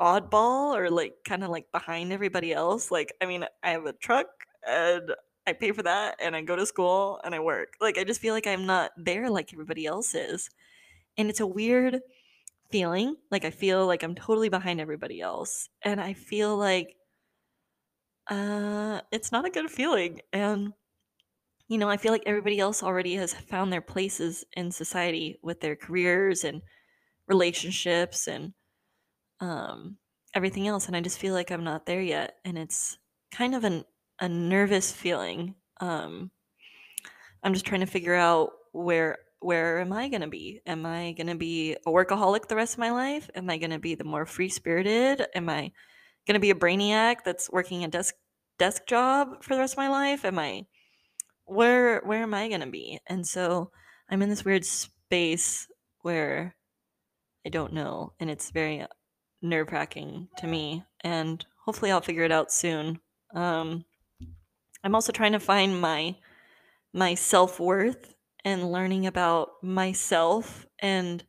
oddball 0.00 0.76
or 0.76 0.90
like 0.90 1.14
kind 1.24 1.44
of 1.44 1.50
like 1.50 1.70
behind 1.72 2.12
everybody 2.12 2.52
else. 2.52 2.90
Like, 2.90 3.12
I 3.20 3.26
mean, 3.26 3.44
I 3.62 3.70
have 3.70 3.86
a 3.86 3.92
truck 3.92 4.26
and 4.66 5.12
I 5.46 5.52
pay 5.52 5.72
for 5.72 5.82
that 5.82 6.16
and 6.20 6.34
I 6.34 6.42
go 6.42 6.56
to 6.56 6.66
school 6.66 7.20
and 7.24 7.34
I 7.34 7.40
work. 7.40 7.74
Like, 7.80 7.98
I 7.98 8.04
just 8.04 8.20
feel 8.20 8.34
like 8.34 8.46
I'm 8.46 8.66
not 8.66 8.92
there 8.96 9.28
like 9.30 9.52
everybody 9.52 9.86
else 9.86 10.14
is. 10.14 10.48
And 11.18 11.28
it's 11.28 11.40
a 11.40 11.46
weird 11.46 12.00
feeling. 12.70 13.16
Like, 13.30 13.44
I 13.44 13.50
feel 13.50 13.86
like 13.86 14.02
I'm 14.02 14.14
totally 14.14 14.48
behind 14.48 14.80
everybody 14.80 15.20
else. 15.20 15.68
And 15.82 16.00
I 16.00 16.14
feel 16.14 16.56
like 16.56 16.96
uh, 18.30 19.00
it's 19.10 19.32
not 19.32 19.44
a 19.44 19.50
good 19.50 19.70
feeling. 19.70 20.20
And, 20.32 20.72
you 21.68 21.78
know, 21.78 21.88
I 21.88 21.96
feel 21.96 22.12
like 22.12 22.22
everybody 22.26 22.60
else 22.60 22.82
already 22.82 23.14
has 23.16 23.34
found 23.34 23.72
their 23.72 23.80
places 23.80 24.44
in 24.56 24.70
society 24.70 25.38
with 25.42 25.60
their 25.60 25.76
careers 25.76 26.44
and 26.44 26.62
relationships 27.26 28.28
and 28.28 28.52
um, 29.40 29.96
everything 30.34 30.68
else. 30.68 30.86
And 30.86 30.96
I 30.96 31.00
just 31.00 31.18
feel 31.18 31.34
like 31.34 31.50
I'm 31.50 31.64
not 31.64 31.86
there 31.86 32.02
yet. 32.02 32.36
And 32.44 32.56
it's 32.56 32.98
kind 33.32 33.54
of 33.54 33.64
an, 33.64 33.84
a 34.20 34.28
nervous 34.28 34.92
feeling. 34.92 35.56
Um, 35.80 36.30
I'm 37.42 37.52
just 37.52 37.66
trying 37.66 37.80
to 37.80 37.86
figure 37.86 38.14
out 38.14 38.50
where 38.72 39.18
where 39.42 39.80
am 39.80 39.90
I 39.90 40.10
going 40.10 40.20
to 40.20 40.26
be? 40.28 40.60
Am 40.66 40.84
I 40.84 41.12
going 41.12 41.28
to 41.28 41.34
be 41.34 41.72
a 41.72 41.90
workaholic 41.90 42.46
the 42.46 42.56
rest 42.56 42.74
of 42.74 42.78
my 42.78 42.90
life? 42.90 43.30
Am 43.34 43.48
I 43.48 43.56
going 43.56 43.70
to 43.70 43.78
be 43.78 43.94
the 43.94 44.04
more 44.04 44.26
free 44.26 44.50
spirited? 44.50 45.26
Am 45.34 45.48
I 45.48 45.72
going 46.26 46.34
to 46.34 46.40
be 46.40 46.50
a 46.50 46.54
brainiac 46.54 47.24
that's 47.24 47.50
working 47.50 47.82
a 47.82 47.88
desk 47.88 48.14
desk 48.60 48.86
job 48.86 49.42
for 49.42 49.54
the 49.54 49.60
rest 49.60 49.74
of 49.74 49.78
my 49.78 49.88
life? 49.88 50.24
Am 50.24 50.38
I 50.38 50.66
where 51.46 52.00
where 52.00 52.22
am 52.22 52.34
I 52.34 52.48
going 52.48 52.60
to 52.60 52.70
be? 52.70 53.00
And 53.08 53.26
so 53.26 53.72
I'm 54.08 54.22
in 54.22 54.28
this 54.28 54.44
weird 54.44 54.64
space 54.64 55.66
where 56.02 56.54
I 57.44 57.48
don't 57.48 57.72
know 57.72 58.12
and 58.20 58.30
it's 58.30 58.50
very 58.50 58.86
nerve-wracking 59.42 60.28
to 60.36 60.46
me 60.46 60.84
and 61.00 61.44
hopefully 61.64 61.90
I'll 61.90 62.02
figure 62.02 62.24
it 62.24 62.32
out 62.32 62.52
soon. 62.52 63.00
Um 63.34 63.84
I'm 64.84 64.94
also 64.94 65.10
trying 65.10 65.32
to 65.32 65.40
find 65.40 65.80
my 65.80 66.16
my 66.92 67.14
self-worth 67.14 68.14
and 68.44 68.70
learning 68.70 69.06
about 69.06 69.48
myself 69.62 70.66
and 70.78 71.24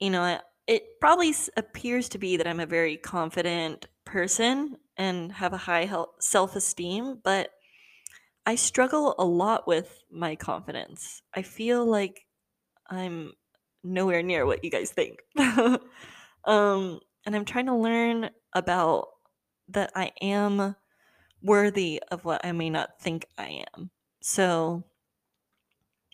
you 0.00 0.10
know 0.10 0.40
it 0.66 0.82
probably 1.00 1.32
appears 1.56 2.08
to 2.08 2.18
be 2.18 2.36
that 2.36 2.48
I'm 2.48 2.58
a 2.58 2.66
very 2.66 2.96
confident 2.96 3.86
person 4.04 4.76
and 4.96 5.32
have 5.32 5.52
a 5.52 5.58
high 5.58 5.90
self 6.20 6.56
esteem, 6.56 7.18
but 7.22 7.50
I 8.44 8.54
struggle 8.54 9.14
a 9.18 9.24
lot 9.24 9.66
with 9.66 10.04
my 10.10 10.36
confidence. 10.36 11.22
I 11.34 11.42
feel 11.42 11.84
like 11.84 12.26
I'm 12.88 13.32
nowhere 13.82 14.22
near 14.22 14.46
what 14.46 14.62
you 14.62 14.70
guys 14.70 14.90
think. 14.90 15.18
um, 15.38 15.80
and 17.24 17.34
I'm 17.34 17.44
trying 17.44 17.66
to 17.66 17.74
learn 17.74 18.30
about 18.52 19.08
that 19.68 19.90
I 19.94 20.12
am 20.22 20.76
worthy 21.42 22.00
of 22.10 22.24
what 22.24 22.44
I 22.44 22.52
may 22.52 22.70
not 22.70 23.00
think 23.00 23.26
I 23.36 23.64
am. 23.74 23.90
So, 24.22 24.84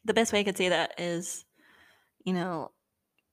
the 0.04 0.14
best 0.14 0.32
way 0.32 0.40
I 0.40 0.44
could 0.44 0.56
say 0.56 0.70
that 0.70 0.98
is, 0.98 1.44
you 2.24 2.32
know, 2.32 2.72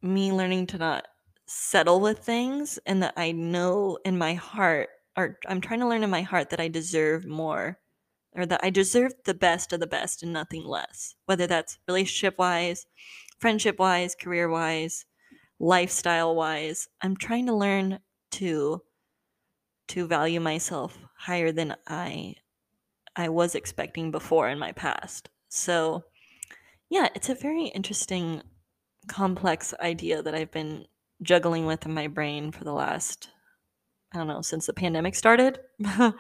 me 0.02 0.32
learning 0.32 0.68
to 0.68 0.78
not 0.78 1.08
settle 1.46 2.00
with 2.00 2.20
things 2.20 2.80
and 2.86 3.02
that 3.02 3.14
I 3.18 3.32
know 3.32 3.98
in 4.06 4.18
my 4.18 4.36
heart 4.36 4.90
or 5.20 5.38
I'm 5.48 5.60
trying 5.60 5.82
to 5.82 5.88
learn 5.88 6.04
in 6.04 6.10
my 6.10 6.22
heart 6.22 6.50
that 6.50 6.62
I 6.62 6.70
deserve 6.70 7.26
more 7.26 7.80
or 8.34 8.46
that 8.46 8.62
I 8.64 8.70
deserve 8.70 9.14
the 9.26 9.34
best 9.34 9.74
of 9.74 9.80
the 9.80 9.88
best 9.88 10.24
and 10.24 10.32
nothing 10.32 10.64
less. 10.64 11.16
Whether 11.26 11.46
that's 11.46 11.78
relationship 11.88 12.38
wise, 12.38 12.86
friendship 13.40 13.80
wise, 13.80 14.16
career 14.16 14.48
wise, 14.50 15.06
lifestyle 15.60 16.36
wise. 16.36 16.88
I'm 17.02 17.18
trying 17.18 17.48
to 17.48 17.56
learn 17.56 18.00
to 18.32 18.82
to 19.90 20.08
value 20.08 20.40
myself 20.40 20.98
higher 21.18 21.52
than 21.52 21.76
I 21.88 22.36
I 23.16 23.28
was 23.28 23.56
expecting 23.56 24.12
before 24.12 24.48
in 24.48 24.60
my 24.60 24.72
past. 24.72 25.30
So, 25.50 26.04
yeah, 26.90 27.10
it's 27.16 27.28
a 27.28 27.36
very 27.36 27.66
interesting 27.66 28.42
complex 29.08 29.74
idea 29.82 30.22
that 30.22 30.36
I've 30.36 30.52
been 30.52 30.86
juggling 31.22 31.66
with 31.66 31.86
in 31.86 31.94
my 31.94 32.08
brain 32.08 32.52
for 32.52 32.64
the 32.64 32.72
last, 32.72 33.30
I 34.14 34.18
don't 34.18 34.28
know, 34.28 34.42
since 34.42 34.66
the 34.66 34.74
pandemic 34.74 35.16
started. 35.16 35.60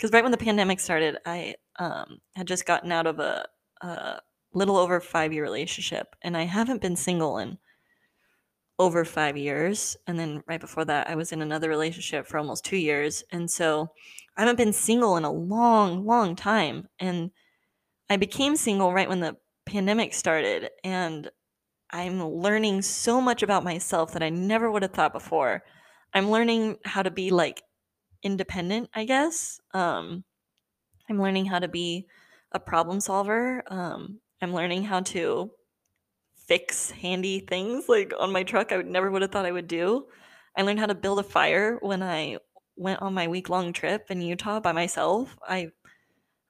Because 0.00 0.12
right 0.14 0.22
when 0.22 0.32
the 0.32 0.38
pandemic 0.38 0.80
started, 0.80 1.18
I 1.26 1.56
um, 1.78 2.22
had 2.34 2.46
just 2.46 2.64
gotten 2.64 2.90
out 2.90 3.06
of 3.06 3.18
a, 3.18 3.46
a 3.82 4.20
little 4.54 4.78
over 4.78 4.98
five 4.98 5.30
year 5.30 5.42
relationship, 5.42 6.16
and 6.22 6.38
I 6.38 6.44
haven't 6.44 6.80
been 6.80 6.96
single 6.96 7.36
in 7.36 7.58
over 8.78 9.04
five 9.04 9.36
years. 9.36 9.98
And 10.06 10.18
then 10.18 10.42
right 10.46 10.60
before 10.60 10.86
that, 10.86 11.10
I 11.10 11.16
was 11.16 11.32
in 11.32 11.42
another 11.42 11.68
relationship 11.68 12.26
for 12.26 12.38
almost 12.38 12.64
two 12.64 12.78
years. 12.78 13.22
And 13.30 13.50
so 13.50 13.90
I 14.38 14.40
haven't 14.40 14.56
been 14.56 14.72
single 14.72 15.18
in 15.18 15.24
a 15.24 15.30
long, 15.30 16.06
long 16.06 16.34
time. 16.34 16.88
And 16.98 17.30
I 18.08 18.16
became 18.16 18.56
single 18.56 18.94
right 18.94 19.08
when 19.08 19.20
the 19.20 19.36
pandemic 19.66 20.14
started. 20.14 20.70
And 20.82 21.30
I'm 21.90 22.24
learning 22.24 22.80
so 22.80 23.20
much 23.20 23.42
about 23.42 23.64
myself 23.64 24.14
that 24.14 24.22
I 24.22 24.30
never 24.30 24.70
would 24.70 24.80
have 24.80 24.92
thought 24.92 25.12
before. 25.12 25.62
I'm 26.14 26.30
learning 26.30 26.78
how 26.84 27.02
to 27.02 27.10
be 27.10 27.30
like 27.30 27.62
independent, 28.22 28.90
I 28.94 29.04
guess. 29.04 29.60
Um, 29.72 30.24
I'm 31.08 31.20
learning 31.20 31.46
how 31.46 31.58
to 31.58 31.68
be 31.68 32.06
a 32.52 32.60
problem 32.60 33.00
solver. 33.00 33.62
Um, 33.68 34.20
I'm 34.42 34.54
learning 34.54 34.84
how 34.84 35.00
to 35.00 35.50
fix 36.34 36.90
handy 36.90 37.40
things 37.40 37.88
like 37.88 38.12
on 38.18 38.32
my 38.32 38.42
truck 38.42 38.72
I 38.72 38.76
would 38.76 38.86
never 38.86 39.10
would 39.10 39.22
have 39.22 39.30
thought 39.30 39.46
I 39.46 39.52
would 39.52 39.68
do. 39.68 40.06
I 40.56 40.62
learned 40.62 40.80
how 40.80 40.86
to 40.86 40.94
build 40.94 41.20
a 41.20 41.24
fire 41.24 41.78
when 41.80 42.02
I 42.02 42.38
went 42.76 43.02
on 43.02 43.14
my 43.14 43.28
week 43.28 43.48
long 43.48 43.72
trip 43.72 44.06
in 44.10 44.20
Utah 44.20 44.60
by 44.60 44.72
myself. 44.72 45.36
I 45.46 45.70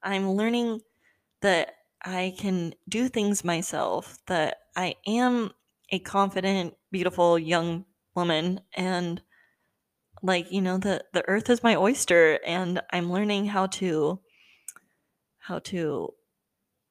I'm 0.03 0.31
learning 0.33 0.81
that 1.43 1.75
I 2.03 2.35
can 2.39 2.75
do 2.89 3.09
things 3.09 3.45
myself, 3.45 4.17
that 4.27 4.59
I 4.77 4.95
am 5.07 5.51
a 5.91 5.99
confident, 5.99 6.75
beautiful 6.91 7.39
young 7.39 7.85
woman 8.15 8.61
and 8.75 9.21
like, 10.23 10.51
you 10.53 10.61
know, 10.61 10.79
the 10.79 11.05
the 11.13 11.27
earth 11.29 11.51
is 11.51 11.63
my 11.63 11.77
oyster 11.77 12.39
and 12.47 12.81
I'm 12.93 13.13
learning 13.13 13.47
how 13.47 13.67
to 13.67 14.21
how 15.39 15.59
to 15.61 16.15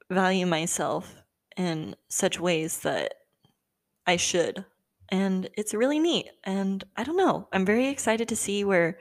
value 0.09 0.45
myself 0.45 1.15
in 1.55 1.95
such 2.09 2.39
ways 2.39 2.80
that 2.80 3.13
I 4.07 4.15
should. 4.17 4.65
And 5.09 5.49
it's 5.55 5.73
really 5.73 5.99
neat. 5.99 6.27
And 6.43 6.84
I 6.97 7.03
don't 7.03 7.17
know. 7.17 7.47
I'm 7.53 7.65
very 7.65 7.88
excited 7.88 8.27
to 8.30 8.36
see 8.36 8.63
where 8.63 8.99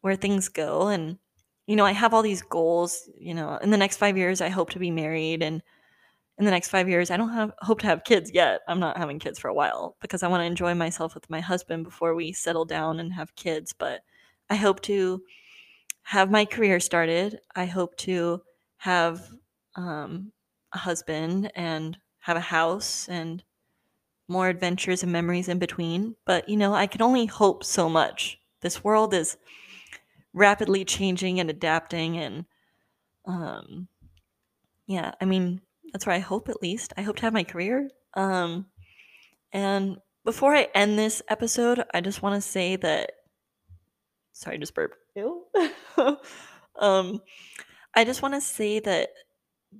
where 0.00 0.16
things 0.16 0.48
go 0.48 0.88
and 0.88 1.18
you 1.66 1.76
know, 1.76 1.86
I 1.86 1.92
have 1.92 2.12
all 2.12 2.22
these 2.22 2.42
goals, 2.42 3.08
you 3.16 3.34
know, 3.34 3.56
in 3.58 3.70
the 3.70 3.76
next 3.76 3.96
5 3.98 4.18
years 4.18 4.40
I 4.40 4.48
hope 4.48 4.70
to 4.70 4.78
be 4.78 4.90
married 4.90 5.42
and 5.42 5.62
in 6.42 6.44
the 6.44 6.50
next 6.50 6.70
5 6.70 6.88
years 6.88 7.08
I 7.12 7.16
don't 7.16 7.28
have 7.28 7.52
hope 7.60 7.80
to 7.82 7.86
have 7.86 8.02
kids 8.02 8.32
yet. 8.34 8.62
I'm 8.66 8.80
not 8.80 8.96
having 8.96 9.20
kids 9.20 9.38
for 9.38 9.46
a 9.46 9.54
while 9.54 9.94
because 10.00 10.24
I 10.24 10.26
want 10.26 10.40
to 10.40 10.46
enjoy 10.46 10.74
myself 10.74 11.14
with 11.14 11.30
my 11.30 11.38
husband 11.38 11.84
before 11.84 12.16
we 12.16 12.32
settle 12.32 12.64
down 12.64 12.98
and 12.98 13.12
have 13.12 13.36
kids, 13.36 13.72
but 13.72 14.00
I 14.50 14.56
hope 14.56 14.80
to 14.82 15.22
have 16.02 16.32
my 16.32 16.44
career 16.44 16.80
started. 16.80 17.38
I 17.54 17.66
hope 17.66 17.96
to 17.98 18.42
have 18.78 19.22
um, 19.76 20.32
a 20.72 20.78
husband 20.78 21.52
and 21.54 21.96
have 22.18 22.36
a 22.36 22.40
house 22.40 23.08
and 23.08 23.44
more 24.26 24.48
adventures 24.48 25.04
and 25.04 25.12
memories 25.12 25.46
in 25.48 25.60
between. 25.60 26.16
But, 26.24 26.48
you 26.48 26.56
know, 26.56 26.74
I 26.74 26.88
can 26.88 27.02
only 27.02 27.26
hope 27.26 27.62
so 27.62 27.88
much. 27.88 28.40
This 28.62 28.82
world 28.82 29.14
is 29.14 29.36
rapidly 30.32 30.84
changing 30.84 31.38
and 31.38 31.48
adapting 31.48 32.18
and 32.18 32.46
um 33.26 33.86
yeah, 34.86 35.12
I 35.20 35.24
mean, 35.24 35.60
that's 35.92 36.06
where 36.06 36.16
I 36.16 36.20
hope 36.20 36.48
at 36.48 36.62
least. 36.62 36.92
I 36.96 37.02
hope 37.02 37.16
to 37.16 37.22
have 37.22 37.32
my 37.32 37.44
career. 37.44 37.90
Um 38.14 38.66
and 39.52 39.98
before 40.24 40.54
I 40.54 40.68
end 40.74 40.98
this 40.98 41.20
episode, 41.28 41.84
I 41.92 42.00
just 42.00 42.22
want 42.22 42.34
to 42.36 42.48
say 42.48 42.76
that 42.76 43.12
sorry, 44.32 44.58
just 44.58 44.74
burp. 44.74 44.94
Ew. 45.14 45.44
um 46.76 47.20
I 47.94 48.04
just 48.04 48.22
want 48.22 48.34
to 48.34 48.40
say 48.40 48.80
that 48.80 49.10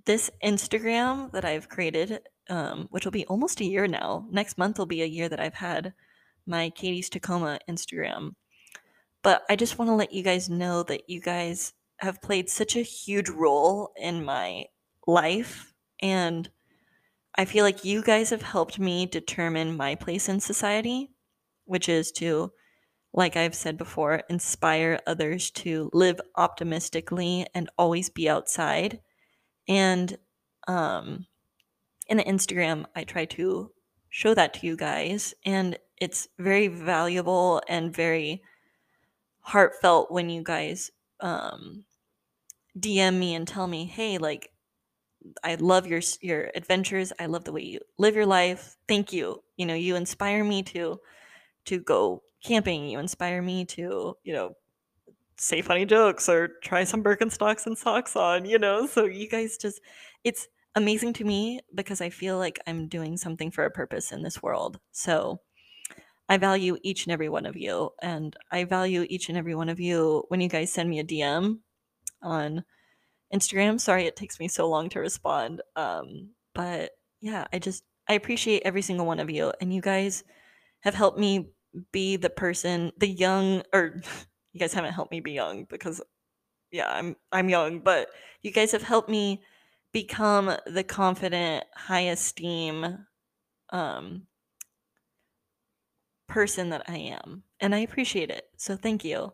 this 0.07 0.31
Instagram 0.43 1.33
that 1.33 1.45
I've 1.45 1.69
created, 1.69 2.21
um, 2.49 2.89
which 2.91 3.05
will 3.05 3.13
be 3.13 3.27
almost 3.27 3.61
a 3.61 3.65
year 3.65 3.87
now. 3.87 4.27
Next 4.31 4.59
month 4.59 4.79
will 4.79 4.87
be 4.87 5.03
a 5.03 5.07
year 5.07 5.29
that 5.29 5.41
I've 5.41 5.55
had 5.55 5.95
my 6.47 6.71
Katie's 6.71 7.09
Tacoma 7.09 7.59
Instagram. 7.69 8.35
But 9.23 9.45
I 9.49 9.57
just 9.57 9.79
want 9.79 9.89
to 9.89 9.95
let 9.95 10.13
you 10.13 10.23
guys 10.23 10.51
know 10.51 10.83
that 10.85 11.09
you 11.09 11.21
guys 11.21 11.73
have 11.99 12.21
played 12.21 12.51
such 12.51 12.75
a 12.77 12.83
huge 12.83 13.29
role 13.29 13.93
in 13.97 14.25
my 14.25 14.65
life. 15.07 15.72
And 16.03 16.51
I 17.37 17.45
feel 17.47 17.65
like 17.65 17.85
you 17.85 18.03
guys 18.03 18.31
have 18.31 18.43
helped 18.43 18.79
me 18.79 19.07
determine 19.07 19.77
my 19.77 19.95
place 19.95 20.29
in 20.29 20.41
society, 20.41 21.11
which 21.65 21.89
is 21.89 22.13
to, 22.13 22.53
like 23.13 23.37
I've 23.37 23.55
said 23.55 23.79
before, 23.79 24.23
inspire 24.29 25.01
others 25.07 25.51
to 25.53 25.91
live 25.95 26.21
optimistically 26.37 27.47
and 27.55 27.71
always 27.79 28.11
be 28.11 28.29
outside. 28.29 29.01
And 29.69 30.19
um, 30.69 31.27
in 32.09 32.19
the 32.19 32.25
Instagram, 32.25 32.87
I 32.97 33.05
try 33.05 33.25
to 33.27 33.73
show 34.11 34.35
that 34.35 34.55
to 34.55 34.67
you 34.67 34.77
guys. 34.77 35.35
And 35.45 35.79
it's 36.01 36.29
very 36.39 36.69
valuable 36.69 37.63
and 37.69 37.95
very 37.95 38.43
heartfelt 39.41 40.11
when 40.11 40.31
you 40.31 40.43
guys 40.43 40.91
um, 41.21 41.85
DM 42.79 43.19
me 43.19 43.35
and 43.35 43.49
tell 43.49 43.67
me, 43.67 43.87
"Hey, 43.87 44.19
like 44.19 44.52
I 45.43 45.57
love 45.57 45.87
your 45.87 46.01
your 46.21 46.51
adventures. 46.55 47.13
I 47.19 47.27
love 47.27 47.45
the 47.45 47.53
way 47.53 47.63
you 47.63 47.81
live 47.99 48.15
your 48.15 48.27
life. 48.27 48.77
Thank 48.89 49.13
you. 49.13 49.43
You 49.57 49.67
know, 49.67 49.75
you 49.75 49.97
inspire 49.97 50.45
me 50.45 50.63
to 50.65 51.01
to 51.67 51.79
go 51.79 52.23
camping. 52.45 52.89
You 52.89 52.99
inspire 52.99 53.43
me 53.43 53.65
to, 53.67 54.17
you 54.25 54.33
know, 54.33 54.53
say 55.37 55.63
funny 55.63 55.85
jokes 55.85 56.29
or 56.29 56.49
try 56.63 56.85
some 56.85 57.03
Birkenstocks 57.03 57.67
and 57.67 57.77
socks 57.77 58.17
on, 58.17 58.45
you 58.45 58.59
know? 58.59 58.87
So 58.87 59.07
you 59.07 59.29
guys 59.29 59.57
just 59.57 59.81
it's 60.25 60.49
amazing 60.75 61.13
to 61.15 61.25
me 61.25 61.61
because 61.75 62.01
I 62.01 62.11
feel 62.11 62.39
like 62.39 62.61
I'm 62.67 62.89
doing 62.89 63.17
something 63.17 63.51
for 63.51 63.65
a 63.65 63.71
purpose 63.71 64.13
in 64.13 64.23
this 64.23 64.43
world. 64.43 64.79
So 64.93 65.41
I 66.29 66.39
value 66.39 66.79
each 66.83 67.07
and 67.07 67.13
every 67.13 67.29
one 67.29 67.47
of 67.47 67.57
you. 67.57 67.91
And 68.01 68.35
I 68.51 68.65
value 68.65 69.07
each 69.09 69.29
and 69.29 69.37
every 69.37 69.55
one 69.55 69.69
of 69.69 69.81
you 69.81 70.25
when 70.29 70.41
you 70.41 70.49
guys 70.49 70.73
send 70.73 70.89
me 70.89 71.01
a 71.01 71.05
DM 71.05 71.59
on 72.23 72.65
Instagram. 73.35 73.81
Sorry 73.81 74.07
it 74.07 74.17
takes 74.17 74.39
me 74.39 74.49
so 74.49 74.69
long 74.69 74.89
to 74.91 75.01
respond. 75.01 75.63
Um, 75.77 76.31
but 76.55 76.93
yeah, 77.21 77.47
I 77.53 77.59
just, 77.59 77.85
I 78.09 78.15
appreciate 78.15 78.63
every 78.65 78.83
single 78.83 79.07
one 79.07 79.21
of 79.21 79.31
you. 79.31 79.53
And 79.61 79.73
you 79.73 79.81
guys 79.81 80.25
have 80.81 80.95
helped 80.95 81.19
me 81.19 81.51
be 81.93 82.17
the 82.17 82.31
person, 82.31 82.93
the 82.99 83.09
young, 83.09 83.63
or 83.73 84.01
you 84.53 84.61
guys 84.61 84.75
haven't 84.75 84.93
helped 84.93 85.13
me 85.13 85.21
be 85.21 85.33
young 85.33 85.65
because 85.65 86.01
yeah, 86.71 86.91
I'm 86.91 87.17
I'm 87.31 87.49
young, 87.49 87.81
but 87.81 88.09
you 88.43 88.51
guys 88.51 88.73
have 88.73 88.83
helped 88.83 89.09
me 89.09 89.43
become 89.93 90.57
the 90.67 90.83
confident, 90.83 91.65
high 91.75 92.09
esteem 92.09 93.07
um 93.71 94.27
person 96.29 96.71
that 96.71 96.83
I 96.89 96.97
am. 96.97 97.45
And 97.61 97.75
I 97.75 97.81
appreciate 97.81 98.31
it. 98.31 98.47
So 98.57 98.75
thank 98.77 99.05
you. 99.05 99.33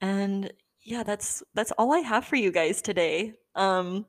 And 0.00 0.50
yeah, 0.90 1.02
that's 1.04 1.42
that's 1.54 1.70
all 1.72 1.92
I 1.92 2.00
have 2.00 2.24
for 2.24 2.36
you 2.36 2.50
guys 2.50 2.82
today. 2.82 3.34
Um 3.54 4.06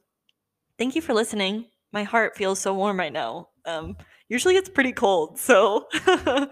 thank 0.78 0.96
you 0.96 1.02
for 1.02 1.14
listening. 1.14 1.66
My 1.94 2.04
heart 2.04 2.36
feels 2.36 2.60
so 2.60 2.74
warm 2.74 2.98
right 2.98 3.14
now. 3.14 3.50
Um 3.66 3.96
usually 4.30 4.56
it's 4.56 4.70
pretty 4.70 4.92
cold. 4.94 5.38
So 5.38 5.88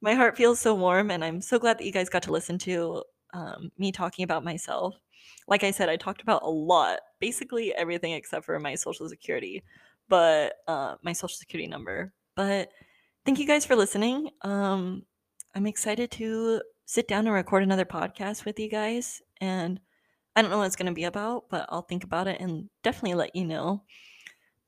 my 0.00 0.14
heart 0.14 0.36
feels 0.36 0.60
so 0.60 0.74
warm 0.74 1.10
and 1.10 1.24
I'm 1.24 1.40
so 1.40 1.58
glad 1.58 1.78
that 1.78 1.84
you 1.84 1.92
guys 1.92 2.08
got 2.08 2.22
to 2.24 2.32
listen 2.32 2.58
to 2.58 3.04
um, 3.34 3.70
me 3.78 3.92
talking 3.92 4.24
about 4.24 4.44
myself. 4.44 4.94
Like 5.46 5.62
I 5.62 5.70
said, 5.70 5.88
I 5.88 5.96
talked 5.96 6.22
about 6.22 6.42
a 6.42 6.50
lot, 6.50 7.00
basically 7.20 7.74
everything 7.74 8.12
except 8.12 8.44
for 8.44 8.58
my 8.58 8.74
social 8.74 9.08
security, 9.08 9.62
but 10.08 10.54
uh, 10.66 10.96
my 11.02 11.12
social 11.12 11.36
security 11.36 11.68
number. 11.68 12.12
But 12.34 12.70
thank 13.26 13.38
you 13.38 13.46
guys 13.46 13.66
for 13.66 13.76
listening. 13.76 14.30
Um, 14.42 15.02
I'm 15.54 15.66
excited 15.66 16.10
to 16.12 16.62
sit 16.86 17.08
down 17.08 17.26
and 17.26 17.34
record 17.34 17.62
another 17.62 17.84
podcast 17.84 18.44
with 18.44 18.58
you 18.58 18.70
guys. 18.70 19.20
And 19.40 19.80
I 20.34 20.42
don't 20.42 20.50
know 20.50 20.58
what 20.58 20.66
it's 20.66 20.76
going 20.76 20.86
to 20.86 20.92
be 20.92 21.04
about, 21.04 21.48
but 21.50 21.66
I'll 21.68 21.82
think 21.82 22.04
about 22.04 22.28
it 22.28 22.40
and 22.40 22.68
definitely 22.82 23.14
let 23.14 23.34
you 23.34 23.44
know. 23.44 23.82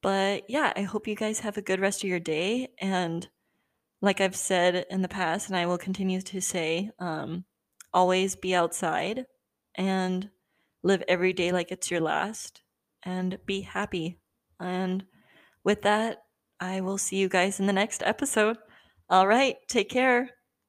But 0.03 0.49
yeah, 0.49 0.73
I 0.77 0.83
hope 0.83 1.07
you 1.07 1.15
guys 1.15 1.41
have 1.41 1.57
a 1.57 1.63
good 1.63 1.81
rest 1.81 2.03
of 2.03 2.09
your 2.09 2.21
day. 2.21 2.69
And 2.81 3.29
like 4.03 4.21
I've 4.21 4.37
said 4.37 4.87
in 4.91 5.03
the 5.03 5.09
past, 5.09 5.49
and 5.49 5.57
I 5.57 5.67
will 5.67 5.79
continue 5.79 6.21
to 6.23 6.41
say, 6.41 6.91
um, 6.99 7.45
always 7.93 8.37
be 8.37 8.55
outside 8.55 9.27
and 9.75 10.31
live 10.83 11.03
every 11.07 11.33
day 11.33 11.53
like 11.53 11.71
it's 11.71 11.91
your 11.91 12.01
last 12.01 12.63
and 13.03 13.39
be 13.47 13.61
happy. 13.61 14.19
And 14.59 15.05
with 15.65 15.83
that, 15.83 16.23
I 16.59 16.81
will 16.81 16.99
see 16.99 17.17
you 17.17 17.29
guys 17.29 17.61
in 17.61 17.67
the 17.67 17.73
next 17.73 18.03
episode. 18.05 18.59
All 19.09 19.27
right, 19.27 19.57
take 19.69 19.89
care. 19.91 20.31